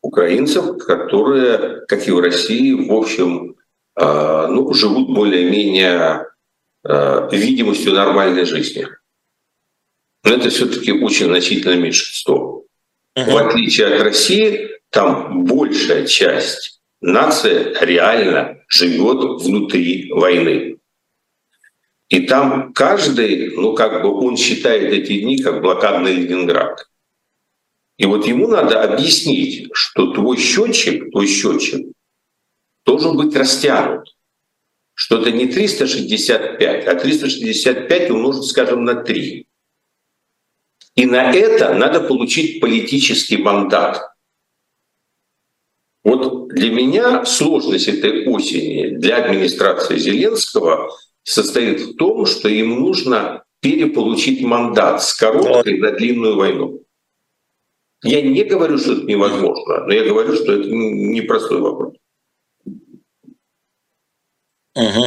украинцев, 0.00 0.78
которые, 0.78 1.84
как 1.86 2.06
и 2.06 2.12
в 2.12 2.20
России, 2.20 2.72
в 2.72 2.92
общем, 2.92 3.56
э, 3.98 4.46
ну, 4.48 4.72
живут 4.74 5.12
более-менее 5.12 6.26
э, 6.84 7.28
видимостью 7.32 7.94
нормальной 7.94 8.44
жизни. 8.44 8.86
Но 10.24 10.34
это 10.34 10.48
все-таки 10.50 10.92
очень 10.92 11.26
значительное 11.26 11.78
меньшинство. 11.78 12.64
Uh-huh. 13.18 13.28
В 13.28 13.36
отличие 13.38 13.88
от 13.88 14.02
России, 14.02 14.70
там 14.90 15.44
большая 15.46 16.06
часть 16.06 16.80
нации 17.00 17.74
реально 17.80 18.62
живет 18.68 19.42
внутри 19.42 20.12
войны. 20.12 20.78
И 22.12 22.26
там 22.26 22.74
каждый, 22.74 23.56
ну 23.56 23.72
как 23.74 24.02
бы 24.02 24.12
он 24.12 24.36
считает 24.36 24.92
эти 24.92 25.20
дни 25.20 25.38
как 25.38 25.62
блокадный 25.62 26.12
Ленинград. 26.12 26.86
И 27.96 28.04
вот 28.04 28.26
ему 28.26 28.48
надо 28.48 28.82
объяснить, 28.82 29.70
что 29.72 30.12
твой 30.12 30.36
счетчик, 30.36 31.10
твой 31.10 31.26
счетчик 31.26 31.86
должен 32.84 33.16
быть 33.16 33.34
растянут. 33.34 34.14
Что 34.92 35.22
это 35.22 35.32
не 35.32 35.46
365, 35.46 36.86
а 36.86 36.94
365 36.96 38.10
умножить, 38.10 38.44
скажем, 38.44 38.84
на 38.84 38.94
3. 38.94 39.46
И 40.96 41.06
на 41.06 41.32
это 41.32 41.72
надо 41.72 42.02
получить 42.02 42.60
политический 42.60 43.38
мандат. 43.38 44.02
Вот 46.04 46.48
для 46.48 46.70
меня 46.70 47.24
сложность 47.24 47.88
этой 47.88 48.26
осени 48.26 48.98
для 48.98 49.24
администрации 49.24 49.96
Зеленского 49.96 50.90
состоит 51.24 51.80
в 51.80 51.96
том, 51.96 52.26
что 52.26 52.48
им 52.48 52.80
нужно 52.80 53.44
переполучить 53.60 54.42
мандат 54.42 55.02
с 55.02 55.14
короткой 55.14 55.78
на 55.78 55.92
длинную 55.92 56.36
войну. 56.36 56.82
Я 58.02 58.20
не 58.20 58.42
говорю, 58.42 58.78
что 58.78 58.94
это 58.94 59.02
невозможно, 59.02 59.84
но 59.86 59.92
я 59.92 60.04
говорю, 60.04 60.34
что 60.34 60.52
это 60.52 60.68
непростой 60.68 61.60
вопрос. 61.60 61.94
Угу. 64.74 65.04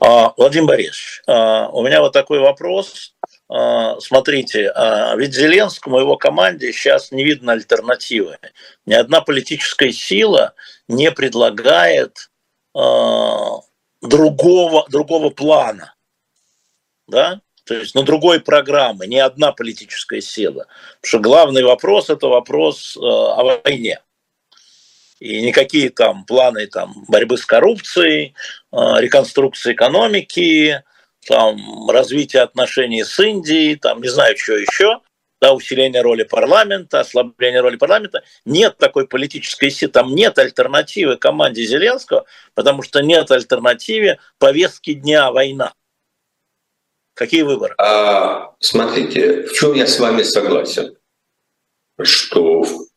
А, 0.00 0.32
Владимир 0.36 0.66
Борисович, 0.66 1.22
а, 1.28 1.68
у 1.68 1.84
меня 1.84 2.00
вот 2.00 2.12
такой 2.12 2.40
вопрос. 2.40 3.14
А, 3.48 4.00
смотрите, 4.00 4.70
а, 4.70 5.14
ведь 5.16 5.34
Зеленскому 5.34 5.98
и 5.98 6.00
его 6.00 6.16
команде 6.16 6.72
сейчас 6.72 7.12
не 7.12 7.24
видно 7.24 7.52
альтернативы. 7.52 8.38
Ни 8.86 8.94
одна 8.94 9.20
политическая 9.20 9.92
сила 9.92 10.54
не 10.88 11.12
предлагает 11.12 12.30
а, 12.74 13.60
другого, 14.06 14.86
другого 14.88 15.30
плана. 15.30 15.94
Да? 17.08 17.40
То 17.64 17.74
есть 17.74 17.94
на 17.94 18.02
другой 18.02 18.40
программы, 18.40 19.06
ни 19.06 19.16
одна 19.16 19.52
политическая 19.52 20.20
сила. 20.20 20.66
Потому 21.00 21.08
что 21.08 21.18
главный 21.18 21.62
вопрос– 21.64 22.10
это 22.10 22.28
вопрос 22.28 22.96
о 22.96 23.42
войне. 23.42 24.00
И 25.18 25.40
никакие 25.42 25.90
там 25.90 26.24
планы 26.24 26.66
там, 26.66 27.04
борьбы 27.08 27.38
с 27.38 27.46
коррупцией, 27.46 28.34
реконструкции 28.72 29.72
экономики– 29.72 30.82
там, 31.26 31.90
развитие 31.90 32.42
отношений 32.42 33.04
с 33.04 33.18
Индией, 33.18 33.76
там, 33.76 34.00
не 34.00 34.08
знаю, 34.08 34.36
что 34.38 34.54
еще, 34.54 35.00
да, 35.40 35.52
усиление 35.52 36.02
роли 36.02 36.24
парламента, 36.24 37.00
ослабление 37.00 37.60
роли 37.60 37.76
парламента. 37.76 38.22
Нет 38.44 38.78
такой 38.78 39.06
политической 39.06 39.70
силы, 39.70 39.92
там 39.92 40.14
нет 40.14 40.38
альтернативы 40.38 41.16
команде 41.16 41.64
Зеленского, 41.64 42.24
потому 42.54 42.82
что 42.82 43.00
нет 43.00 43.30
альтернативы 43.30 44.18
повестки 44.38 44.94
дня 44.94 45.30
война. 45.30 45.74
Какие 47.14 47.42
выборы? 47.42 47.74
А, 47.78 48.54
смотрите, 48.60 49.42
в 49.42 49.52
чем 49.54 49.74
я 49.74 49.86
с 49.86 49.98
вами 49.98 50.22
согласен, 50.22 50.96
что 52.02 52.62
в 52.62 52.88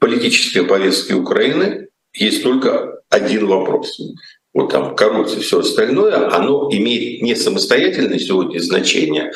политической 0.00 0.62
повестке 0.62 1.14
Украины 1.14 1.88
есть 2.12 2.42
только 2.42 3.00
один 3.10 3.46
вопрос 3.46 3.98
вот 4.56 4.72
там 4.72 4.96
коррупция, 4.96 5.42
все 5.42 5.60
остальное, 5.60 6.34
оно 6.34 6.70
имеет 6.72 7.20
не 7.20 7.34
самостоятельное 7.34 8.18
сегодня 8.18 8.58
значение, 8.58 9.30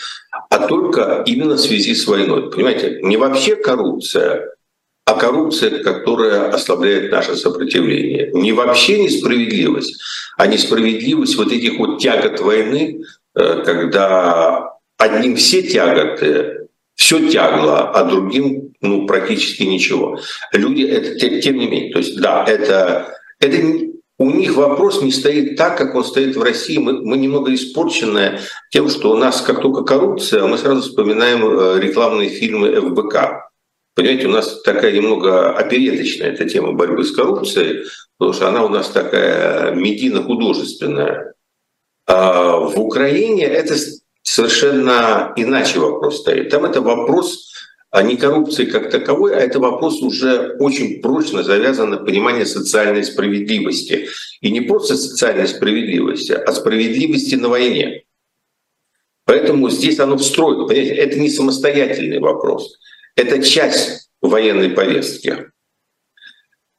а 0.51 0.66
только 0.66 1.22
именно 1.26 1.55
в 1.55 1.61
связи 1.61 1.94
с 1.94 2.07
войной. 2.07 2.51
Понимаете, 2.51 2.98
не 3.03 3.16
вообще 3.16 3.57
коррупция, 3.57 4.51
а 5.07 5.14
коррупция, 5.14 5.82
которая 5.82 6.51
ослабляет 6.51 7.11
наше 7.11 7.36
сопротивление. 7.36 8.30
Не 8.32 8.53
вообще 8.53 9.03
несправедливость, 9.03 10.01
а 10.36 10.46
несправедливость 10.46 11.36
вот 11.36 11.53
этих 11.53 11.78
вот 11.78 12.01
тягот 12.01 12.40
войны, 12.40 13.03
э, 13.34 13.62
когда 13.64 14.70
одним 14.98 15.36
все 15.36 15.62
тяготы, 15.62 16.66
все 16.96 17.30
тягло, 17.30 17.90
а 17.94 18.05
другим 18.05 18.74
ну, 18.80 19.07
практически 19.07 19.62
ничего. 19.62 20.20
Люди 20.53 20.82
это 20.82 21.40
тем 21.40 21.59
не 21.59 21.66
менее, 21.66 21.92
то 21.92 21.98
есть 21.98 22.20
да, 22.20 22.44
это, 22.44 23.14
это 23.38 23.57
у 24.21 24.31
них 24.31 24.55
вопрос 24.55 25.01
не 25.01 25.12
стоит 25.12 25.57
так, 25.57 25.79
как 25.79 25.95
он 25.95 26.05
стоит 26.05 26.37
в 26.37 26.43
России. 26.43 26.77
Мы, 26.77 27.01
мы 27.01 27.16
немного 27.16 27.55
испорчены 27.55 28.41
тем, 28.71 28.91
что 28.91 29.12
у 29.12 29.16
нас 29.16 29.41
как 29.41 29.62
только 29.62 29.83
коррупция, 29.83 30.47
мы 30.47 30.59
сразу 30.59 30.83
вспоминаем 30.83 31.43
э, 31.43 31.81
рекламные 31.81 32.29
фильмы 32.29 32.71
ФБК. 32.71 33.49
Понимаете, 33.95 34.27
у 34.27 34.31
нас 34.31 34.61
такая 34.61 34.93
немного 34.93 35.57
опереточная 35.57 36.33
эта 36.33 36.47
тема 36.47 36.73
борьбы 36.73 37.03
с 37.03 37.12
коррупцией, 37.12 37.87
потому 38.18 38.35
что 38.35 38.49
она 38.49 38.62
у 38.62 38.68
нас 38.68 38.91
такая 38.91 39.75
медийно-художественная. 39.75 41.33
А 42.07 42.59
в 42.59 42.79
Украине 42.79 43.45
это 43.45 43.75
совершенно 44.23 45.33
иначе 45.37 45.79
вопрос 45.79 46.21
стоит. 46.21 46.51
Там 46.51 46.66
это 46.66 46.83
вопрос 46.83 47.51
а 47.91 48.03
не 48.03 48.16
коррупции 48.16 48.66
как 48.66 48.91
таковой, 48.91 49.34
а 49.34 49.41
это 49.41 49.59
вопрос 49.59 50.01
уже 50.01 50.57
очень 50.59 51.01
прочно 51.03 51.43
завязан 51.43 51.91
на 51.91 51.97
понимание 51.97 52.47
социальной 52.47 53.03
справедливости. 53.03 54.09
И 54.41 54.51
не 54.51 54.61
просто 54.61 54.97
социальной 54.97 55.49
справедливости, 55.49 56.32
а 56.32 56.53
справедливости 56.53 57.34
на 57.34 57.49
войне. 57.49 58.05
Поэтому 59.24 59.70
здесь 59.70 59.99
оно 59.99 60.16
встроено. 60.16 60.66
Понимаете, 60.66 60.95
это 60.95 61.18
не 61.18 61.30
самостоятельный 61.30 62.20
вопрос. 62.20 62.78
Это 63.16 63.43
часть 63.43 64.11
военной 64.22 64.70
повестки. 64.70 65.51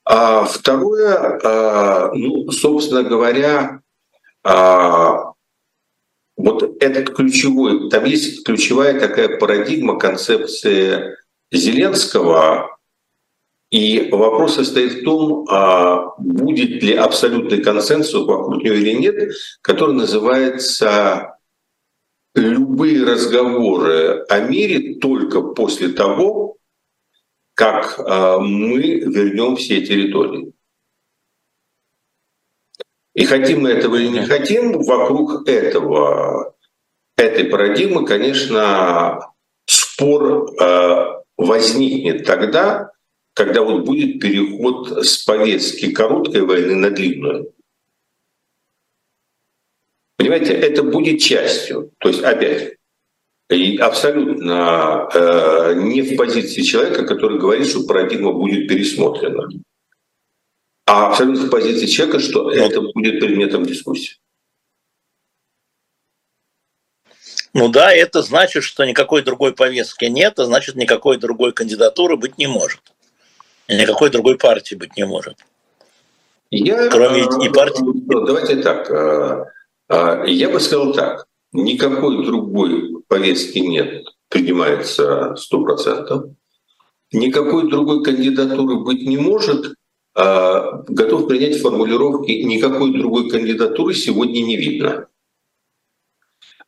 А 0.05 0.45
второе, 0.45 1.39
а, 1.43 2.11
ну, 2.13 2.49
собственно 2.51 3.03
говоря, 3.03 3.81
а, 4.43 5.30
вот 6.43 6.81
этот 6.81 7.13
ключевой, 7.15 7.89
там 7.89 8.05
есть 8.05 8.43
ключевая 8.45 8.99
такая 8.99 9.37
парадигма 9.37 9.97
концепции 9.99 11.15
Зеленского, 11.51 12.77
и 13.69 14.09
вопрос 14.11 14.55
состоит 14.55 14.93
в 14.93 15.03
том, 15.03 15.45
а 15.49 16.13
будет 16.17 16.83
ли 16.83 16.93
абсолютный 16.93 17.63
консенсус 17.63 18.25
вокруг 18.25 18.61
нее 18.63 18.77
или 18.77 18.91
нет, 18.91 19.33
который 19.61 19.95
называется 19.95 21.37
любые 22.35 23.05
разговоры 23.05 24.25
о 24.27 24.39
мире 24.41 24.95
только 24.95 25.41
после 25.41 25.89
того, 25.89 26.57
как 27.53 27.99
а, 27.99 28.39
мы 28.39 28.81
вернем 28.81 29.55
все 29.55 29.85
территории. 29.85 30.53
И 33.13 33.25
хотим 33.25 33.61
мы 33.61 33.69
этого 33.69 33.97
или 33.97 34.07
не 34.07 34.25
хотим, 34.25 34.81
вокруг 34.83 35.47
этого, 35.47 36.55
этой 37.17 37.45
парадигмы, 37.45 38.05
конечно, 38.05 39.33
спор 39.65 40.49
э, 40.59 41.21
возникнет 41.37 42.25
тогда, 42.25 42.91
когда 43.33 43.63
вот 43.63 43.85
будет 43.85 44.21
переход 44.21 45.05
с 45.05 45.23
повестки 45.23 45.91
короткой 45.91 46.43
войны 46.43 46.75
на 46.75 46.89
длинную. 46.89 47.53
Понимаете, 50.17 50.53
это 50.53 50.83
будет 50.83 51.19
частью. 51.19 51.91
То 51.97 52.09
есть 52.09 52.23
опять, 52.23 52.77
и 53.49 53.75
абсолютно 53.77 55.09
э, 55.13 55.73
не 55.75 56.01
в 56.01 56.15
позиции 56.15 56.61
человека, 56.61 57.05
который 57.05 57.39
говорит, 57.39 57.67
что 57.67 57.85
парадигма 57.85 58.31
будет 58.31 58.69
пересмотрена 58.69 59.49
а 60.91 61.07
абсолютно 61.07 61.45
в 61.45 61.49
позиции 61.49 61.85
человека, 61.85 62.19
что 62.19 62.43
Но... 62.43 62.51
это 62.51 62.81
будет 62.81 63.21
предметом 63.21 63.65
дискуссии. 63.65 64.17
Ну 67.53 67.69
да, 67.69 67.93
это 67.93 68.21
значит, 68.21 68.63
что 68.63 68.83
никакой 68.83 69.23
другой 69.23 69.53
повестки 69.53 70.05
нет, 70.05 70.37
а 70.39 70.45
значит, 70.45 70.75
никакой 70.75 71.17
другой 71.17 71.53
кандидатуры 71.53 72.17
быть 72.17 72.37
не 72.37 72.47
может. 72.47 72.81
И 73.69 73.75
никакой 73.75 74.09
другой 74.09 74.37
партии 74.37 74.75
быть 74.75 74.97
не 74.97 75.05
может. 75.05 75.37
Я, 76.49 76.89
Кроме 76.89 77.21
и 77.21 77.47
э, 77.47 77.53
партии. 77.53 77.83
Ну, 77.83 78.25
давайте 78.25 78.57
так. 78.57 78.91
Э, 78.91 79.45
э, 79.87 80.23
я 80.27 80.49
бы 80.49 80.59
сказал 80.59 80.91
так. 80.91 81.25
Никакой 81.53 82.25
другой 82.25 83.01
повестки 83.07 83.59
нет, 83.59 84.03
принимается 84.27 85.35
100%. 85.53 86.33
Никакой 87.13 87.69
другой 87.69 88.03
кандидатуры 88.03 88.77
быть 88.83 89.07
не 89.07 89.17
может, 89.17 89.75
готов 90.13 91.27
принять 91.27 91.61
формулировки 91.61 92.31
«никакой 92.31 92.91
другой 92.91 93.29
кандидатуры 93.29 93.93
сегодня 93.93 94.41
не 94.41 94.57
видно». 94.57 95.07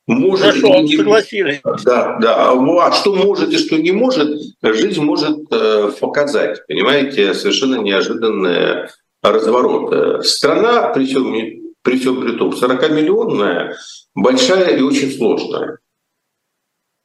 Может 0.05 0.45
Хорошо, 0.45 0.81
не... 0.81 0.97
согласились. 0.97 1.61
Да, 1.85 2.17
да. 2.19 2.51
А 2.51 2.91
что 2.91 3.15
может 3.15 3.53
и 3.53 3.57
что 3.57 3.77
не 3.77 3.93
может, 3.93 4.37
жизнь 4.61 5.01
может 5.01 5.37
э, 5.49 5.91
показать. 5.99 6.65
Понимаете, 6.67 7.33
совершенно 7.33 7.75
неожиданный 7.75 8.89
разворот. 9.21 10.25
Страна, 10.25 10.89
при 10.89 11.05
всем, 11.05 11.33
при 11.81 11.97
всем 11.97 12.21
при 12.21 12.33
том, 12.33 12.49
40-миллионная, 12.49 13.75
большая 14.13 14.77
и 14.77 14.81
очень 14.81 15.11
сложная. 15.11 15.79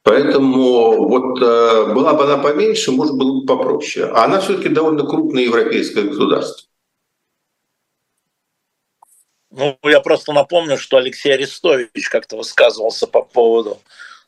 Поэтому 0.09 1.07
вот 1.07 1.39
э, 1.39 1.93
была 1.93 2.15
бы 2.15 2.23
она 2.23 2.39
поменьше, 2.39 2.91
может 2.91 3.15
было 3.15 3.41
бы 3.41 3.45
попроще. 3.45 4.07
А 4.07 4.23
она 4.23 4.41
все-таки 4.41 4.69
довольно 4.69 5.05
крупное 5.05 5.43
европейское 5.43 6.05
государство. 6.05 6.67
Ну, 9.51 9.77
я 9.83 9.99
просто 9.99 10.33
напомню, 10.33 10.79
что 10.79 10.97
Алексей 10.97 11.31
Арестович 11.31 12.09
как-то 12.09 12.37
высказывался 12.37 13.05
по 13.05 13.21
поводу 13.21 13.77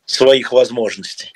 своих 0.05 0.51
возможностей. 0.51 1.33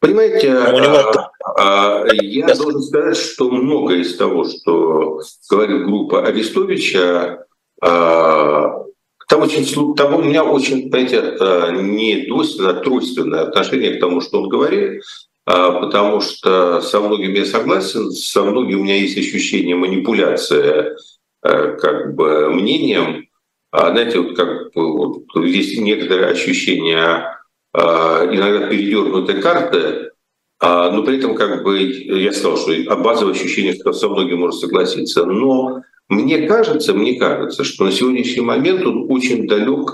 Понимаете, 0.00 0.50
у 0.50 0.80
него... 0.80 1.12
а, 1.54 2.02
а, 2.02 2.06
я 2.14 2.52
должен 2.56 2.82
сказать, 2.82 3.16
что 3.16 3.48
многое 3.48 3.98
из 3.98 4.16
того, 4.16 4.44
что 4.44 5.20
говорит 5.48 5.86
группа 5.86 6.26
Арестовича, 6.26 7.46
а, 7.80 8.86
там, 9.32 9.40
очень, 9.40 9.94
там 9.94 10.14
у 10.14 10.22
меня 10.22 10.44
очень, 10.44 10.90
понимаете, 10.90 11.20
а, 11.40 11.70
не 11.70 12.26
двойственное, 12.26 12.72
а 12.72 12.74
тройственное 12.74 13.40
отношение 13.40 13.94
к 13.94 14.00
тому, 14.00 14.20
что 14.20 14.42
он 14.42 14.50
говорит, 14.50 15.02
а, 15.46 15.80
потому 15.80 16.20
что 16.20 16.82
со 16.82 17.00
многими 17.00 17.38
я 17.38 17.46
согласен, 17.46 18.10
со 18.10 18.42
многими 18.42 18.74
у 18.74 18.84
меня 18.84 18.96
есть 18.96 19.16
ощущение 19.16 19.74
манипуляции 19.74 20.96
а, 21.40 21.76
как 21.76 22.14
бы 22.14 22.50
мнением. 22.50 23.26
А, 23.70 23.92
знаете, 23.92 24.20
вот 24.20 24.36
как 24.36 24.74
вот, 24.74 25.22
есть 25.36 25.78
некоторые 25.80 26.28
ощущения 26.28 27.38
иногда 27.74 28.66
передернутой 28.66 29.40
карты, 29.40 30.10
а, 30.60 30.90
но 30.90 31.02
при 31.04 31.16
этом 31.16 31.34
как 31.34 31.62
бы 31.64 31.80
я 31.80 32.32
сказал, 32.32 32.58
что 32.58 32.96
базовое 32.96 33.32
ощущение, 33.32 33.72
что 33.72 33.94
со 33.94 34.10
многим 34.10 34.40
может 34.40 34.60
согласиться. 34.60 35.24
Но 35.24 35.80
мне 36.12 36.46
кажется, 36.46 36.94
мне 36.94 37.18
кажется, 37.18 37.64
что 37.64 37.84
на 37.84 37.92
сегодняшний 37.92 38.42
момент 38.42 38.84
он 38.86 39.06
очень 39.10 39.46
далек 39.46 39.90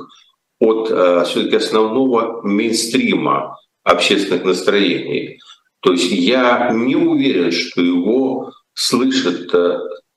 от 0.61 0.91
а, 0.91 1.25
все-таки 1.25 1.57
основного 1.57 2.41
мейнстрима 2.43 3.57
общественных 3.85 4.45
настроений. 4.45 5.41
То 5.81 5.93
есть 5.93 6.11
я 6.11 6.71
не 6.73 6.97
уверен, 6.97 7.53
что 7.53 7.81
его 7.81 8.53
слышит 8.75 9.53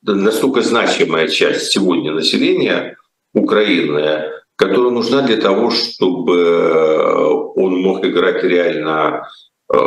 настолько 0.01 0.61
значимая 0.61 1.27
часть 1.27 1.71
сегодня 1.71 2.11
населения 2.11 2.97
Украины, 3.33 4.31
которая 4.55 4.91
нужна 4.91 5.21
для 5.21 5.37
того, 5.37 5.71
чтобы 5.71 6.37
э, 6.37 7.23
он 7.55 7.81
мог 7.81 8.05
играть 8.05 8.43
реально 8.43 9.27
э, 9.73 9.77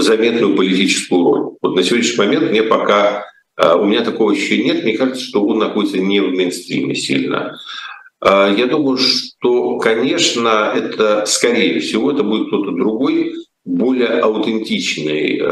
заметную 0.00 0.54
политическую 0.54 1.24
роль. 1.24 1.56
Вот 1.62 1.76
на 1.76 1.82
сегодняшний 1.82 2.18
момент 2.18 2.50
мне 2.50 2.62
пока 2.62 3.20
э, 3.20 3.22
у 3.58 3.84
меня 3.84 4.02
такого 4.02 4.32
еще 4.32 4.62
нет. 4.62 4.82
Мне 4.82 4.96
кажется, 4.96 5.22
что 5.22 5.44
он 5.44 5.58
находится 5.58 5.98
не 5.98 6.20
в 6.20 6.30
мейнстриме 6.30 6.94
сильно. 6.94 7.58
Я 8.24 8.66
думаю, 8.66 8.98
что, 8.98 9.78
конечно, 9.78 10.72
это, 10.74 11.26
скорее 11.26 11.80
всего, 11.80 12.12
это 12.12 12.22
будет 12.22 12.48
кто-то 12.48 12.70
другой, 12.70 13.34
более 13.64 14.20
аутентичный 14.20 15.42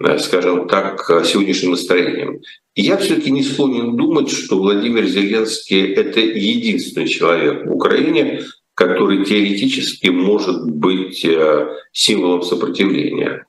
Э, 0.00 0.18
скажем 0.18 0.66
так, 0.68 1.08
сегодняшним 1.24 1.72
настроением. 1.72 2.40
я 2.74 2.96
все-таки 2.96 3.30
не 3.30 3.42
склонен 3.42 3.96
думать, 3.96 4.30
что 4.30 4.58
Владимир 4.58 5.06
Зеленский— 5.06 5.92
это 5.94 6.20
единственный 6.20 7.06
человек 7.06 7.64
в 7.66 7.72
Украине, 7.72 8.42
который 8.74 9.24
теоретически 9.24 10.08
может 10.08 10.68
быть 10.68 11.24
э, 11.24 11.68
символом 11.92 12.42
сопротивления. 12.42 13.46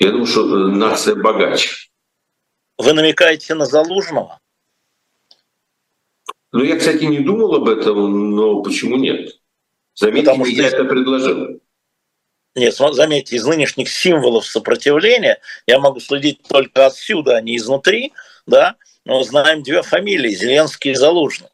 Я 0.00 0.10
думаю, 0.10 0.26
что 0.26 0.46
э, 0.46 0.70
нация 0.70 1.14
богаче. 1.14 1.70
Вы 2.78 2.94
намекаете 2.94 3.54
на 3.54 3.66
Залужного? 3.66 4.40
Ну, 6.52 6.64
я, 6.64 6.76
кстати, 6.78 7.04
не 7.04 7.20
думал 7.20 7.54
об 7.54 7.68
этом, 7.68 8.34
но 8.34 8.62
почему 8.62 8.96
нет? 8.96 9.38
Заметьте, 9.94 10.30
Потому 10.30 10.46
что 10.46 10.54
я 10.54 10.68
это 10.68 10.84
предложил. 10.84 11.60
Нет, 12.56 12.74
заметьте, 12.74 13.36
из 13.36 13.44
нынешних 13.44 13.90
символов 13.90 14.46
сопротивления 14.46 15.38
я 15.66 15.78
могу 15.78 16.00
следить 16.00 16.40
только 16.48 16.86
отсюда, 16.86 17.36
а 17.36 17.40
не 17.42 17.58
изнутри, 17.58 18.12
да, 18.46 18.76
но 19.04 19.22
знаем 19.22 19.62
две 19.62 19.82
фамилии, 19.82 20.30
Зеленский 20.30 20.92
и 20.92 20.94
Залужный. 20.94 21.48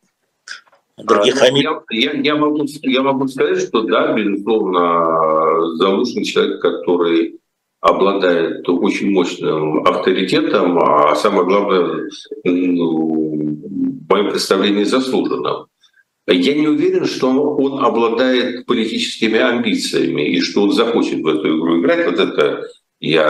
Других 0.96 1.34
а, 1.36 1.46
фамилий... 1.46 1.68
я, 1.90 2.12
я, 2.12 2.20
я, 2.20 2.36
могу, 2.36 2.64
я 2.82 3.02
могу 3.02 3.28
сказать, 3.28 3.68
что 3.68 3.82
да, 3.82 4.12
безусловно, 4.14 5.76
Залужный 5.76 6.24
человек, 6.24 6.62
который 6.62 7.40
обладает 7.86 8.68
очень 8.68 9.10
мощным 9.10 9.86
авторитетом, 9.86 10.78
а 10.78 11.14
самое 11.14 11.44
главное, 11.44 12.10
ну, 12.44 13.36
в 14.06 14.08
моем 14.08 14.30
представлении, 14.30 14.84
заслуженным. 14.84 15.66
Я 16.26 16.54
не 16.54 16.66
уверен, 16.66 17.06
что 17.06 17.30
он 17.30 17.84
обладает 17.84 18.66
политическими 18.66 19.38
амбициями 19.38 20.22
и 20.28 20.40
что 20.40 20.64
он 20.64 20.72
захочет 20.72 21.20
в 21.20 21.26
эту 21.26 21.56
игру 21.56 21.80
играть. 21.80 22.06
Вот 22.06 22.18
это 22.18 22.64
я 22.98 23.28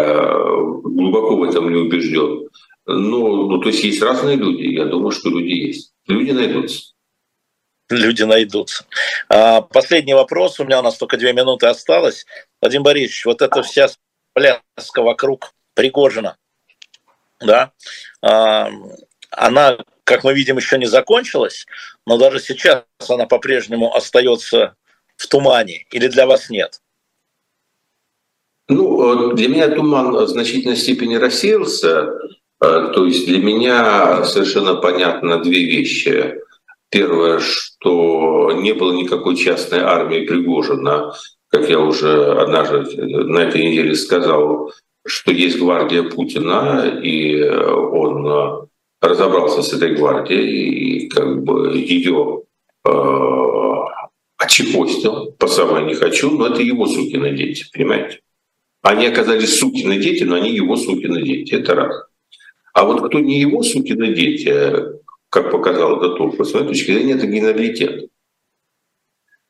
глубоко 0.83 1.37
в 1.37 1.43
этом 1.43 1.71
не 1.71 1.79
убежден. 1.79 2.49
Ну, 2.87 3.49
ну, 3.49 3.59
то 3.61 3.69
есть 3.69 3.85
есть 3.85 4.01
разные 4.01 4.37
люди. 4.37 4.63
Я 4.63 4.87
думаю, 4.87 5.11
что 5.11 5.29
люди 5.29 5.53
есть. 5.67 5.93
Люди 6.07 6.31
найдутся. 6.31 6.95
Люди 7.91 8.23
найдутся. 8.23 8.87
А, 9.29 9.61
последний 9.61 10.15
вопрос. 10.15 10.59
У 10.59 10.65
меня 10.65 10.81
у 10.81 10.83
нас 10.83 10.97
только 10.97 11.17
две 11.19 11.33
минуты 11.33 11.67
осталось. 11.67 12.25
Владимир 12.61 12.85
Борисович, 12.85 13.27
вот 13.27 13.43
эта 13.43 13.63
вся 13.63 13.89
пляска 14.37 15.01
вокруг 15.01 15.55
Пригожина, 15.75 16.37
да, 17.41 17.73
а, 18.23 18.69
она 19.31 19.79
как 20.07 20.23
мы 20.23 20.35
видим, 20.35 20.57
еще 20.57 20.79
не 20.79 20.87
закончилась, 20.87 21.67
но 22.07 22.17
даже 22.17 22.39
сейчас 22.39 22.85
она 23.09 23.27
по-прежнему 23.27 23.93
остается 23.93 24.77
в 25.17 25.27
тумане, 25.27 25.87
или 25.91 26.07
для 26.07 26.27
вас 26.27 26.49
нет? 26.49 26.81
Ну, 28.69 29.33
для 29.33 29.49
меня 29.49 29.69
туман 29.69 30.13
в 30.13 30.29
значительной 30.29 30.77
степени 30.77 31.17
рассеялся. 31.17 32.21
Э, 32.63 32.93
то 32.95 33.05
есть 33.05 33.27
для 33.27 33.39
меня 33.39 34.25
совершенно 34.25 34.77
понятно 34.77 35.43
две 35.43 35.65
вещи. 35.65 36.41
Первое, 36.89 37.41
что 37.41 38.53
не 38.53 38.75
было 38.75 38.93
никакой 38.93 39.37
частной 39.37 39.81
армии 39.81 40.25
Пригожина, 40.25 41.15
как 41.57 41.71
я 41.71 41.81
уже 41.81 42.33
однажды 42.33 43.07
на 43.07 43.39
этой 43.39 43.65
неделе 43.65 43.95
сказал, 43.95 44.73
что 45.07 45.33
есть 45.33 45.59
гвардия 45.59 46.03
Путина, 46.03 47.01
и 47.03 47.43
он 47.43 48.69
разобрался 49.01 49.63
с 49.63 49.73
этой 49.73 49.95
гвардией 49.95 51.05
и 51.05 51.09
как 51.09 51.45
бы 51.45 51.77
ее 51.77 52.43
э, 52.85 52.91
отчепостил 54.37 55.33
по 55.39 55.47
самое 55.47 55.87
не 55.87 55.95
хочу, 55.95 56.31
но 56.31 56.49
это 56.49 56.61
его 56.61 56.87
сукины 56.87 57.35
дети, 57.35 57.65
понимаете? 57.73 58.21
Они 58.83 59.07
оказались 59.07 59.59
сукины 59.59 59.99
дети, 59.99 60.25
но 60.25 60.37
они 60.37 60.51
его 60.51 60.77
сукины 60.77 61.23
дети, 61.23 61.55
это 61.55 61.75
раз. 61.75 61.97
А 62.75 62.85
вот 62.85 63.07
кто 63.07 63.21
не 63.21 63.41
его 63.41 63.63
сукины 63.63 64.13
дети, 64.13 64.53
как 65.31 65.51
показал 65.51 65.97
этот 65.97 66.21
опыт, 66.21 66.47
с 66.47 66.55
моей 66.55 66.67
точки 66.67 66.93
зрения, 66.93 67.15
это 67.15 67.27
генералитет. 67.27 68.11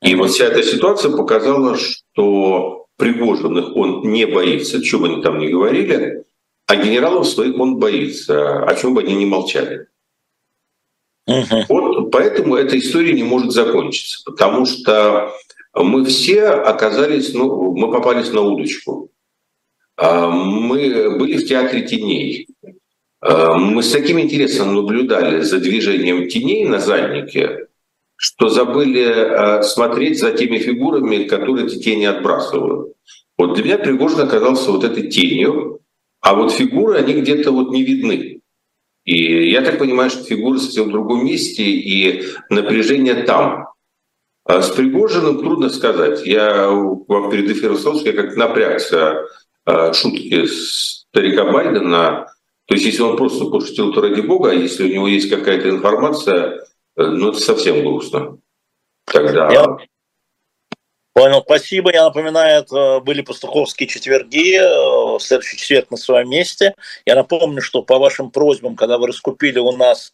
И 0.07 0.14
вот 0.14 0.30
вся 0.30 0.46
эта 0.46 0.62
ситуация 0.62 1.11
показала, 1.11 1.76
что 1.76 2.86
Пригожиных 2.96 3.76
он 3.76 4.11
не 4.11 4.24
боится, 4.26 4.82
что 4.82 5.00
бы 5.00 5.09
они 5.09 5.22
там 5.22 5.38
ни 5.38 5.48
говорили, 5.48 6.24
а 6.66 6.76
генералов 6.76 7.28
своих 7.28 7.59
он 7.59 7.76
боится, 7.76 8.64
о 8.64 8.74
чем 8.74 8.94
бы 8.94 9.02
они 9.02 9.14
не 9.14 9.26
молчали. 9.26 9.88
Угу. 11.26 11.64
Вот 11.68 12.11
поэтому 12.11 12.54
эта 12.54 12.78
история 12.78 13.12
не 13.12 13.22
может 13.22 13.52
закончиться, 13.52 14.22
потому 14.24 14.64
что 14.64 15.34
мы 15.74 16.04
все 16.07 16.46
оказались, 16.46 17.34
ну, 17.34 17.74
мы 17.76 17.92
попались 17.92 18.32
на 18.32 18.40
удочку. 18.40 19.11
А, 19.96 20.30
мы 20.30 21.18
были 21.18 21.36
в 21.36 21.46
театре 21.46 21.82
теней. 21.82 22.48
А, 23.20 23.59
мы 23.59 23.82
с 23.82 23.90
таким 23.90 24.18
интересом 24.20 24.74
наблюдали 24.74 25.40
за 25.42 25.59
движением 25.59 26.28
теней 26.28 26.64
на 26.64 26.78
заднике, 26.78 27.65
что 28.16 28.48
забыли 28.48 29.04
а, 29.04 29.62
смотреть 29.62 30.18
за 30.18 30.32
теми 30.32 30.58
фигурами, 30.58 31.24
которые 31.24 31.66
эти 31.66 31.78
тени 31.78 32.04
отбрасывают. 32.04 32.94
Вот 33.38 33.54
для 33.54 33.64
меня 33.64 33.78
Пригожин 33.78 34.20
оказался 34.20 34.70
вот 34.70 34.84
этой 34.84 35.08
тенью, 35.08 35.80
а 36.20 36.34
вот 36.34 36.52
фигуры, 36.52 36.96
они 36.96 37.14
где-то 37.14 37.52
вот 37.52 37.70
не 37.70 37.82
видны. 37.82 38.40
И 39.04 39.50
я 39.50 39.62
так 39.62 39.78
понимаю, 39.78 40.10
что 40.10 40.24
фигуры 40.24 40.58
совсем 40.58 40.88
в 40.88 40.92
другом 40.92 41.24
месте, 41.24 41.62
и 41.62 42.24
напряжение 42.50 43.22
там. 43.22 43.68
А 44.44 44.62
с 44.62 44.70
Пригожиным 44.70 45.38
трудно 45.38 45.68
сказать. 45.68 46.26
Я 46.26 46.68
вам 46.68 47.30
перед 47.30 47.50
эфиром 47.50 47.76
сказал, 47.76 48.00
что 48.00 48.10
я 48.10 48.16
как 48.16 48.36
напрягся 48.36 49.26
а, 49.64 49.92
шутки 49.92 50.46
старика 50.46 51.44
Байдена. 51.50 52.26
То 52.66 52.74
есть 52.74 52.86
если 52.86 53.02
он 53.02 53.16
просто 53.16 53.44
пошутил, 53.46 53.92
то 53.92 54.00
ради 54.00 54.20
бога, 54.20 54.50
а 54.50 54.54
если 54.54 54.84
у 54.84 54.92
него 54.92 55.06
есть 55.08 55.30
какая-то 55.30 55.68
информация, 55.70 56.36
э, 56.36 56.58
ну 56.97 57.30
это 57.30 57.38
совсем 57.38 57.82
грустно. 57.82 58.38
Тогда... 59.05 59.51
Я, 59.53 59.76
Понял, 61.16 61.40
спасибо. 61.40 61.90
Я 61.94 62.05
напоминаю, 62.05 62.61
это 62.61 63.01
были 63.01 63.22
пастуховские 63.22 63.88
четверги, 63.88 64.59
в 64.59 65.16
э, 65.16 65.18
следующий 65.18 65.57
четверг 65.57 65.90
на 65.90 65.97
своем 65.97 66.28
месте. 66.28 66.74
Я 67.07 67.14
напомню, 67.14 67.62
что 67.62 67.80
по 67.80 67.99
вашим 67.99 68.30
просьбам, 68.30 68.76
когда 68.76 68.99
вы 68.99 69.07
раскупили 69.07 69.59
у 69.59 69.72
нас 69.72 70.12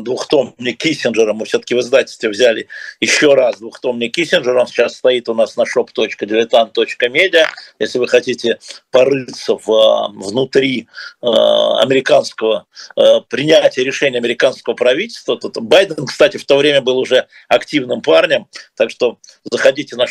двухтомник 0.00 0.76
Киссинджера. 0.78 1.32
Мы 1.32 1.46
все-таки 1.46 1.74
в 1.74 1.80
издательстве 1.80 2.28
взяли 2.28 2.68
еще 3.00 3.34
раз 3.34 3.58
двухтомник 3.58 4.14
Киссинджера. 4.14 4.60
Он 4.60 4.66
сейчас 4.66 4.96
стоит 4.96 5.28
у 5.28 5.34
нас 5.34 5.56
на 5.56 5.62
shop.diletant.media. 5.62 7.46
Если 7.78 7.98
вы 7.98 8.08
хотите 8.08 8.58
порыться 8.90 9.56
в, 9.56 10.12
внутри 10.14 10.86
американского 11.20 12.66
принятия 13.28 13.84
решения 13.84 14.18
американского 14.18 14.74
правительства, 14.74 15.38
то 15.38 15.50
Байден, 15.60 16.06
кстати, 16.06 16.36
в 16.36 16.44
то 16.44 16.58
время 16.58 16.82
был 16.82 16.98
уже 16.98 17.26
активным 17.48 18.02
парнем, 18.02 18.46
так 18.76 18.90
что 18.90 19.18
заходите 19.50 19.96
на 19.96 20.06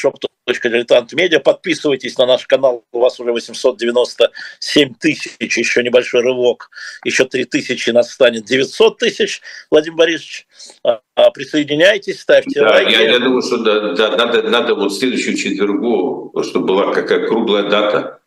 shop.diletant.media, 0.50 1.40
подписывайтесь 1.40 2.18
на 2.18 2.26
наш 2.26 2.48
канал, 2.48 2.84
у 2.92 3.00
вас 3.00 3.20
уже 3.20 3.32
897 3.32 4.94
тысяч, 4.96 5.58
еще 5.58 5.84
небольшой 5.84 6.22
рывок, 6.22 6.70
еще 7.04 7.26
3 7.26 7.46
тысячи 7.46 7.90
нас 7.92 8.12
станет 8.12 8.46
900 8.46 8.98
тысяч, 8.98 9.42
Владимир 9.70 9.98
Борисович, 9.98 10.48
а, 10.84 11.02
а, 11.16 11.32
присоединяйтесь, 11.32 12.22
ставьте 12.22 12.60
да, 12.60 12.70
лайки. 12.70 12.92
Я, 12.92 13.12
я 13.12 13.20
думаю, 13.20 13.42
что 13.42 13.58
да, 13.58 13.94
да, 13.94 14.18
надо, 14.18 14.44
надо 14.44 14.76
вот 14.76 14.94
следующую 14.94 15.38
четвергу, 15.38 16.34
чтобы 16.44 16.68
была 16.68 16.94
какая 16.94 17.28
круглая 17.28 17.70
дата, 17.70 18.20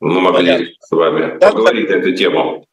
мы 0.00 0.20
могли 0.20 0.52
Понятно. 0.52 0.74
с 0.80 0.90
вами 0.90 1.38
да, 1.38 1.50
поговорить 1.50 1.88
да. 1.88 1.96
на 1.96 2.00
эту 2.00 2.16
тему. 2.16 2.66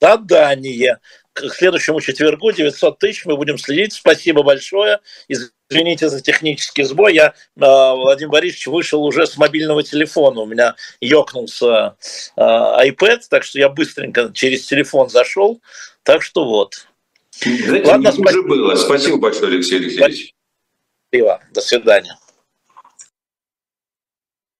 Задание 0.00 0.98
к 1.40 1.54
следующему 1.54 2.00
четвергу 2.00 2.52
900 2.52 2.98
тысяч 2.98 3.24
мы 3.24 3.36
будем 3.36 3.58
следить. 3.58 3.92
Спасибо 3.92 4.42
большое. 4.42 5.00
Извините 5.28 6.08
за 6.08 6.20
технический 6.20 6.82
сбой. 6.84 7.14
Я, 7.14 7.34
а, 7.60 7.94
Владимир 7.94 8.30
Борисович, 8.30 8.66
вышел 8.68 9.02
уже 9.04 9.26
с 9.26 9.36
мобильного 9.36 9.82
телефона. 9.82 10.40
У 10.40 10.46
меня 10.46 10.74
ёкнулся 11.00 11.96
а, 12.36 12.84
iPad, 12.84 13.20
так 13.30 13.44
что 13.44 13.58
я 13.58 13.68
быстренько 13.68 14.30
через 14.32 14.66
телефон 14.66 15.08
зашел. 15.08 15.60
Так 16.02 16.22
что 16.22 16.44
вот. 16.44 16.86
Знаете, 17.40 17.86
Ладно, 17.86 18.12
спасибо. 18.12 18.48
было. 18.48 18.74
Спасибо 18.74 19.16
большое, 19.18 19.54
Алексей 19.54 19.78
Алексеевич. 19.78 20.34
Спасибо. 21.10 21.40
До 21.52 21.60
свидания. 21.60 22.16